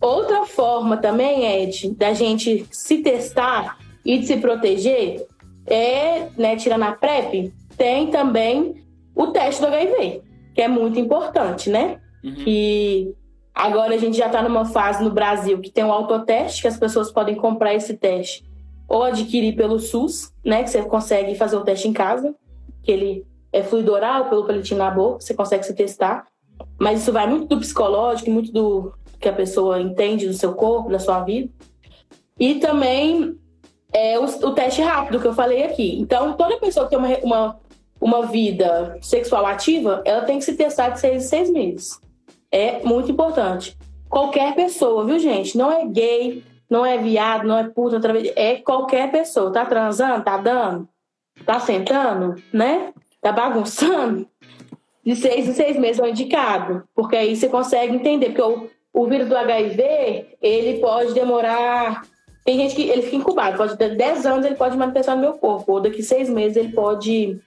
Outra 0.00 0.46
forma 0.46 0.96
também, 0.96 1.44
Ed, 1.44 1.94
da 1.94 2.14
gente 2.14 2.66
se 2.70 2.98
testar 2.98 3.78
e 4.04 4.18
de 4.18 4.26
se 4.26 4.38
proteger 4.38 5.26
é, 5.66 6.28
né, 6.36 6.56
tirando 6.56 6.82
a 6.82 6.92
PrEP, 6.92 7.52
tem 7.76 8.08
também 8.08 8.82
o 9.14 9.28
teste 9.28 9.60
do 9.60 9.66
HIV, 9.66 10.22
que 10.54 10.62
é 10.62 10.68
muito 10.68 10.98
importante, 10.98 11.70
né? 11.70 12.00
Uhum. 12.22 12.34
E 12.46 13.14
agora 13.54 13.94
a 13.94 13.98
gente 13.98 14.16
já 14.16 14.26
está 14.26 14.42
numa 14.42 14.64
fase 14.64 15.02
no 15.04 15.10
Brasil 15.10 15.60
que 15.60 15.70
tem 15.70 15.84
um 15.84 15.92
autoteste, 15.92 16.62
que 16.62 16.68
as 16.68 16.78
pessoas 16.78 17.12
podem 17.12 17.34
comprar 17.34 17.74
esse 17.74 17.94
teste 17.94 18.44
ou 18.88 19.02
adquirir 19.02 19.54
pelo 19.54 19.78
SUS, 19.78 20.32
né? 20.44 20.62
Que 20.62 20.70
você 20.70 20.82
consegue 20.82 21.34
fazer 21.34 21.56
o 21.56 21.64
teste 21.64 21.88
em 21.88 21.92
casa 21.92 22.34
que 22.84 22.92
ele 22.92 23.26
é 23.52 23.62
fluido 23.62 23.92
oral, 23.92 24.28
pelo 24.28 24.46
palitinho 24.46 24.78
na 24.78 24.90
boca, 24.90 25.20
você 25.20 25.32
consegue 25.34 25.64
se 25.64 25.74
testar. 25.74 26.26
Mas 26.78 27.02
isso 27.02 27.12
vai 27.12 27.26
muito 27.26 27.46
do 27.46 27.58
psicológico, 27.58 28.30
muito 28.30 28.52
do 28.52 28.92
que 29.20 29.28
a 29.28 29.32
pessoa 29.32 29.80
entende 29.80 30.26
do 30.26 30.34
seu 30.34 30.54
corpo, 30.54 30.90
da 30.90 30.98
sua 30.98 31.20
vida. 31.22 31.50
E 32.38 32.56
também 32.56 33.38
é 33.92 34.18
o, 34.18 34.24
o 34.24 34.52
teste 34.52 34.82
rápido 34.82 35.20
que 35.20 35.26
eu 35.26 35.34
falei 35.34 35.62
aqui. 35.62 35.98
Então, 35.98 36.34
toda 36.34 36.58
pessoa 36.58 36.86
que 36.86 36.90
tem 36.90 36.98
uma, 36.98 37.18
uma, 37.22 37.60
uma 38.00 38.26
vida 38.26 38.98
sexual 39.00 39.46
ativa, 39.46 40.02
ela 40.04 40.22
tem 40.22 40.38
que 40.38 40.44
se 40.44 40.56
testar 40.56 40.90
de 40.90 41.00
seis 41.00 41.24
em 41.24 41.26
seis 41.26 41.50
meses. 41.50 42.00
É 42.50 42.82
muito 42.84 43.10
importante. 43.10 43.76
Qualquer 44.08 44.54
pessoa, 44.54 45.04
viu, 45.04 45.18
gente? 45.18 45.56
Não 45.56 45.72
é 45.72 45.86
gay, 45.86 46.42
não 46.68 46.84
é 46.84 46.98
viado, 46.98 47.46
não 47.46 47.56
é 47.56 47.68
puta, 47.68 48.00
é 48.36 48.56
qualquer 48.56 49.10
pessoa. 49.10 49.52
Tá 49.52 49.64
transando, 49.64 50.24
tá 50.24 50.36
dando? 50.36 50.88
Tá 51.44 51.60
sentando, 51.60 52.36
né? 52.52 52.92
Tá 53.20 53.32
bagunçando. 53.32 54.28
De 55.04 55.14
seis 55.14 55.48
em 55.48 55.52
seis 55.52 55.76
meses 55.76 56.00
é 56.00 56.08
indicado, 56.08 56.84
porque 56.94 57.16
aí 57.16 57.36
você 57.36 57.48
consegue 57.48 57.94
entender, 57.94 58.30
porque 58.30 58.42
o, 58.42 58.70
o 58.92 59.06
vírus 59.06 59.28
do 59.28 59.36
HIV, 59.36 60.36
ele 60.40 60.80
pode 60.80 61.12
demorar. 61.12 62.02
Tem 62.44 62.56
gente 62.58 62.74
que 62.74 62.88
ele 62.88 63.02
fica 63.02 63.16
incubado, 63.16 63.56
pode 63.56 63.76
ter 63.76 63.96
10 63.96 64.26
anos 64.26 64.46
ele 64.46 64.54
pode 64.54 64.76
manifestar 64.76 65.14
no 65.14 65.20
meu 65.20 65.34
corpo, 65.34 65.72
ou 65.72 65.80
daqui 65.80 66.02
seis 66.02 66.28
meses 66.28 66.56
ele 66.56 66.72
pode 66.72 67.38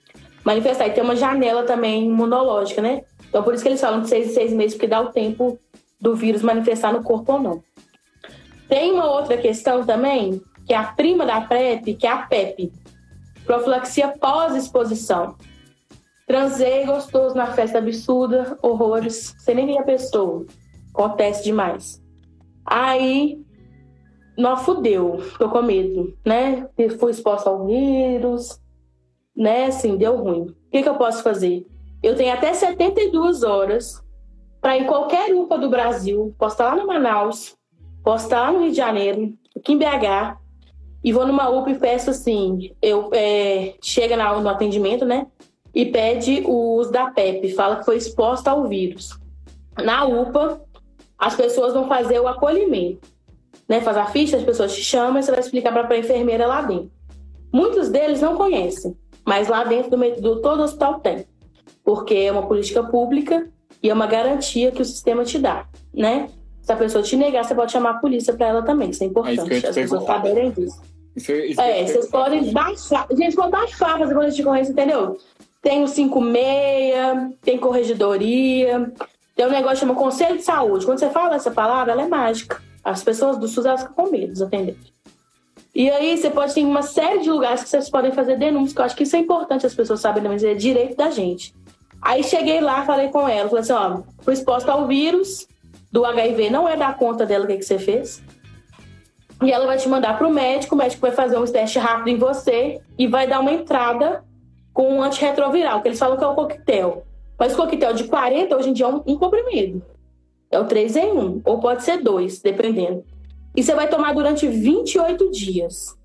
manifestar. 0.43 0.87
E 0.87 0.91
tem 0.91 1.03
uma 1.03 1.15
janela 1.15 1.63
também 1.63 2.05
imunológica, 2.05 2.81
né? 2.81 3.03
Então 3.27 3.43
por 3.43 3.53
isso 3.53 3.63
que 3.63 3.69
eles 3.69 3.81
falam 3.81 4.01
de 4.01 4.09
seis 4.09 4.27
em 4.27 4.33
seis 4.33 4.53
meses, 4.53 4.73
porque 4.73 4.87
dá 4.87 5.01
o 5.01 5.11
tempo 5.11 5.57
do 5.99 6.15
vírus 6.15 6.43
manifestar 6.43 6.93
no 6.93 7.03
corpo 7.03 7.33
ou 7.33 7.39
não. 7.39 7.63
Tem 8.67 8.91
uma 8.91 9.09
outra 9.09 9.37
questão 9.37 9.85
também, 9.85 10.41
que 10.65 10.73
é 10.73 10.77
a 10.77 10.83
prima 10.83 11.25
da 11.25 11.41
PrEP, 11.41 11.95
que 11.95 12.05
é 12.05 12.11
a 12.11 12.17
PEP, 12.17 12.71
Profilaxia 13.47 14.09
pós-exposição. 14.09 15.35
Transei 16.27 16.85
gostoso 16.85 17.33
na 17.33 17.47
festa 17.47 17.77
absurda, 17.77 18.57
horrores, 18.61 19.33
sem 19.39 19.55
nem 19.55 19.79
a 19.79 19.83
pessoa. 19.83 20.45
Acontece 20.93 21.45
demais. 21.45 22.03
Aí, 22.65 23.41
não 24.37 24.57
fudeu, 24.57 25.23
tô 25.39 25.49
com 25.49 25.61
medo, 25.61 26.13
né? 26.25 26.67
Fui 26.99 27.11
exposta 27.11 27.49
ao 27.49 27.65
vírus, 27.65 28.61
né? 29.33 29.67
Assim, 29.67 29.95
deu 29.95 30.17
ruim. 30.17 30.41
O 30.41 30.55
que, 30.69 30.83
que 30.83 30.89
eu 30.89 30.95
posso 30.95 31.23
fazer? 31.23 31.65
Eu 32.03 32.15
tenho 32.15 32.33
até 32.33 32.53
72 32.53 33.43
horas 33.43 34.03
para 34.59 34.77
em 34.77 34.85
qualquer 34.85 35.33
UPA 35.33 35.57
do 35.57 35.69
Brasil, 35.69 36.35
posso 36.37 36.55
estar 36.55 36.65
lá 36.65 36.75
no 36.75 36.85
Manaus, 36.85 37.55
posso 38.03 38.25
estar 38.25 38.41
lá 38.41 38.51
no 38.51 38.63
Rio 38.63 38.71
de 38.71 38.77
Janeiro, 38.77 39.33
aqui 39.55 39.71
em 39.71 39.77
BH, 39.77 40.37
e 41.07 41.13
vou 41.13 41.25
numa 41.25 41.47
UPA 41.47 41.71
e 41.71 41.79
peço 41.79 42.09
assim, 42.09 42.75
eu 42.81 43.09
é, 43.13 43.75
chega 43.81 44.17
na, 44.17 44.37
no 44.41 44.49
atendimento, 44.49 45.05
né? 45.05 45.25
E 45.73 45.85
pede 45.85 46.41
o 46.45 46.75
uso 46.75 46.91
da 46.91 47.09
PEP, 47.09 47.53
fala 47.53 47.77
que 47.77 47.85
foi 47.85 47.95
exposta 47.95 48.51
ao 48.51 48.67
vírus. 48.67 49.17
Na 49.81 50.03
UPA, 50.03 50.61
as 51.17 51.33
pessoas 51.33 51.73
vão 51.73 51.87
fazer 51.87 52.19
o 52.19 52.27
acolhimento, 52.27 53.07
né? 53.69 53.79
Faz 53.79 53.95
a 53.95 54.07
ficha, 54.07 54.35
as 54.35 54.43
pessoas 54.43 54.75
te 54.75 54.83
chamam 54.83 55.17
e 55.17 55.23
você 55.23 55.31
vai 55.31 55.39
explicar 55.39 55.71
para 55.71 55.95
a 55.95 55.97
enfermeira 55.97 56.45
lá 56.45 56.61
dentro. 56.61 56.91
Muitos 57.53 57.87
deles 57.87 58.19
não 58.19 58.35
conhecem, 58.35 58.93
mas 59.25 59.47
lá 59.47 59.63
dentro 59.63 59.91
do, 59.91 60.21
do 60.21 60.41
todo 60.41 60.61
hospital 60.61 60.99
tem, 60.99 61.25
porque 61.85 62.15
é 62.15 62.31
uma 62.33 62.45
política 62.45 62.83
pública 62.83 63.47
e 63.81 63.89
é 63.89 63.93
uma 63.93 64.07
garantia 64.07 64.73
que 64.73 64.81
o 64.81 64.85
sistema 64.85 65.23
te 65.23 65.39
dá, 65.39 65.69
né? 65.93 66.27
Se 66.61 66.73
a 66.73 66.75
pessoa 66.75 67.01
te 67.01 67.15
negar, 67.15 67.45
você 67.45 67.55
pode 67.55 67.71
chamar 67.71 67.91
a 67.91 67.99
polícia 67.99 68.33
para 68.33 68.47
ela 68.47 68.61
também, 68.61 68.89
isso 68.89 69.05
é 69.05 69.07
importante, 69.07 69.53
é 69.53 69.57
isso 69.57 69.67
as 69.67 69.75
pessoas 69.75 70.03
saberem 70.03 70.51
disso. 70.51 70.96
Isso, 71.17 71.31
isso 71.31 71.59
é, 71.59 71.85
vocês 71.85 72.07
podem 72.09 72.53
baixar. 72.53 73.07
Gente, 73.11 73.35
pode 73.35 73.51
baixar, 73.51 73.97
fazer 73.97 74.13
boletim 74.13 74.35
de 74.35 74.41
ocorrência, 74.43 74.71
entendeu? 74.71 75.17
Tem 75.63 75.83
o 75.83 75.87
56, 75.87 77.33
tem 77.41 77.57
corregedoria, 77.57 78.93
tem 79.35 79.47
um 79.47 79.49
negócio 79.49 79.77
que 79.77 79.79
chama 79.81 79.95
Conselho 79.95 80.37
de 80.37 80.43
Saúde. 80.43 80.85
Quando 80.85 80.99
você 80.99 81.09
fala 81.09 81.35
essa 81.35 81.49
palavra, 81.49 81.93
ela 81.93 82.03
é 82.03 82.07
mágica. 82.07 82.61
As 82.83 83.03
pessoas 83.03 83.37
do 83.37 83.47
SUS 83.47 83.65
elas 83.65 83.81
ficam 83.81 84.05
com 84.05 84.11
medo, 84.11 84.43
atender. 84.43 84.77
E 85.73 85.89
aí 85.89 86.15
você 86.15 86.29
pode 86.29 86.53
ter 86.53 86.63
uma 86.63 86.83
série 86.83 87.19
de 87.19 87.29
lugares 87.29 87.63
que 87.63 87.69
vocês 87.69 87.89
podem 87.89 88.11
fazer 88.11 88.37
denúncias, 88.37 88.73
que 88.73 88.79
eu 88.79 88.85
acho 88.85 88.95
que 88.95 89.03
isso 89.03 89.15
é 89.15 89.19
importante 89.19 89.65
as 89.65 89.75
pessoas 89.75 89.99
saberem, 89.99 90.29
mas 90.29 90.43
é 90.43 90.53
direito 90.53 90.95
da 90.95 91.09
gente. 91.09 91.53
Aí 91.99 92.23
cheguei 92.23 92.61
lá, 92.61 92.85
falei 92.85 93.09
com 93.09 93.27
ela, 93.27 93.49
falei 93.49 93.61
assim, 93.61 93.73
ó, 93.73 94.01
fui 94.21 94.33
exposta 94.33 94.71
ao 94.71 94.87
vírus 94.87 95.47
do 95.91 96.05
HIV, 96.05 96.49
não 96.51 96.67
é 96.67 96.77
da 96.77 96.93
conta 96.93 97.25
dela 97.25 97.45
o 97.45 97.47
que, 97.47 97.57
que 97.57 97.65
você 97.65 97.79
fez. 97.79 98.21
E 99.43 99.51
ela 99.51 99.65
vai 99.65 99.77
te 99.77 99.87
mandar 99.87 100.17
para 100.17 100.27
o 100.27 100.33
médico, 100.33 100.73
o 100.73 100.77
médico 100.77 101.01
vai 101.01 101.11
fazer 101.11 101.37
um 101.37 101.45
teste 101.45 101.77
rápido 101.77 102.09
em 102.09 102.17
você 102.17 102.81
e 102.97 103.07
vai 103.07 103.27
dar 103.27 103.39
uma 103.39 103.51
entrada 103.51 104.23
com 104.73 104.95
um 104.95 105.01
antirretroviral, 105.01 105.81
que 105.81 105.87
eles 105.89 105.99
falam 105.99 106.17
que 106.17 106.23
é 106.23 106.27
o 106.27 106.35
coquetel. 106.35 107.03
Mas 107.37 107.53
o 107.53 107.57
coquetel 107.57 107.93
de 107.93 108.05
40 108.05 108.55
hoje 108.55 108.69
em 108.69 108.73
dia 108.73 108.85
é 108.85 108.89
um, 108.89 109.03
um 109.05 109.17
comprimido. 109.17 109.83
É 110.49 110.59
o 110.59 110.65
3 110.65 110.95
em 110.95 111.11
1, 111.11 111.41
ou 111.45 111.59
pode 111.59 111.83
ser 111.83 111.97
dois, 111.97 112.41
dependendo. 112.41 113.03
E 113.55 113.61
você 113.61 113.75
vai 113.75 113.87
tomar 113.87 114.13
durante 114.13 114.47
28 114.47 115.31
dias. 115.31 115.95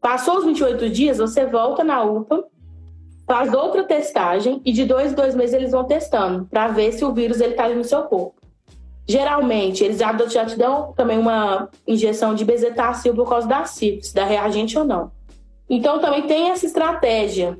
Passou 0.00 0.38
os 0.38 0.44
28 0.44 0.90
dias, 0.90 1.18
você 1.18 1.46
volta 1.46 1.84
na 1.84 2.02
UPA, 2.02 2.44
faz 3.26 3.52
outra 3.54 3.84
testagem 3.84 4.60
e 4.64 4.72
de 4.72 4.84
dois 4.84 5.12
em 5.12 5.14
dois 5.14 5.34
meses 5.34 5.54
eles 5.54 5.70
vão 5.70 5.84
testando 5.84 6.46
para 6.46 6.68
ver 6.68 6.92
se 6.92 7.04
o 7.04 7.12
vírus 7.12 7.40
ele 7.40 7.52
está 7.52 7.68
no 7.68 7.84
seu 7.84 8.02
corpo. 8.02 8.41
Geralmente, 9.06 9.84
eles 9.84 9.98
já 9.98 10.46
te 10.46 10.56
dão 10.56 10.92
também 10.92 11.18
uma 11.18 11.68
injeção 11.86 12.34
de 12.34 12.44
bezetacil 12.44 13.14
por 13.14 13.28
causa 13.28 13.48
da 13.48 13.64
sífilis, 13.64 14.12
da 14.12 14.24
reagente 14.24 14.78
ou 14.78 14.84
não. 14.84 15.10
Então, 15.68 15.98
também 16.00 16.22
tem 16.22 16.50
essa 16.50 16.66
estratégia. 16.66 17.58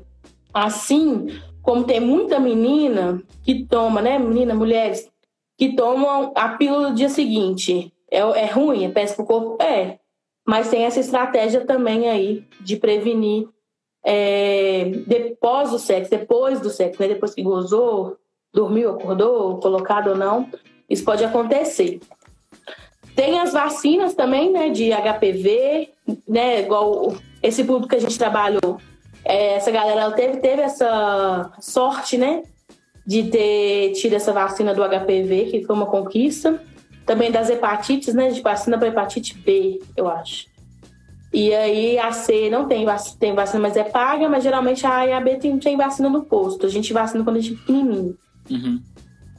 Assim 0.53 1.27
como 1.61 1.83
tem 1.83 1.99
muita 1.99 2.39
menina 2.39 3.23
que 3.41 3.65
toma, 3.65 4.01
né, 4.01 4.19
menina, 4.19 4.53
mulheres, 4.53 5.09
que 5.57 5.75
tomam 5.75 6.31
a 6.35 6.49
pílula 6.49 6.89
no 6.89 6.95
dia 6.95 7.09
seguinte. 7.09 7.91
É, 8.11 8.19
é 8.19 8.45
ruim, 8.45 8.85
é 8.85 8.89
péssimo 8.89 9.25
pro 9.25 9.39
corpo? 9.39 9.63
É. 9.63 9.99
Mas 10.45 10.69
tem 10.69 10.83
essa 10.83 10.99
estratégia 10.99 11.65
também 11.65 12.09
aí 12.09 12.45
de 12.59 12.75
prevenir 12.75 13.47
é, 14.03 14.91
depois 15.07 15.71
do 15.71 15.79
sexo, 15.79 16.11
depois 16.11 16.59
do 16.59 16.69
sexo, 16.69 17.01
né? 17.01 17.07
Depois 17.07 17.33
que 17.33 17.41
gozou, 17.41 18.17
dormiu, 18.53 18.91
acordou, 18.91 19.57
colocado 19.59 20.09
ou 20.09 20.17
não. 20.17 20.49
Isso 20.89 21.03
pode 21.03 21.23
acontecer. 21.23 21.99
Tem 23.15 23.39
as 23.39 23.53
vacinas 23.53 24.15
também, 24.15 24.51
né, 24.51 24.69
de 24.69 24.89
HPV, 24.91 25.89
né, 26.27 26.61
igual 26.61 27.15
esse 27.41 27.63
público 27.63 27.89
que 27.89 27.95
a 27.95 28.01
gente 28.01 28.17
trabalhou. 28.17 28.77
É, 29.23 29.55
essa 29.55 29.71
galera 29.71 30.11
teve, 30.11 30.37
teve 30.37 30.61
essa 30.61 31.51
sorte, 31.59 32.17
né, 32.17 32.43
de 33.05 33.23
ter 33.23 33.93
tido 33.93 34.13
essa 34.13 34.33
vacina 34.33 34.73
do 34.73 34.83
HPV, 34.83 35.45
que 35.51 35.63
foi 35.63 35.75
uma 35.75 35.85
conquista. 35.85 36.61
Também 37.05 37.31
das 37.31 37.49
hepatites, 37.49 38.13
né, 38.13 38.29
de 38.29 38.41
vacina 38.41 38.77
para 38.77 38.87
hepatite 38.87 39.37
B, 39.37 39.81
eu 39.95 40.07
acho. 40.07 40.47
E 41.33 41.53
aí 41.53 41.97
a 41.97 42.11
C 42.11 42.49
não 42.49 42.67
tem, 42.67 42.85
tem 43.19 43.33
vacina, 43.33 43.59
mas 43.59 43.75
é 43.75 43.83
paga, 43.83 44.29
mas 44.29 44.43
geralmente 44.43 44.85
a 44.85 44.97
A 44.97 45.07
e 45.07 45.11
a 45.11 45.19
B 45.19 45.35
tem, 45.35 45.57
tem 45.57 45.75
vacina 45.75 46.07
no 46.07 46.23
posto. 46.23 46.65
A 46.65 46.69
gente 46.69 46.93
vacina 46.93 47.23
quando 47.23 47.37
a 47.37 47.39
gente 47.39 47.55
é 47.55 47.57
pequenininho. 47.57 48.17
Uhum. 48.49 48.81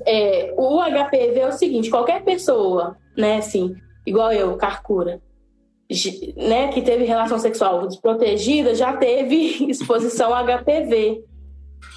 É, 0.06 0.54
o 0.56 0.80
HPV 0.80 1.40
é 1.40 1.48
o 1.48 1.52
seguinte: 1.52 1.90
qualquer 1.90 2.22
pessoa, 2.22 2.96
né, 3.16 3.38
assim, 3.38 3.76
igual 4.06 4.32
eu, 4.32 4.56
Carcura, 4.56 5.20
né, 6.36 6.68
que 6.68 6.82
teve 6.82 7.04
relação 7.04 7.38
sexual 7.38 7.86
desprotegida, 7.86 8.74
já 8.74 8.96
teve 8.96 9.66
exposição 9.68 10.34
a 10.34 10.42
HPV. 10.42 11.24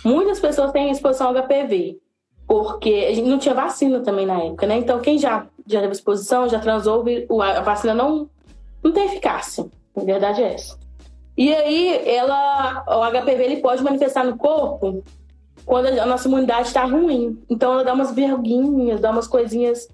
Muitas 0.03 0.39
pessoas 0.39 0.71
têm 0.71 0.91
exposição 0.91 1.29
a 1.29 1.41
HPV, 1.41 1.97
porque 2.47 3.07
a 3.09 3.13
gente 3.13 3.27
não 3.27 3.39
tinha 3.39 3.55
vacina 3.55 3.99
também 4.01 4.25
na 4.25 4.41
época, 4.43 4.67
né? 4.67 4.77
Então, 4.77 4.99
quem 4.99 5.17
já, 5.17 5.47
já 5.65 5.81
teve 5.81 5.93
exposição, 5.93 6.47
já 6.47 6.59
transou, 6.59 7.03
a 7.41 7.61
vacina 7.61 7.93
não, 7.93 8.29
não 8.83 8.91
tem 8.91 9.05
eficácia. 9.05 9.65
A 9.95 10.03
verdade 10.03 10.43
é 10.43 10.53
essa. 10.53 10.77
E 11.35 11.53
aí, 11.53 12.07
ela, 12.07 12.83
o 12.87 13.21
HPV 13.21 13.43
ele 13.43 13.57
pode 13.57 13.83
manifestar 13.83 14.23
no 14.23 14.37
corpo 14.37 15.03
quando 15.67 15.87
a 15.87 16.05
nossa 16.05 16.29
imunidade 16.29 16.69
está 16.69 16.85
ruim. 16.85 17.43
Então 17.49 17.73
ela 17.73 17.83
dá 17.83 17.93
umas 17.93 18.13
verguinhas, 18.13 19.01
dá 19.01 19.11
umas 19.11 19.27
coisinhas 19.27 19.89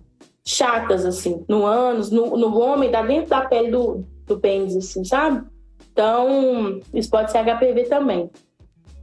chatas, 0.45 1.03
assim, 1.03 1.43
no 1.49 1.65
ânus, 1.65 2.11
no, 2.11 2.37
no 2.37 2.59
homem, 2.59 2.91
dá 2.91 3.01
dentro 3.01 3.31
da 3.31 3.41
pele 3.41 3.71
do, 3.71 4.05
do 4.27 4.39
pênis, 4.39 4.75
assim, 4.75 5.03
sabe? 5.03 5.43
Então, 5.91 6.79
isso 6.93 7.09
pode 7.09 7.31
ser 7.31 7.39
HPV 7.39 7.85
também. 7.85 8.29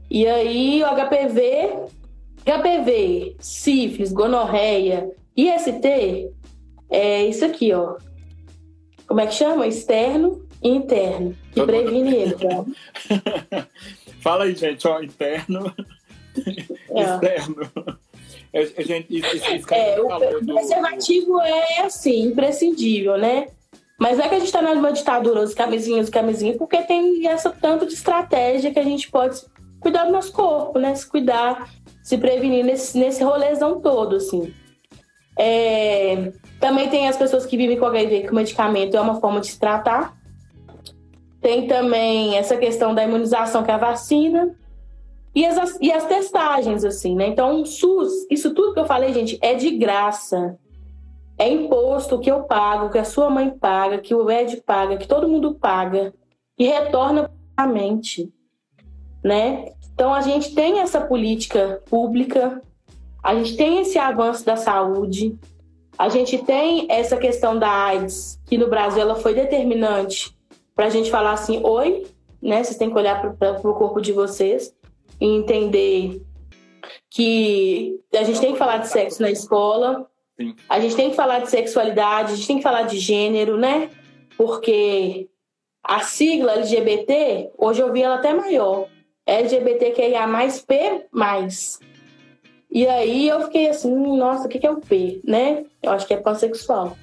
E 0.09 0.25
aí, 0.25 0.81
o 0.83 0.87
HPV, 0.87 1.87
HPV, 2.45 3.35
sífilis, 3.39 4.13
gonorreia, 4.13 5.09
IST, 5.35 6.29
é 6.89 7.25
isso 7.25 7.43
aqui, 7.43 7.73
ó. 7.73 7.97
Como 9.07 9.19
é 9.19 9.27
que 9.27 9.33
chama? 9.33 9.67
Externo 9.67 10.45
e 10.63 10.69
interno. 10.69 11.35
Que 11.49 11.55
Todo 11.55 11.67
previne 11.67 12.03
mundo... 12.03 12.15
ele, 12.15 12.35
tá? 12.35 13.67
Fala 14.21 14.45
aí, 14.45 14.55
gente, 14.55 14.87
ó, 14.87 15.01
interno 15.01 15.73
é. 16.91 17.01
externo. 17.01 17.69
É, 18.53 18.65
gente, 18.83 19.17
isso, 19.17 19.35
isso 19.35 19.73
é, 19.73 19.99
o 19.99 20.45
preservativo 20.45 21.33
do... 21.33 21.41
é 21.41 21.81
assim, 21.81 22.23
imprescindível, 22.23 23.17
né? 23.17 23.47
Mas 23.97 24.19
é 24.19 24.27
que 24.27 24.35
a 24.35 24.39
gente 24.39 24.47
está 24.47 24.61
numa 24.61 24.91
ditadura 24.91 25.41
os 25.41 25.53
camisinhas, 25.53 26.05
os 26.05 26.09
camisinhas, 26.09 26.57
porque 26.57 26.81
tem 26.81 27.27
essa 27.27 27.49
tanto 27.49 27.85
de 27.85 27.93
estratégia 27.93 28.71
que 28.71 28.79
a 28.79 28.83
gente 28.83 29.09
pode 29.09 29.39
cuidar 29.79 30.05
do 30.05 30.11
nosso 30.11 30.31
corpo, 30.31 30.79
né? 30.79 30.93
Se 30.95 31.07
cuidar, 31.07 31.69
se 32.03 32.17
prevenir 32.17 32.65
nesse, 32.65 32.97
nesse 32.97 33.23
rolezão 33.23 33.79
todo, 33.79 34.15
assim. 34.15 34.53
É, 35.37 36.31
também 36.59 36.89
tem 36.89 37.07
as 37.07 37.15
pessoas 37.15 37.45
que 37.45 37.55
vivem 37.55 37.77
com 37.77 37.85
HIV, 37.85 38.23
que 38.23 38.31
o 38.31 38.35
medicamento 38.35 38.97
é 38.97 39.01
uma 39.01 39.19
forma 39.19 39.39
de 39.39 39.47
se 39.47 39.59
tratar. 39.59 40.17
Tem 41.41 41.67
também 41.67 42.37
essa 42.37 42.57
questão 42.57 42.93
da 42.93 43.03
imunização, 43.03 43.63
que 43.63 43.71
é 43.71 43.73
a 43.73 43.77
vacina. 43.77 44.55
E 45.33 45.45
as, 45.45 45.77
e 45.79 45.91
as 45.91 46.05
testagens, 46.05 46.83
assim, 46.83 47.15
né? 47.15 47.27
Então, 47.27 47.61
o 47.61 47.65
SUS, 47.65 48.11
isso 48.29 48.53
tudo 48.53 48.73
que 48.73 48.79
eu 48.79 48.85
falei, 48.85 49.13
gente, 49.13 49.39
é 49.41 49.53
de 49.53 49.71
graça. 49.71 50.57
É 51.37 51.49
imposto 51.49 52.19
que 52.19 52.29
eu 52.29 52.43
pago, 52.43 52.89
que 52.89 52.97
a 52.97 53.05
sua 53.05 53.29
mãe 53.29 53.49
paga, 53.49 53.97
que 53.97 54.13
o 54.13 54.29
Ed 54.29 54.57
paga, 54.57 54.97
que 54.97 55.07
todo 55.07 55.29
mundo 55.29 55.55
paga. 55.55 56.13
E 56.57 56.65
retorna 56.65 57.31
para 57.55 57.65
a 57.65 57.67
mente, 57.67 58.31
né? 59.23 59.71
Então, 59.93 60.13
a 60.13 60.21
gente 60.21 60.53
tem 60.53 60.79
essa 60.79 60.99
política 60.99 61.81
pública, 61.89 62.61
a 63.23 63.33
gente 63.35 63.55
tem 63.55 63.79
esse 63.79 63.97
avanço 63.97 64.45
da 64.45 64.57
saúde, 64.57 65.39
a 65.97 66.09
gente 66.09 66.39
tem 66.39 66.87
essa 66.89 67.15
questão 67.15 67.57
da 67.57 67.69
AIDS, 67.69 68.39
que 68.45 68.57
no 68.57 68.69
Brasil 68.69 69.01
ela 69.01 69.15
foi 69.15 69.33
determinante 69.33 70.35
para 70.75 70.87
a 70.87 70.89
gente 70.89 71.09
falar 71.09 71.33
assim, 71.33 71.61
oi, 71.63 72.05
né? 72.41 72.63
Vocês 72.63 72.77
têm 72.77 72.89
que 72.89 72.97
olhar 72.97 73.33
para 73.37 73.57
o 73.61 73.73
corpo 73.73 74.01
de 74.01 74.11
vocês 74.11 74.73
e 75.21 75.25
entender 75.27 76.19
que 77.09 77.99
a 78.13 78.23
gente 78.23 78.41
tem 78.41 78.53
que 78.53 78.57
falar 78.57 78.77
de 78.77 78.87
sexo 78.87 79.21
na 79.21 79.29
escola, 79.29 80.09
Sim. 80.39 80.55
a 80.67 80.79
gente 80.79 80.95
tem 80.95 81.11
que 81.11 81.15
falar 81.15 81.39
de 81.39 81.49
sexualidade, 81.49 82.33
a 82.33 82.35
gente 82.35 82.47
tem 82.47 82.57
que 82.57 82.63
falar 82.63 82.83
de 82.83 82.97
gênero, 82.97 83.55
né? 83.55 83.91
Porque 84.35 85.29
a 85.83 85.99
sigla 85.99 86.53
LGBT, 86.53 87.51
hoje 87.57 87.81
eu 87.81 87.93
vi 87.93 88.01
ela 88.01 88.15
até 88.15 88.33
maior, 88.33 88.87
LGBTQIA+, 89.25 90.27
P+. 90.67 91.07
E 92.73 92.87
aí 92.87 93.27
eu 93.27 93.41
fiquei 93.41 93.69
assim, 93.69 93.93
nossa, 94.17 94.47
o 94.47 94.49
que 94.49 94.65
é 94.65 94.71
o 94.71 94.79
P, 94.79 95.21
né? 95.23 95.65
Eu 95.83 95.91
acho 95.91 96.07
que 96.07 96.13
é 96.13 96.17
pansexual. 96.17 96.97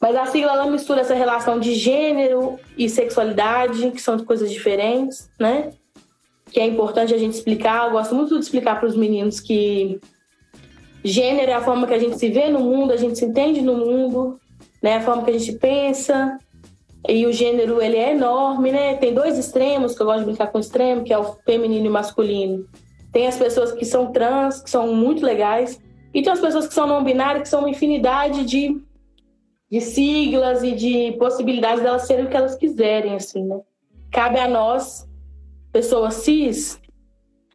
Mas 0.00 0.16
a 0.16 0.24
sigla 0.26 0.52
ela 0.52 0.66
mistura 0.66 1.02
essa 1.02 1.14
relação 1.14 1.60
de 1.60 1.74
gênero 1.74 2.58
e 2.76 2.88
sexualidade, 2.88 3.90
que 3.90 4.00
são 4.00 4.18
coisas 4.24 4.50
diferentes, 4.50 5.30
né? 5.38 5.74
Que 6.50 6.60
é 6.60 6.66
importante 6.66 7.14
a 7.14 7.18
gente 7.18 7.34
explicar. 7.34 7.86
Eu 7.86 7.92
gosto 7.92 8.14
muito 8.14 8.34
de 8.34 8.40
explicar 8.40 8.78
para 8.78 8.88
os 8.88 8.96
meninos 8.96 9.40
que 9.40 10.00
gênero 11.04 11.50
é 11.50 11.54
a 11.54 11.62
forma 11.62 11.86
que 11.86 11.94
a 11.94 11.98
gente 11.98 12.18
se 12.18 12.28
vê 12.28 12.48
no 12.48 12.60
mundo, 12.60 12.92
a 12.92 12.96
gente 12.96 13.18
se 13.18 13.24
entende 13.24 13.62
no 13.62 13.76
mundo, 13.76 14.38
né? 14.82 14.96
A 14.96 15.00
forma 15.00 15.24
que 15.24 15.30
a 15.30 15.38
gente 15.38 15.52
pensa. 15.52 16.38
E 17.08 17.24
o 17.24 17.32
gênero, 17.32 17.80
ele 17.80 17.96
é 17.96 18.12
enorme, 18.12 18.70
né? 18.70 18.94
Tem 18.96 19.14
dois 19.14 19.38
extremos, 19.38 19.94
que 19.94 20.02
eu 20.02 20.06
gosto 20.06 20.20
de 20.20 20.26
brincar 20.26 20.48
com 20.48 20.58
o 20.58 20.60
extremo, 20.60 21.02
que 21.02 21.12
é 21.12 21.18
o 21.18 21.34
feminino 21.46 21.86
e 21.86 21.88
o 21.88 21.92
masculino. 21.92 22.66
Tem 23.12 23.26
as 23.26 23.36
pessoas 23.36 23.72
que 23.72 23.84
são 23.84 24.12
trans, 24.12 24.60
que 24.60 24.70
são 24.70 24.94
muito 24.94 25.24
legais. 25.24 25.80
E 26.12 26.22
tem 26.22 26.32
as 26.32 26.40
pessoas 26.40 26.66
que 26.66 26.74
são 26.74 26.86
não 26.86 27.02
binárias, 27.02 27.44
que 27.44 27.48
são 27.48 27.60
uma 27.60 27.70
infinidade 27.70 28.44
de, 28.44 28.76
de 29.70 29.80
siglas 29.80 30.62
e 30.62 30.72
de 30.72 31.12
possibilidades 31.12 31.82
delas 31.82 32.06
serem 32.06 32.26
o 32.26 32.28
que 32.28 32.36
elas 32.36 32.56
quiserem, 32.56 33.14
assim, 33.14 33.44
né? 33.44 33.60
Cabe 34.12 34.38
a 34.38 34.48
nós 34.48 35.08
pessoas 35.72 36.14
cis, 36.14 36.80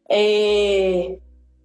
é, 0.08 1.18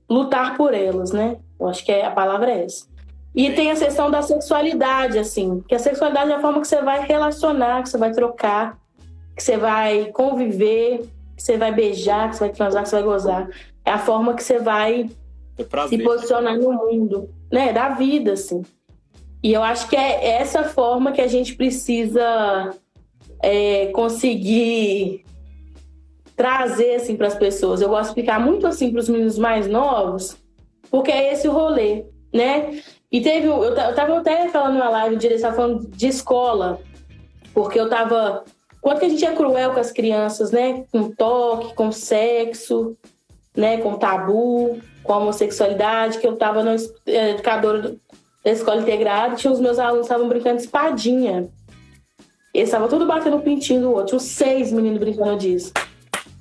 lutar 0.09 0.57
por 0.57 0.73
elas, 0.73 1.11
né? 1.11 1.37
Eu 1.59 1.67
acho 1.67 1.85
que 1.85 1.91
é, 1.91 2.05
a 2.05 2.11
palavra 2.11 2.51
é 2.51 2.65
essa. 2.65 2.85
E 3.33 3.49
tem 3.51 3.71
a 3.71 3.75
questão 3.75 4.11
da 4.11 4.21
sexualidade, 4.21 5.17
assim, 5.17 5.63
que 5.67 5.73
a 5.73 5.79
sexualidade 5.79 6.31
é 6.31 6.35
a 6.35 6.41
forma 6.41 6.59
que 6.59 6.67
você 6.67 6.81
vai 6.81 7.05
relacionar, 7.05 7.81
que 7.81 7.89
você 7.89 7.97
vai 7.97 8.11
trocar, 8.11 8.77
que 9.35 9.41
você 9.41 9.57
vai 9.57 10.05
conviver, 10.07 10.99
que 11.35 11.41
você 11.41 11.57
vai 11.57 11.73
beijar, 11.73 12.29
que 12.29 12.35
você 12.35 12.45
vai 12.45 12.53
transar, 12.53 12.83
que 12.83 12.89
você 12.89 12.95
vai 12.97 13.05
gozar. 13.05 13.49
É 13.85 13.91
a 13.91 13.97
forma 13.97 14.33
que 14.33 14.43
você 14.43 14.59
vai 14.59 15.09
se 15.87 15.97
posicionar 15.99 16.57
no 16.57 16.73
mundo, 16.73 17.29
né? 17.51 17.71
Da 17.71 17.89
vida, 17.89 18.33
assim. 18.33 18.63
E 19.41 19.53
eu 19.53 19.63
acho 19.63 19.87
que 19.87 19.95
é 19.95 20.41
essa 20.41 20.65
forma 20.65 21.13
que 21.13 21.21
a 21.21 21.27
gente 21.27 21.55
precisa 21.55 22.75
é, 23.41 23.87
conseguir 23.87 25.23
trazer 26.41 26.95
assim 26.95 27.15
para 27.15 27.27
as 27.27 27.35
pessoas. 27.35 27.81
Eu 27.81 27.89
gosto 27.89 28.01
de 28.01 28.07
explicar 28.07 28.39
muito 28.39 28.65
assim 28.65 28.89
para 28.89 28.99
os 28.99 29.07
meninos 29.07 29.37
mais 29.37 29.67
novos, 29.67 30.35
porque 30.89 31.11
é 31.11 31.31
esse 31.31 31.47
o 31.47 31.51
rolê, 31.51 32.03
né? 32.33 32.81
E 33.11 33.21
teve, 33.21 33.45
eu, 33.45 33.63
eu 33.63 33.93
tava 33.93 34.17
até 34.17 34.49
falando 34.49 34.79
na 34.79 34.89
live, 34.89 35.23
estava 35.27 35.55
falando 35.55 35.87
de 35.87 36.07
escola, 36.07 36.79
porque 37.53 37.79
eu 37.79 37.87
tava 37.87 38.43
quanto 38.81 39.01
que 39.01 39.05
a 39.05 39.09
gente 39.09 39.23
é 39.23 39.35
cruel 39.35 39.71
com 39.71 39.79
as 39.79 39.91
crianças, 39.91 40.49
né? 40.49 40.83
Com 40.91 41.11
toque, 41.11 41.75
com 41.75 41.91
sexo, 41.91 42.97
né? 43.55 43.77
Com 43.77 43.93
tabu, 43.93 44.79
com 45.03 45.13
homossexualidade, 45.13 46.17
que 46.17 46.25
eu 46.25 46.37
tava 46.37 46.63
no 46.63 46.71
é, 47.05 47.31
educadora 47.31 47.95
da 48.43 48.51
escola 48.51 48.81
integrada, 48.81 49.35
tinha 49.35 49.53
os 49.53 49.59
meus 49.59 49.77
alunos 49.77 50.07
estavam 50.07 50.27
brincando 50.27 50.55
de 50.55 50.63
espadinha. 50.63 51.47
Eles 52.51 52.69
estavam 52.69 52.87
tudo 52.87 53.05
batendo 53.05 53.37
o 53.37 53.41
pintinho 53.41 53.81
do 53.81 53.91
outro. 53.91 54.07
Tinha 54.07 54.19
seis 54.19 54.71
meninos 54.71 54.97
brincando 54.97 55.37
disso. 55.37 55.71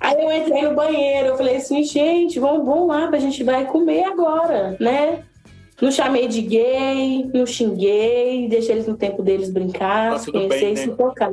Aí 0.01 0.19
eu 0.19 0.31
entrei 0.31 0.63
no 0.63 0.75
banheiro, 0.75 1.27
eu 1.27 1.37
falei 1.37 1.57
assim, 1.57 1.83
gente, 1.83 2.39
vamos, 2.39 2.65
vamos 2.65 2.87
lá, 2.87 3.07
a 3.07 3.19
gente 3.19 3.43
vai 3.43 3.67
comer 3.67 4.03
agora, 4.05 4.75
né? 4.79 5.23
Não 5.79 5.91
chamei 5.91 6.27
de 6.27 6.41
gay, 6.41 7.29
não 7.31 7.45
xinguei, 7.45 8.47
deixei 8.47 8.75
eles 8.75 8.87
no 8.87 8.97
tempo 8.97 9.21
deles 9.21 9.51
brincar, 9.51 10.19
tá 10.19 10.31
conhecer 10.31 10.73
e 10.73 10.77
se 10.77 10.91
tocar. 10.91 11.31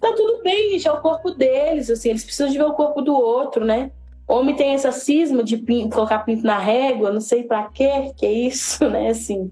Tá 0.00 0.12
tudo 0.12 0.40
bem, 0.44 0.70
gente, 0.70 0.86
é 0.86 0.92
o 0.92 1.00
corpo 1.00 1.32
deles, 1.32 1.90
assim, 1.90 2.10
eles 2.10 2.22
precisam 2.22 2.52
de 2.52 2.56
ver 2.56 2.64
o 2.64 2.72
corpo 2.72 3.02
do 3.02 3.12
outro, 3.12 3.64
né? 3.64 3.90
Homem 4.28 4.54
tem 4.54 4.74
essa 4.74 4.92
cisma 4.92 5.42
de 5.42 5.56
pinto, 5.56 5.96
colocar 5.96 6.20
pinto 6.20 6.46
na 6.46 6.58
régua, 6.58 7.10
não 7.10 7.20
sei 7.20 7.42
para 7.42 7.64
quê, 7.64 8.12
que 8.16 8.24
é 8.24 8.32
isso, 8.32 8.88
né, 8.88 9.08
assim. 9.08 9.50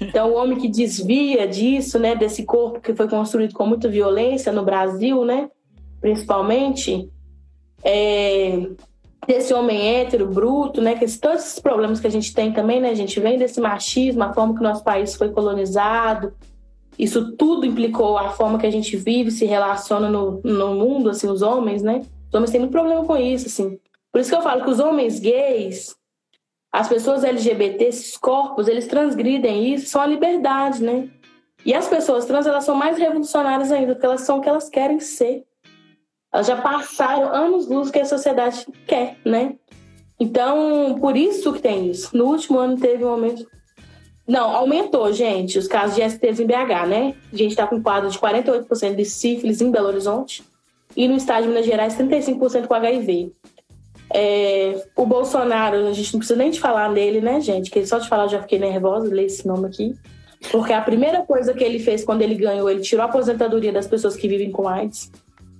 Então, 0.00 0.32
o 0.32 0.36
homem 0.36 0.58
que 0.58 0.68
desvia 0.68 1.46
disso, 1.46 1.98
né, 1.98 2.14
desse 2.14 2.44
corpo 2.44 2.80
que 2.80 2.94
foi 2.94 3.06
construído 3.06 3.52
com 3.52 3.66
muita 3.66 3.88
violência 3.88 4.50
no 4.50 4.64
Brasil, 4.64 5.24
né, 5.26 5.50
principalmente, 6.00 7.10
é, 7.84 8.68
desse 9.26 9.52
homem 9.54 9.96
hétero, 9.96 10.26
bruto, 10.26 10.80
né, 10.80 10.94
que 10.94 11.06
todos 11.18 11.42
esses 11.42 11.58
problemas 11.58 12.00
que 12.00 12.06
a 12.06 12.10
gente 12.10 12.34
tem 12.34 12.52
também, 12.52 12.80
né, 12.80 12.90
a 12.90 12.94
gente 12.94 13.18
vem 13.20 13.38
desse 13.38 13.60
machismo, 13.60 14.22
a 14.22 14.32
forma 14.32 14.54
que 14.54 14.60
o 14.60 14.64
nosso 14.64 14.82
país 14.82 15.14
foi 15.14 15.30
colonizado, 15.30 16.32
isso 16.98 17.36
tudo 17.36 17.66
implicou 17.66 18.18
a 18.18 18.30
forma 18.30 18.58
que 18.58 18.66
a 18.66 18.70
gente 18.70 18.96
vive, 18.96 19.30
se 19.30 19.44
relaciona 19.44 20.08
no, 20.08 20.40
no 20.42 20.74
mundo, 20.74 21.10
assim, 21.10 21.28
os 21.28 21.42
homens, 21.42 21.82
né, 21.82 22.02
os 22.28 22.34
homens 22.34 22.50
têm 22.50 22.60
muito 22.60 22.72
problema 22.72 23.04
com 23.04 23.16
isso, 23.16 23.46
assim. 23.46 23.78
Por 24.10 24.20
isso 24.20 24.30
que 24.30 24.36
eu 24.36 24.42
falo 24.42 24.62
que 24.62 24.70
os 24.70 24.78
homens 24.78 25.18
gays, 25.18 25.96
as 26.70 26.88
pessoas 26.88 27.24
LGBT, 27.24 27.84
esses 27.84 28.16
corpos, 28.16 28.68
eles 28.68 28.86
transgridem 28.86 29.72
isso, 29.72 29.88
são 29.88 30.02
a 30.02 30.06
liberdade, 30.06 30.82
né? 30.82 31.08
E 31.64 31.72
as 31.74 31.88
pessoas 31.88 32.24
trans, 32.24 32.46
elas 32.46 32.64
são 32.64 32.74
mais 32.74 32.98
revolucionárias 32.98 33.70
ainda, 33.70 33.94
porque 33.94 34.06
elas 34.06 34.22
são 34.22 34.38
o 34.38 34.40
que 34.40 34.48
elas 34.48 34.68
querem 34.68 34.98
ser. 34.98 35.44
Elas 36.32 36.46
já 36.46 36.56
passaram 36.56 37.32
anos 37.32 37.68
luz 37.68 37.90
que 37.90 37.98
a 37.98 38.04
sociedade 38.04 38.66
quer, 38.86 39.18
né? 39.24 39.54
Então, 40.18 40.96
por 41.00 41.16
isso 41.16 41.52
que 41.52 41.60
tem 41.60 41.90
isso. 41.90 42.16
No 42.16 42.26
último 42.26 42.58
ano 42.58 42.78
teve 42.78 43.04
um 43.04 43.08
aumento. 43.08 43.46
Não, 44.26 44.54
aumentou, 44.54 45.12
gente, 45.12 45.58
os 45.58 45.66
casos 45.66 45.96
de 45.96 46.08
STs 46.08 46.40
em 46.40 46.46
BH, 46.46 46.86
né? 46.88 47.14
A 47.32 47.36
gente 47.36 47.50
está 47.50 47.66
com 47.66 47.76
um 47.76 47.82
quadro 47.82 48.08
de 48.08 48.18
48% 48.18 48.94
de 48.94 49.04
sífilis 49.04 49.60
em 49.60 49.70
Belo 49.70 49.88
Horizonte 49.88 50.44
e 50.96 51.08
no 51.08 51.16
estado 51.16 51.42
de 51.42 51.48
Minas 51.48 51.66
Gerais 51.66 51.98
35% 51.98 52.66
com 52.66 52.74
HIV. 52.74 53.32
É, 54.14 54.84
o 54.94 55.04
Bolsonaro, 55.06 55.88
a 55.88 55.92
gente 55.92 56.12
não 56.12 56.20
precisa 56.20 56.38
nem 56.38 56.50
de 56.50 56.60
falar 56.60 56.90
nele, 56.90 57.20
né, 57.20 57.40
gente? 57.40 57.70
Que 57.70 57.84
só 57.84 57.98
de 57.98 58.08
falar 58.08 58.24
eu 58.24 58.30
já 58.30 58.42
fiquei 58.42 58.58
nervosa 58.58 59.12
ler 59.12 59.24
esse 59.24 59.46
nome 59.46 59.66
aqui. 59.66 59.94
Porque 60.50 60.72
a 60.72 60.82
primeira 60.82 61.22
coisa 61.22 61.54
que 61.54 61.64
ele 61.64 61.78
fez 61.78 62.04
quando 62.04 62.22
ele 62.22 62.34
ganhou, 62.34 62.70
ele 62.70 62.80
tirou 62.80 63.04
a 63.04 63.08
aposentadoria 63.08 63.72
das 63.72 63.86
pessoas 63.86 64.16
que 64.16 64.28
vivem 64.28 64.50
com 64.50 64.68
AIDS. 64.68 65.10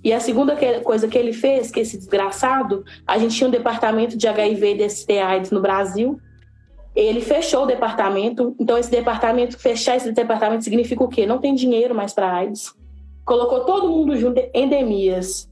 E 0.03 0.11
a 0.11 0.19
segunda 0.19 0.57
coisa 0.83 1.07
que 1.07 1.17
ele 1.17 1.31
fez, 1.31 1.71
que 1.71 1.79
esse 1.79 1.97
desgraçado, 1.97 2.83
a 3.07 3.17
gente 3.17 3.35
tinha 3.35 3.47
um 3.47 3.51
departamento 3.51 4.17
de 4.17 4.27
HIV 4.27 4.73
e 4.73 4.77
DST 4.77 5.17
AIDS 5.17 5.51
no 5.51 5.61
Brasil. 5.61 6.19
Ele 6.93 7.21
fechou 7.21 7.63
o 7.63 7.65
departamento. 7.65 8.53
Então, 8.59 8.77
esse 8.77 8.91
departamento, 8.91 9.57
fechar 9.57 9.95
esse 9.95 10.11
departamento 10.11 10.63
significa 10.63 11.03
o 11.03 11.07
quê? 11.07 11.25
Não 11.25 11.39
tem 11.39 11.55
dinheiro 11.55 11.95
mais 11.95 12.13
para 12.13 12.31
AIDS. 12.31 12.75
Colocou 13.23 13.61
todo 13.61 13.89
mundo 13.89 14.15
junto, 14.17 14.41
endemias. 14.53 15.49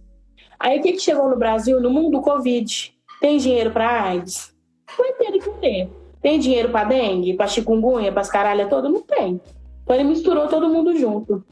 Aí 0.59 0.79
o 0.79 0.81
que, 0.81 0.91
que 0.91 0.99
chegou 0.99 1.29
no 1.29 1.37
Brasil? 1.37 1.79
No 1.79 1.89
mundo 1.89 2.11
do 2.11 2.21
Covid. 2.21 2.93
Tem 3.21 3.37
dinheiro 3.37 3.71
para 3.71 4.03
AIDS? 4.03 4.53
Não 4.99 5.13
tem 5.13 5.39
que 5.39 5.49
ter. 5.61 5.89
Tem 6.21 6.37
dinheiro 6.37 6.69
para 6.69 6.89
dengue, 6.89 7.33
para 7.33 7.47
chikungunya, 7.47 8.11
para 8.11 8.21
as 8.21 8.29
caralhas 8.29 8.69
todas? 8.69 8.91
Não 8.91 9.01
tem. 9.01 9.41
Então 9.83 9.95
ele 9.95 10.03
misturou 10.03 10.47
todo 10.47 10.69
mundo 10.69 10.95
junto. 10.95 11.43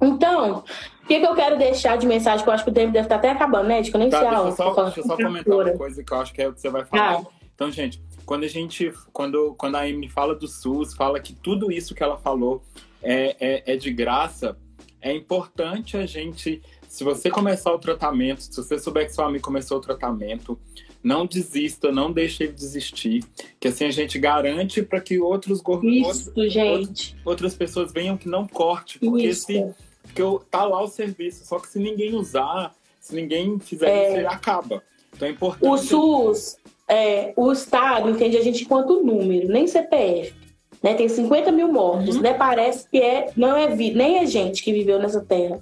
Então, 0.00 0.64
o 1.02 1.06
que, 1.06 1.20
que 1.20 1.26
eu 1.26 1.34
quero 1.34 1.58
deixar 1.58 1.96
de 1.96 2.06
mensagem, 2.06 2.44
que 2.44 2.48
eu 2.48 2.54
acho 2.54 2.64
que 2.64 2.70
o 2.70 2.74
tempo 2.74 2.92
deve 2.92 3.06
estar 3.06 3.16
até 3.16 3.30
acabando, 3.30 3.68
né? 3.68 3.80
De 3.80 3.90
que 3.90 3.96
eu 3.96 4.00
nem 4.00 4.10
tá, 4.10 4.20
sei 4.20 4.28
deixa, 4.28 4.52
só, 4.52 4.84
deixa 4.84 5.00
eu 5.00 5.04
só 5.04 5.16
comentar 5.16 5.54
uma 5.54 5.72
coisa 5.72 6.02
que 6.02 6.12
eu 6.12 6.18
acho 6.18 6.32
que 6.32 6.42
é 6.42 6.48
o 6.48 6.52
que 6.52 6.60
você 6.60 6.68
vai 6.68 6.84
falar. 6.84 7.20
Ah. 7.20 7.26
Então, 7.54 7.70
gente, 7.70 8.02
quando 8.26 8.44
a 8.44 8.48
gente, 8.48 8.92
quando, 9.12 9.54
quando 9.56 9.76
a 9.76 9.82
Amy 9.82 10.08
fala 10.08 10.34
do 10.34 10.46
SUS, 10.46 10.94
fala 10.94 11.20
que 11.20 11.32
tudo 11.32 11.72
isso 11.72 11.94
que 11.94 12.02
ela 12.02 12.18
falou 12.18 12.62
é, 13.02 13.36
é, 13.40 13.74
é 13.74 13.76
de 13.76 13.90
graça, 13.90 14.56
é 15.00 15.14
importante 15.14 15.96
a 15.96 16.04
gente 16.04 16.60
se 16.88 17.04
você 17.04 17.30
começar 17.30 17.72
o 17.72 17.78
tratamento, 17.78 18.42
se 18.42 18.56
você 18.56 18.78
souber 18.78 19.06
que 19.06 19.12
seu 19.12 19.24
amigo 19.24 19.44
começou 19.44 19.78
o 19.78 19.80
tratamento, 19.80 20.58
não 21.06 21.24
desista, 21.24 21.92
não 21.92 22.10
deixe 22.10 22.42
ele 22.42 22.52
desistir, 22.52 23.22
que 23.60 23.68
assim 23.68 23.84
a 23.84 23.92
gente 23.92 24.18
garante 24.18 24.82
para 24.82 25.00
que 25.00 25.20
outros 25.20 25.60
Isso, 25.60 26.30
outros, 26.30 26.52
gente. 26.52 27.16
outras 27.24 27.54
pessoas 27.54 27.92
venham 27.92 28.16
que 28.16 28.28
não 28.28 28.44
corte, 28.44 28.98
porque 28.98 29.28
Isso. 29.28 29.46
se 29.46 29.64
porque 30.02 30.22
tá 30.50 30.64
lá 30.64 30.82
o 30.82 30.88
serviço, 30.88 31.46
só 31.46 31.60
que 31.60 31.68
se 31.68 31.78
ninguém 31.78 32.14
usar, 32.14 32.74
se 33.00 33.14
ninguém 33.14 33.56
fizer 33.60 33.88
é... 33.88 34.08
isso, 34.08 34.16
ele 34.18 34.26
acaba. 34.26 34.82
Então 35.14 35.28
é 35.28 35.30
importante. 35.30 35.64
O 35.68 35.76
SUS, 35.78 36.56
é, 36.88 37.32
o 37.36 37.52
Estado 37.52 38.10
entende 38.10 38.36
a 38.36 38.42
gente 38.42 38.64
quanto 38.64 39.04
número, 39.04 39.48
nem 39.48 39.66
CPF. 39.66 40.34
Né? 40.82 40.94
Tem 40.94 41.08
50 41.08 41.52
mil 41.52 41.72
mortos, 41.72 42.16
uhum. 42.16 42.22
né? 42.22 42.34
Parece 42.34 42.88
que 42.88 42.98
é, 42.98 43.30
não 43.36 43.56
é 43.56 43.74
nem 43.76 44.18
é 44.18 44.26
gente 44.26 44.62
que 44.62 44.72
viveu 44.72 44.98
nessa 44.98 45.20
terra. 45.20 45.60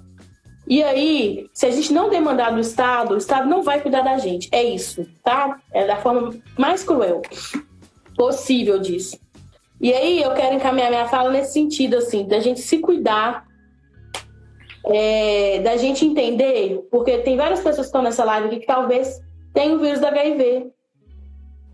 E 0.67 0.81
aí, 0.83 1.47
se 1.53 1.65
a 1.65 1.71
gente 1.71 1.93
não 1.93 2.09
demandar 2.09 2.51
do 2.51 2.59
Estado, 2.59 3.13
o 3.13 3.17
Estado 3.17 3.47
não 3.47 3.61
vai 3.61 3.81
cuidar 3.81 4.01
da 4.01 4.17
gente. 4.17 4.49
É 4.51 4.63
isso, 4.63 5.05
tá? 5.23 5.59
É 5.71 5.85
da 5.85 5.97
forma 5.97 6.33
mais 6.57 6.83
cruel 6.83 7.21
possível 8.17 8.79
disso. 8.79 9.19
E 9.79 9.93
aí, 9.93 10.21
eu 10.21 10.33
quero 10.33 10.55
encaminhar 10.55 10.89
minha 10.89 11.07
fala 11.07 11.31
nesse 11.31 11.53
sentido, 11.53 11.97
assim, 11.97 12.25
da 12.25 12.39
gente 12.39 12.61
se 12.61 12.79
cuidar, 12.79 13.45
é, 14.85 15.59
da 15.59 15.77
gente 15.77 16.05
entender, 16.05 16.87
porque 16.89 17.17
tem 17.19 17.35
várias 17.35 17.59
pessoas 17.59 17.87
que 17.87 17.87
estão 17.87 18.01
nessa 18.01 18.23
live 18.23 18.47
aqui 18.47 18.59
que 18.59 18.67
talvez 18.67 19.19
tenham 19.53 19.75
o 19.75 19.79
vírus 19.79 19.99
do 19.99 20.07
HIV. 20.07 20.71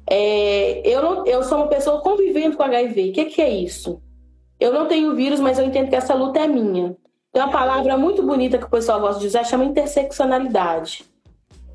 É, 0.09 0.81
eu, 0.85 1.01
não, 1.01 1.25
eu 1.25 1.43
sou 1.43 1.59
uma 1.59 1.67
pessoa 1.67 2.01
convivendo 2.01 2.57
com 2.57 2.63
HIV. 2.63 3.09
O 3.09 3.13
que, 3.13 3.25
que 3.25 3.41
é 3.41 3.49
isso? 3.49 4.01
Eu 4.59 4.73
não 4.73 4.87
tenho 4.87 5.15
vírus, 5.15 5.39
mas 5.39 5.57
eu 5.57 5.65
entendo 5.65 5.89
que 5.89 5.95
essa 5.95 6.13
luta 6.13 6.39
é 6.39 6.47
minha. 6.47 6.95
Tem 7.31 7.41
uma 7.41 7.51
palavra 7.51 7.97
muito 7.97 8.21
bonita 8.23 8.57
que 8.57 8.65
o 8.65 8.69
pessoal 8.69 8.99
gosta 8.99 9.21
de 9.21 9.27
usar, 9.27 9.45
chama 9.45 9.63
interseccionalidade, 9.63 11.05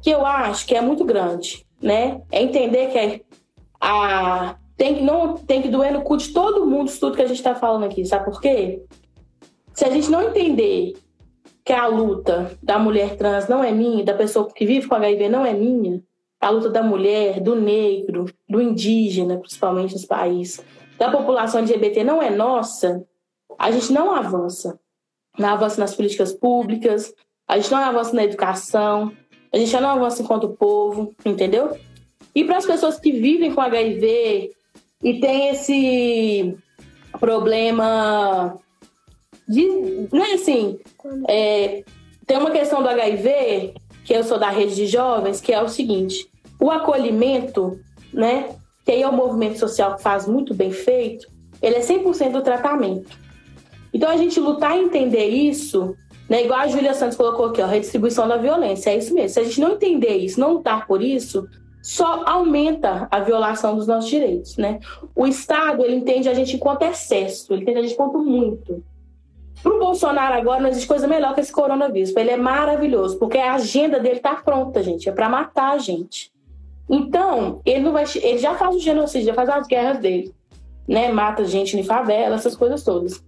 que 0.03 0.11
eu 0.11 0.25
acho 0.27 0.67
que 0.67 0.75
é 0.75 0.83
muito 0.83 1.03
grande, 1.03 1.67
né? 1.81 2.21
É 2.31 2.43
entender 2.43 2.91
que 2.91 2.99
é 2.99 3.21
a 3.81 4.57
tem 4.77 4.97
que 4.97 5.03
não 5.03 5.35
tem 5.35 5.63
que 5.63 5.69
doer 5.69 5.91
no 5.91 6.03
cu 6.03 6.19
de 6.19 6.29
todo 6.35 6.67
mundo 6.67 6.89
isso 6.89 7.01
tudo 7.01 7.17
que 7.17 7.23
a 7.23 7.27
gente 7.27 7.39
está 7.39 7.55
falando 7.55 7.85
aqui, 7.85 8.05
sabe 8.05 8.27
por 8.27 8.39
quê? 8.39 8.85
Se 9.73 9.87
a 9.87 9.91
gente 9.91 10.11
não 10.11 10.23
entender 10.23 10.93
que 11.65 11.73
a 11.73 11.87
luta 11.87 12.57
da 12.63 12.79
mulher 12.79 13.17
trans 13.17 13.49
não 13.49 13.65
é 13.65 13.73
minha, 13.73 14.05
da 14.05 14.13
pessoa 14.13 14.49
que 14.53 14.67
vive 14.67 14.87
com 14.87 14.95
HIV 14.95 15.31
não 15.31 15.47
é 15.47 15.55
minha, 15.55 16.03
a 16.39 16.51
luta 16.51 16.69
da 16.69 16.83
mulher, 16.83 17.41
do 17.41 17.57
negro, 17.57 18.27
do 18.47 18.61
indígena, 18.61 19.39
principalmente 19.39 19.95
nos 19.95 20.05
países, 20.05 20.63
da 20.99 21.11
população 21.11 21.61
LGBT 21.61 22.05
não 22.05 22.23
é 22.23 22.29
nossa, 22.29 23.03
a 23.59 23.71
gente 23.71 23.91
não 23.93 24.15
avança 24.15 24.79
não 25.39 25.51
avança 25.51 25.81
nas 25.81 25.95
políticas 25.95 26.33
públicas, 26.33 27.13
a 27.47 27.59
gente 27.59 27.71
não 27.71 27.79
avança 27.79 28.15
na 28.15 28.25
educação, 28.25 29.13
a 29.53 29.59
gente 29.59 29.71
já 29.71 29.81
não 29.81 29.91
avança 29.91 30.23
enquanto 30.23 30.49
povo, 30.51 31.15
entendeu? 31.25 31.77
E 32.35 32.45
para 32.45 32.59
as 32.59 32.67
pessoas 32.67 32.99
que 32.99 33.13
vivem 33.13 33.55
com 33.55 33.61
HIV 33.61 34.51
e 35.03 35.21
tem 35.21 35.49
esse 35.49 36.57
problema 37.19 38.57
de, 39.49 39.67
né, 40.13 40.33
assim, 40.35 40.79
é, 41.29 41.85
tem 42.27 42.39
uma 42.39 42.51
questão 42.51 42.83
do 42.83 42.89
HIV 42.89 43.75
que 44.05 44.13
eu 44.13 44.25
sou 44.25 44.39
da 44.39 44.51
rede 44.51 44.75
de 44.75 44.87
jovens, 44.87 45.41
que 45.41 45.53
é 45.53 45.63
o 45.63 45.69
seguinte: 45.69 46.29
o 46.61 46.71
acolhimento, 46.71 47.79
né? 48.13 48.57
Que 48.85 48.93
aí 48.93 49.03
é 49.03 49.09
um 49.09 49.17
movimento 49.17 49.59
social 49.59 49.97
que 49.97 50.03
faz 50.03 50.29
muito 50.29 50.55
bem 50.55 50.71
feito, 50.71 51.27
ele 51.61 51.77
é 51.77 51.81
100% 51.81 52.31
do 52.31 52.43
tratamento. 52.43 53.26
Então 53.97 54.11
a 54.11 54.17
gente 54.19 54.39
lutar 54.39 54.77
e 54.77 54.83
entender 54.83 55.25
isso, 55.25 55.97
né? 56.29 56.45
Igual 56.45 56.61
a 56.61 56.67
Júlia 56.67 56.93
Santos 56.93 57.17
colocou 57.17 57.47
aqui, 57.47 57.63
ó, 57.63 57.67
redistribuição 57.67 58.29
da 58.29 58.37
violência, 58.37 58.91
é 58.91 58.99
isso 58.99 59.15
mesmo. 59.15 59.31
Se 59.31 59.41
a 59.41 59.45
gente 59.45 59.59
não 59.59 59.73
entender 59.73 60.19
isso, 60.19 60.39
não 60.39 60.53
lutar 60.53 60.87
por 60.87 61.03
isso, 61.03 61.49
só 61.83 62.23
aumenta 62.27 63.09
a 63.11 63.21
violação 63.21 63.75
dos 63.75 63.87
nossos 63.87 64.11
direitos, 64.11 64.59
né? 64.59 64.81
O 65.15 65.27
Estado, 65.27 65.83
ele 65.83 65.97
entende 65.97 66.29
a 66.29 66.35
gente 66.35 66.57
enquanto 66.57 66.83
excesso, 66.83 67.55
ele 67.55 67.63
entende 67.63 67.79
a 67.79 67.83
gente 67.83 67.95
enquanto 67.95 68.19
muito. 68.19 68.85
Para 69.63 69.75
o 69.75 69.79
Bolsonaro 69.79 70.35
agora 70.35 70.61
não 70.61 70.69
existe 70.69 70.87
coisa 70.87 71.09
melhor 71.09 71.35
que 71.35 71.41
esse 71.41 71.51
coronavírus. 71.51 72.15
Ele 72.15 72.31
é 72.33 72.37
maravilhoso, 72.37 73.19
porque 73.19 73.39
a 73.39 73.55
agenda 73.55 73.99
dele 73.99 74.17
está 74.17 74.35
pronta, 74.35 74.83
gente. 74.83 75.09
É 75.09 75.13
para 75.13 75.31
matar 75.31 75.73
a 75.73 75.79
gente. 75.79 76.31
Então, 76.87 77.63
ele 77.65 77.81
não 77.81 77.93
vai. 77.93 78.05
Ele 78.17 78.37
já 78.37 78.55
faz 78.57 78.77
o 78.77 78.79
genocídio, 78.79 79.29
já 79.29 79.35
faz 79.35 79.49
as 79.49 79.67
guerras 79.67 79.99
dele. 80.01 80.35
Né? 80.87 81.11
Mata 81.11 81.47
gente 81.47 81.79
em 81.79 81.83
favela, 81.83 82.35
essas 82.35 82.55
coisas 82.55 82.85
todas. 82.85 83.25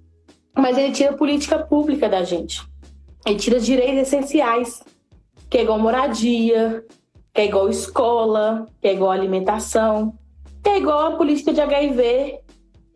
Mas 0.56 0.76
ele 0.76 0.92
tira 0.92 1.12
política 1.12 1.58
pública 1.58 2.08
da 2.08 2.22
gente. 2.22 2.62
Ele 3.26 3.38
tira 3.38 3.60
direitos 3.60 4.02
essenciais, 4.02 4.82
que 5.48 5.58
é 5.58 5.62
igual 5.62 5.78
moradia, 5.78 6.84
que 7.32 7.40
é 7.42 7.46
igual 7.46 7.68
escola, 7.68 8.66
que 8.80 8.88
é 8.88 8.94
igual 8.94 9.10
alimentação, 9.10 10.16
que 10.62 10.70
é 10.70 10.78
igual 10.78 11.06
a 11.06 11.16
política 11.16 11.52
de 11.52 11.60
HIV 11.60 12.40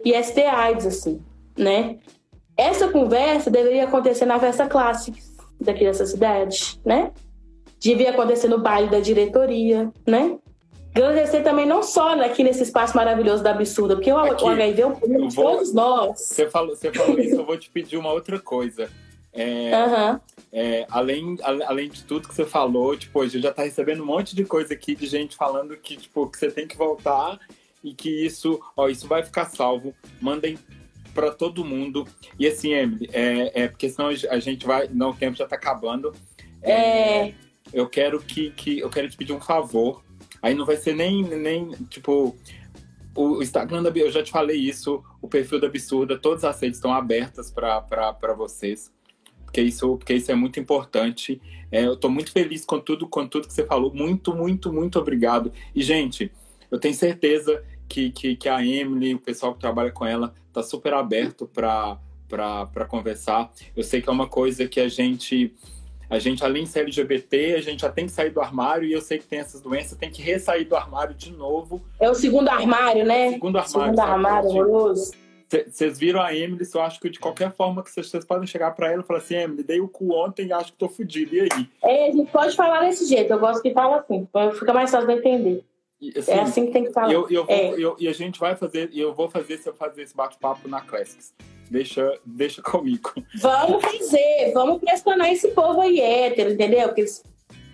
e 0.04 0.22
STIs, 0.22 0.86
assim, 0.86 1.22
né? 1.56 1.98
Essa 2.56 2.88
conversa 2.88 3.50
deveria 3.50 3.84
acontecer 3.84 4.26
na 4.26 4.38
festa 4.38 4.66
clássica 4.66 5.18
daqui 5.60 5.84
dessa 5.84 6.04
cidade, 6.04 6.80
né? 6.84 7.12
Devia 7.78 8.10
acontecer 8.10 8.48
no 8.48 8.58
baile 8.58 8.90
da 8.90 9.00
diretoria, 9.00 9.90
né? 10.06 10.38
Agradecer 10.94 11.42
também 11.42 11.66
não 11.66 11.82
só 11.82 12.20
aqui 12.20 12.44
nesse 12.44 12.62
espaço 12.62 12.94
maravilhoso 12.94 13.42
da 13.42 13.50
Absurda, 13.50 13.94
porque 13.94 14.12
o, 14.12 14.18
aqui, 14.18 14.44
o 14.44 14.48
HIV 14.48 14.82
é 14.82 14.86
um 14.86 14.94
problema 14.94 15.28
de 15.28 15.34
todos 15.34 15.72
nós. 15.72 16.20
Você 16.20 16.50
falou, 16.50 16.76
você 16.76 16.92
falou 16.92 17.18
isso, 17.18 17.36
eu 17.36 17.46
vou 17.46 17.56
te 17.56 17.70
pedir 17.70 17.96
uma 17.96 18.12
outra 18.12 18.38
coisa. 18.38 18.90
É, 19.32 19.70
uhum. 19.74 20.20
é, 20.52 20.86
além, 20.90 21.38
além 21.42 21.88
de 21.88 22.04
tudo 22.04 22.28
que 22.28 22.34
você 22.34 22.44
falou, 22.44 22.94
tipo, 22.94 23.18
hoje 23.18 23.40
já 23.40 23.50
tá 23.50 23.62
recebendo 23.62 24.02
um 24.02 24.06
monte 24.06 24.36
de 24.36 24.44
coisa 24.44 24.74
aqui 24.74 24.94
de 24.94 25.06
gente 25.06 25.34
falando 25.34 25.74
que, 25.78 25.96
tipo, 25.96 26.28
que 26.28 26.36
você 26.36 26.50
tem 26.50 26.68
que 26.68 26.76
voltar 26.76 27.40
e 27.82 27.94
que 27.94 28.26
isso, 28.26 28.60
ó, 28.76 28.88
isso 28.88 29.08
vai 29.08 29.22
ficar 29.22 29.46
salvo. 29.46 29.94
Mandem 30.20 30.58
para 31.14 31.30
todo 31.30 31.64
mundo. 31.64 32.06
E 32.38 32.46
assim, 32.46 32.72
Emily, 32.72 33.08
é, 33.12 33.62
é, 33.62 33.68
porque 33.68 33.88
senão 33.88 34.08
a 34.08 34.38
gente 34.38 34.66
vai. 34.66 34.88
Não, 34.92 35.10
o 35.10 35.16
tempo 35.16 35.36
já 35.36 35.46
tá 35.46 35.56
acabando. 35.56 36.14
É. 36.60 36.72
é. 37.28 37.34
Eu 37.72 37.88
quero 37.88 38.20
que, 38.20 38.50
que 38.50 38.80
eu 38.80 38.90
quero 38.90 39.08
te 39.08 39.16
pedir 39.16 39.32
um 39.32 39.40
favor. 39.40 40.02
Aí 40.42 40.54
não 40.54 40.66
vai 40.66 40.76
ser 40.76 40.94
nem, 40.94 41.22
nem 41.22 41.70
tipo. 41.88 42.36
O 43.14 43.42
Instagram 43.42 43.82
da 43.82 43.90
eu 43.90 44.10
já 44.10 44.22
te 44.22 44.30
falei 44.30 44.58
isso, 44.58 45.04
o 45.20 45.28
perfil 45.28 45.60
da 45.60 45.66
Absurda, 45.66 46.18
todas 46.18 46.44
as 46.44 46.58
redes 46.58 46.78
estão 46.78 46.94
abertas 46.94 47.50
para 47.50 48.34
vocês 48.34 48.90
porque 49.52 49.60
isso, 49.60 49.98
porque 49.98 50.14
isso 50.14 50.32
é 50.32 50.34
muito 50.34 50.58
importante. 50.58 51.38
É, 51.70 51.84
eu 51.84 51.92
estou 51.92 52.10
muito 52.10 52.32
feliz 52.32 52.64
com 52.64 52.80
tudo, 52.80 53.06
com 53.06 53.26
tudo 53.26 53.46
que 53.46 53.52
você 53.52 53.66
falou. 53.66 53.92
Muito, 53.92 54.34
muito, 54.34 54.72
muito 54.72 54.98
obrigado. 54.98 55.52
E, 55.74 55.82
gente, 55.82 56.32
eu 56.70 56.80
tenho 56.80 56.94
certeza 56.94 57.62
que, 57.86 58.10
que, 58.10 58.34
que 58.34 58.48
a 58.48 58.64
Emily, 58.64 59.14
o 59.14 59.18
pessoal 59.18 59.52
que 59.52 59.60
trabalha 59.60 59.92
com 59.92 60.06
ela, 60.06 60.32
está 60.48 60.62
super 60.62 60.94
aberto 60.94 61.46
para 61.46 61.98
conversar. 62.88 63.52
Eu 63.76 63.84
sei 63.84 64.00
que 64.00 64.08
é 64.08 64.12
uma 64.12 64.26
coisa 64.26 64.66
que 64.66 64.80
a 64.80 64.88
gente. 64.88 65.54
A 66.12 66.18
gente, 66.18 66.44
além 66.44 66.64
de 66.64 66.68
ser 66.68 66.80
LGBT, 66.80 67.54
a 67.54 67.62
gente 67.62 67.80
já 67.80 67.90
tem 67.90 68.04
que 68.04 68.12
sair 68.12 68.28
do 68.28 68.38
armário 68.38 68.86
e 68.86 68.92
eu 68.92 69.00
sei 69.00 69.16
que 69.16 69.24
tem 69.24 69.38
essas 69.38 69.62
doenças, 69.62 69.96
tem 69.96 70.10
que 70.10 70.20
ressair 70.20 70.68
do 70.68 70.76
armário 70.76 71.14
de 71.14 71.32
novo. 71.32 71.80
É 71.98 72.10
o 72.10 72.14
segundo 72.14 72.50
armário, 72.50 73.02
né? 73.02 73.30
segundo 73.30 73.56
armário. 73.56 73.86
Segundo 73.86 74.00
armário, 74.00 74.48
horroroso. 74.50 75.12
Vocês 75.48 75.98
viram 75.98 76.20
a 76.20 76.34
Emily, 76.36 76.66
eu 76.74 76.82
acho 76.82 77.00
que 77.00 77.08
de 77.08 77.18
qualquer 77.18 77.50
forma 77.50 77.82
que 77.82 77.90
vocês 77.90 78.26
podem 78.26 78.46
chegar 78.46 78.72
para 78.72 78.92
ela 78.92 79.00
e 79.02 79.06
falar 79.06 79.20
assim, 79.20 79.36
Emily, 79.36 79.62
dei 79.62 79.80
o 79.80 79.88
cu 79.88 80.14
ontem 80.14 80.48
e 80.48 80.52
acho 80.52 80.72
que 80.72 80.78
tô 80.78 80.86
fudido, 80.86 81.34
e 81.34 81.40
aí? 81.40 81.68
É, 81.82 82.08
a 82.08 82.10
gente 82.10 82.30
pode 82.30 82.54
falar 82.54 82.80
desse 82.80 83.06
jeito, 83.06 83.32
eu 83.32 83.38
gosto 83.38 83.62
que 83.62 83.72
fala 83.72 83.96
assim, 83.96 84.28
fica 84.58 84.74
mais 84.74 84.90
fácil 84.90 85.08
de 85.08 85.14
entender. 85.14 85.64
E, 85.98 86.12
assim, 86.18 86.30
é 86.32 86.40
assim 86.40 86.66
que 86.66 86.72
tem 86.72 86.84
que 86.84 86.92
falar. 86.92 87.10
Eu, 87.10 87.26
eu 87.30 87.46
vou, 87.46 87.54
é. 87.54 87.70
eu, 87.78 87.96
e 87.98 88.06
a 88.06 88.12
gente 88.12 88.38
vai 88.38 88.54
fazer, 88.54 88.90
e 88.92 89.00
eu 89.00 89.14
vou 89.14 89.30
fazer 89.30 89.56
se 89.56 89.66
eu 89.66 89.72
fazer 89.72 90.02
esse 90.02 90.14
bate-papo 90.14 90.68
na 90.68 90.82
Classics. 90.82 91.32
Deixa, 91.72 92.18
deixa 92.22 92.60
comigo. 92.60 93.14
Vamos 93.36 93.82
fazer, 93.82 94.52
vamos 94.52 94.78
pressionar 94.78 95.32
esse 95.32 95.48
povo 95.48 95.80
aí 95.80 96.00
hétero, 96.00 96.50
entendeu? 96.50 96.92
Que 96.92 97.02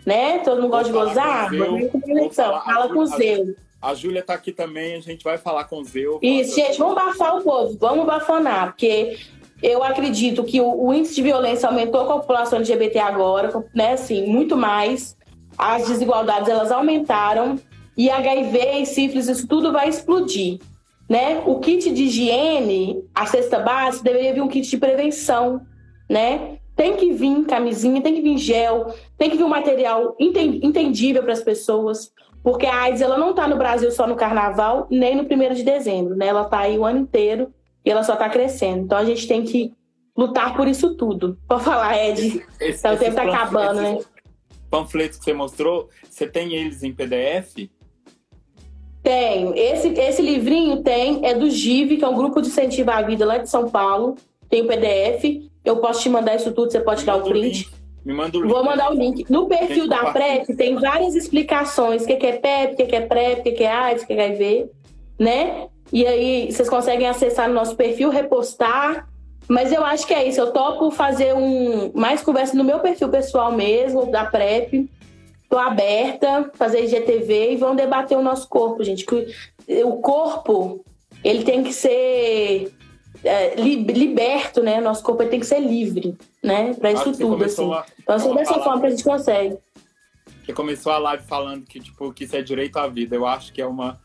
né? 0.07 0.38
Todo 0.38 0.62
mundo 0.62 0.70
gosta 0.70 0.84
de 0.86 0.92
gozar, 0.92 1.51
vamos 1.51 2.34
fala 2.36 2.88
com 2.88 3.01
o 3.01 3.07
Zeu. 3.07 3.57
A 3.82 3.94
Júlia 3.94 4.22
tá 4.22 4.34
aqui 4.34 4.53
também, 4.53 4.94
a 4.94 5.01
gente 5.01 5.24
vai 5.24 5.36
falar 5.36 5.64
com 5.64 5.80
o 5.80 5.84
Zeu. 5.84 6.20
Isso, 6.22 6.55
gente, 6.55 6.78
vamos 6.78 6.94
bafar 6.94 7.38
o 7.38 7.42
povo, 7.42 7.76
vamos 7.76 8.07
bafonar, 8.07 8.68
porque 8.68 9.18
eu 9.61 9.82
acredito 9.82 10.44
que 10.44 10.61
o, 10.61 10.86
o, 10.86 10.94
índice 10.94 11.16
de 11.16 11.22
violência 11.22 11.68
aumentou 11.68 12.07
com 12.07 12.12
a 12.12 12.20
população 12.20 12.61
LGBT 12.61 13.01
agora, 13.01 13.64
né, 13.74 13.94
assim, 13.94 14.26
muito 14.26 14.57
mais. 14.57 15.16
As 15.57 15.88
desigualdades, 15.88 16.49
elas 16.49 16.70
aumentaram. 16.70 17.59
E 17.96 18.09
HIV 18.09 18.59
e 18.82 18.86
sífilis, 18.86 19.26
isso 19.26 19.49
tudo 19.49 19.72
vai 19.72 19.88
explodir, 19.88 20.61
né? 21.09 21.42
O 21.46 21.59
kit 21.59 21.90
de 21.90 22.04
higiene, 22.04 23.02
a 23.14 23.24
cesta 23.26 23.59
básica, 23.59 24.04
deveria 24.04 24.34
vir 24.34 24.42
um 24.42 24.48
kit 24.48 24.68
de 24.68 24.76
prevenção, 24.76 25.62
né? 26.09 26.59
Tem 26.76 26.96
que 26.96 27.12
vir 27.12 27.44
camisinha, 27.46 28.00
tem 28.00 28.14
que 28.14 28.20
vir 28.20 28.38
gel, 28.38 28.94
tem 29.16 29.30
que 29.30 29.36
vir 29.36 29.44
um 29.44 29.48
material 29.48 30.14
entendível 30.18 31.22
para 31.22 31.32
as 31.32 31.42
pessoas. 31.42 32.12
Porque 32.42 32.66
a 32.66 32.82
AIDS 32.82 33.00
ela 33.00 33.18
não 33.18 33.30
está 33.30 33.48
no 33.48 33.56
Brasil 33.56 33.90
só 33.90 34.06
no 34.06 34.14
carnaval, 34.14 34.86
nem 34.90 35.16
no 35.16 35.24
primeiro 35.24 35.54
de 35.54 35.64
dezembro, 35.64 36.14
né? 36.14 36.28
Ela 36.28 36.42
está 36.42 36.61
aí 36.61 36.78
o 36.78 36.84
ano 36.84 37.00
inteiro 37.00 37.52
e 37.84 37.90
ela 37.90 38.04
só 38.04 38.12
está 38.12 38.28
crescendo. 38.28 38.84
Então 38.84 38.96
a 38.96 39.04
gente 39.04 39.26
tem 39.26 39.42
que 39.42 39.72
lutar 40.16 40.56
por 40.56 40.68
isso 40.68 40.94
tudo. 40.94 41.38
Pode 41.48 41.64
falar, 41.64 41.96
Ed. 41.96 42.44
Esse, 42.61 42.78
então, 42.78 42.94
o 42.94 42.96
tempo 42.96 43.11
está 43.11 43.22
acabando, 43.22 43.80
né? 43.80 43.98
Panfletos 44.70 45.18
que 45.18 45.24
você 45.24 45.32
mostrou, 45.32 45.88
você 46.09 46.26
tem 46.26 46.54
eles 46.54 46.82
em 46.82 46.92
PDF? 46.92 47.68
Tenho. 49.09 49.54
Esse, 49.54 49.88
esse 49.88 50.20
livrinho 50.20 50.82
tem, 50.82 51.24
é 51.24 51.32
do 51.32 51.48
GIV, 51.48 51.96
que 51.96 52.04
é 52.04 52.09
um 52.09 52.14
grupo 52.14 52.42
de 52.42 52.48
incentivo 52.48 52.90
à 52.90 53.00
vida 53.00 53.24
lá 53.24 53.38
de 53.38 53.48
São 53.48 53.70
Paulo. 53.70 54.16
Tem 54.50 54.61
o 54.61 54.66
PDF. 54.66 55.48
Eu 55.64 55.78
posso 55.78 56.02
te 56.02 56.11
mandar 56.11 56.36
isso 56.36 56.52
tudo, 56.52 56.70
você 56.70 56.78
pode 56.78 57.00
tirar 57.00 57.16
o 57.16 57.22
print. 57.22 57.70
Me 58.04 58.12
manda 58.12 58.36
o 58.36 58.42
link. 58.42 58.52
Vou 58.52 58.62
mandar 58.62 58.90
o 58.90 58.94
link. 58.94 59.24
No 59.30 59.46
perfil 59.48 59.88
da 59.88 60.12
PrEP 60.12 60.54
tem 60.54 60.74
várias 60.74 61.14
explicações. 61.14 62.02
O 62.02 62.06
que 62.06 62.12
é 62.12 62.32
PEP, 62.32 62.82
o 62.82 62.86
que 62.86 62.96
é 62.96 63.00
PrEP, 63.00 63.48
o 63.48 63.54
que 63.54 63.64
é 63.64 63.72
AIDS, 63.72 64.04
o 64.04 64.06
que 64.06 64.12
é 64.12 64.26
HIV, 64.26 64.70
né? 65.18 65.68
E 65.90 66.06
aí 66.06 66.52
vocês 66.52 66.68
conseguem 66.68 67.09
acessar 67.09 67.48
no 67.48 67.54
nosso 67.54 67.74
perfil, 67.76 68.11
repostar. 68.11 69.09
Mas 69.48 69.72
eu 69.72 69.82
acho 69.86 70.06
que 70.06 70.12
é 70.12 70.28
isso. 70.28 70.38
Eu 70.38 70.52
topo 70.52 70.90
fazer 70.90 71.34
um 71.34 71.92
mais 71.94 72.20
conversa 72.20 72.54
no 72.54 72.62
meu 72.62 72.80
perfil 72.80 73.09
pessoal 73.09 73.52
mesmo, 73.52 74.11
da 74.11 74.26
PrEP. 74.26 74.86
Tô 75.49 75.59
aberta, 75.59 76.51
fazer 76.55 76.84
IGTV 76.84 77.53
e 77.53 77.57
vão 77.57 77.74
debater 77.74 78.18
o 78.18 78.22
nosso 78.22 78.46
corpo, 78.49 78.84
gente. 78.84 79.07
Que 79.07 79.34
o 79.82 79.96
corpo, 79.96 80.84
ele 81.24 81.42
tem 81.42 81.62
que 81.62 81.72
ser 81.72 82.70
é, 83.24 83.55
liberto, 83.55 84.62
né? 84.62 84.80
Nosso 84.80 85.03
corpo 85.03 85.24
tem 85.24 85.40
que 85.40 85.46
ser 85.46 85.61
livre, 85.61 86.16
né? 86.42 86.74
Para 86.74 86.92
isso 86.92 87.12
tudo, 87.12 87.44
assim. 87.44 87.72
A, 87.72 87.84
então, 87.99 88.14
assim, 88.14 88.34
dessa 88.34 88.61
forma 88.61 88.80
que 88.80 88.86
a 88.86 88.90
gente 88.90 89.05
consegue. 89.05 89.57
Você 90.44 90.53
começou 90.53 90.92
a 90.92 90.99
live 90.99 91.24
falando 91.24 91.64
que, 91.64 91.80
tipo, 91.80 92.12
que 92.12 92.24
isso 92.24 92.36
é 92.36 92.42
direito 92.42 92.78
à 92.78 92.86
vida. 92.86 93.16
Eu 93.16 93.26
acho 93.26 93.53
que 93.53 93.61
é 93.61 93.66
uma... 93.66 94.01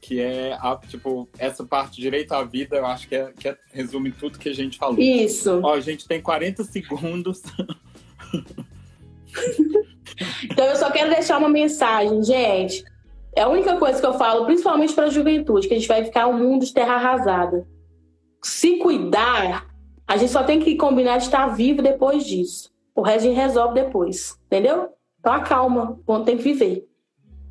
Que 0.00 0.20
é, 0.20 0.52
a, 0.54 0.78
tipo, 0.88 1.28
essa 1.38 1.64
parte 1.64 2.00
direito 2.00 2.32
à 2.32 2.44
vida, 2.44 2.76
eu 2.76 2.86
acho 2.86 3.08
que, 3.08 3.16
é, 3.16 3.32
que 3.38 3.48
é, 3.48 3.56
resume 3.72 4.12
tudo 4.12 4.38
que 4.38 4.48
a 4.48 4.54
gente 4.54 4.78
falou. 4.78 4.98
Isso. 4.98 5.60
Ó, 5.62 5.74
a 5.74 5.80
gente 5.80 6.06
tem 6.06 6.20
40 6.20 6.64
segundos. 6.64 7.42
então, 10.44 10.64
eu 10.64 10.76
só 10.76 10.90
quero 10.90 11.10
deixar 11.10 11.38
uma 11.38 11.48
mensagem, 11.48 12.22
gente. 12.22 12.84
É 13.34 13.42
a 13.42 13.48
única 13.48 13.76
coisa 13.76 14.00
que 14.00 14.06
eu 14.06 14.14
falo, 14.14 14.46
principalmente 14.46 14.94
para 14.94 15.04
a 15.04 15.10
juventude, 15.10 15.68
que 15.68 15.74
a 15.74 15.78
gente 15.78 15.88
vai 15.88 16.04
ficar 16.04 16.26
um 16.26 16.38
mundo 16.38 16.64
de 16.64 16.72
terra 16.72 16.94
arrasada 16.94 17.66
se 18.46 18.78
cuidar, 18.78 19.66
a 20.06 20.16
gente 20.16 20.30
só 20.30 20.44
tem 20.44 20.60
que 20.60 20.76
combinar 20.76 21.18
de 21.18 21.24
estar 21.24 21.48
vivo 21.48 21.82
depois 21.82 22.24
disso. 22.24 22.70
O 22.94 23.02
resto 23.02 23.26
a 23.26 23.28
gente 23.28 23.36
resolve 23.36 23.74
depois, 23.74 24.38
entendeu? 24.46 24.90
Então 25.18 25.32
acalma, 25.32 25.98
quando 26.06 26.24
tem 26.24 26.36
que 26.36 26.44
viver. 26.44 26.86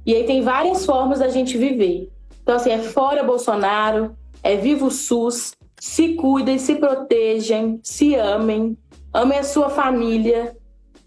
E 0.05 0.15
aí 0.15 0.23
tem 0.23 0.41
várias 0.41 0.85
formas 0.85 1.19
da 1.19 1.27
gente 1.27 1.57
viver. 1.57 2.09
Então, 2.41 2.55
assim, 2.55 2.71
é 2.71 2.79
fora 2.79 3.23
Bolsonaro, 3.23 4.15
é 4.41 4.55
viva 4.55 4.85
o 4.85 4.91
SUS, 4.91 5.51
se 5.77 6.13
cuidem, 6.13 6.57
se 6.57 6.75
protejam, 6.75 7.79
se 7.83 8.15
amem, 8.15 8.77
amem 9.13 9.39
a 9.39 9.43
sua 9.43 9.69
família, 9.69 10.55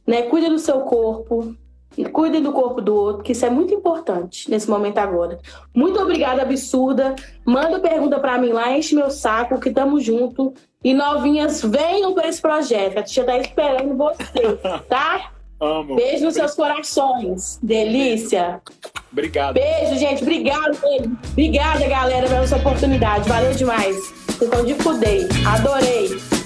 né? 0.09 0.22
Cuide 0.22 0.48
do 0.48 0.59
seu 0.59 0.80
corpo, 0.80 1.54
cuidem 2.12 2.42
do 2.42 2.50
corpo 2.50 2.80
do 2.80 2.94
outro, 2.94 3.22
que 3.22 3.32
isso 3.32 3.44
é 3.44 3.50
muito 3.50 3.74
importante 3.74 4.50
nesse 4.50 4.68
momento 4.68 4.98
agora. 4.98 5.38
Muito 5.74 6.00
obrigada, 6.00 6.42
absurda. 6.42 7.14
Manda 7.44 7.78
pergunta 7.78 8.18
para 8.18 8.38
mim 8.38 8.48
lá, 8.48 8.76
enche 8.76 8.94
meu 8.94 9.11
saco, 9.11 9.61
que 9.61 9.70
tamo 9.70 10.00
junto. 10.00 10.54
E 10.82 10.94
novinhas, 10.94 11.62
venham 11.62 12.14
para 12.14 12.28
esse 12.28 12.40
projeto. 12.40 12.98
A 12.98 13.02
tia 13.02 13.24
tá 13.24 13.36
esperando 13.36 13.96
vocês, 13.96 14.59
tá? 14.88 15.32
Amo. 15.61 15.96
Beijo 15.96 16.24
nos 16.24 16.34
seus 16.34 16.54
corações. 16.54 17.59
Delícia. 17.61 18.62
Obrigado. 19.11 19.54
Beijo, 19.54 19.98
gente. 19.98 20.22
Obrigado. 20.22 20.78
Obrigada, 21.32 21.84
galera, 21.88 22.28
pela 22.28 22.46
sua 22.46 22.59
oportunidade. 22.59 23.28
Valeu 23.28 23.52
demais. 23.52 23.96
Ficou 24.38 24.64
de 24.64 24.74
fudei. 24.74 25.26
Adorei. 25.44 26.38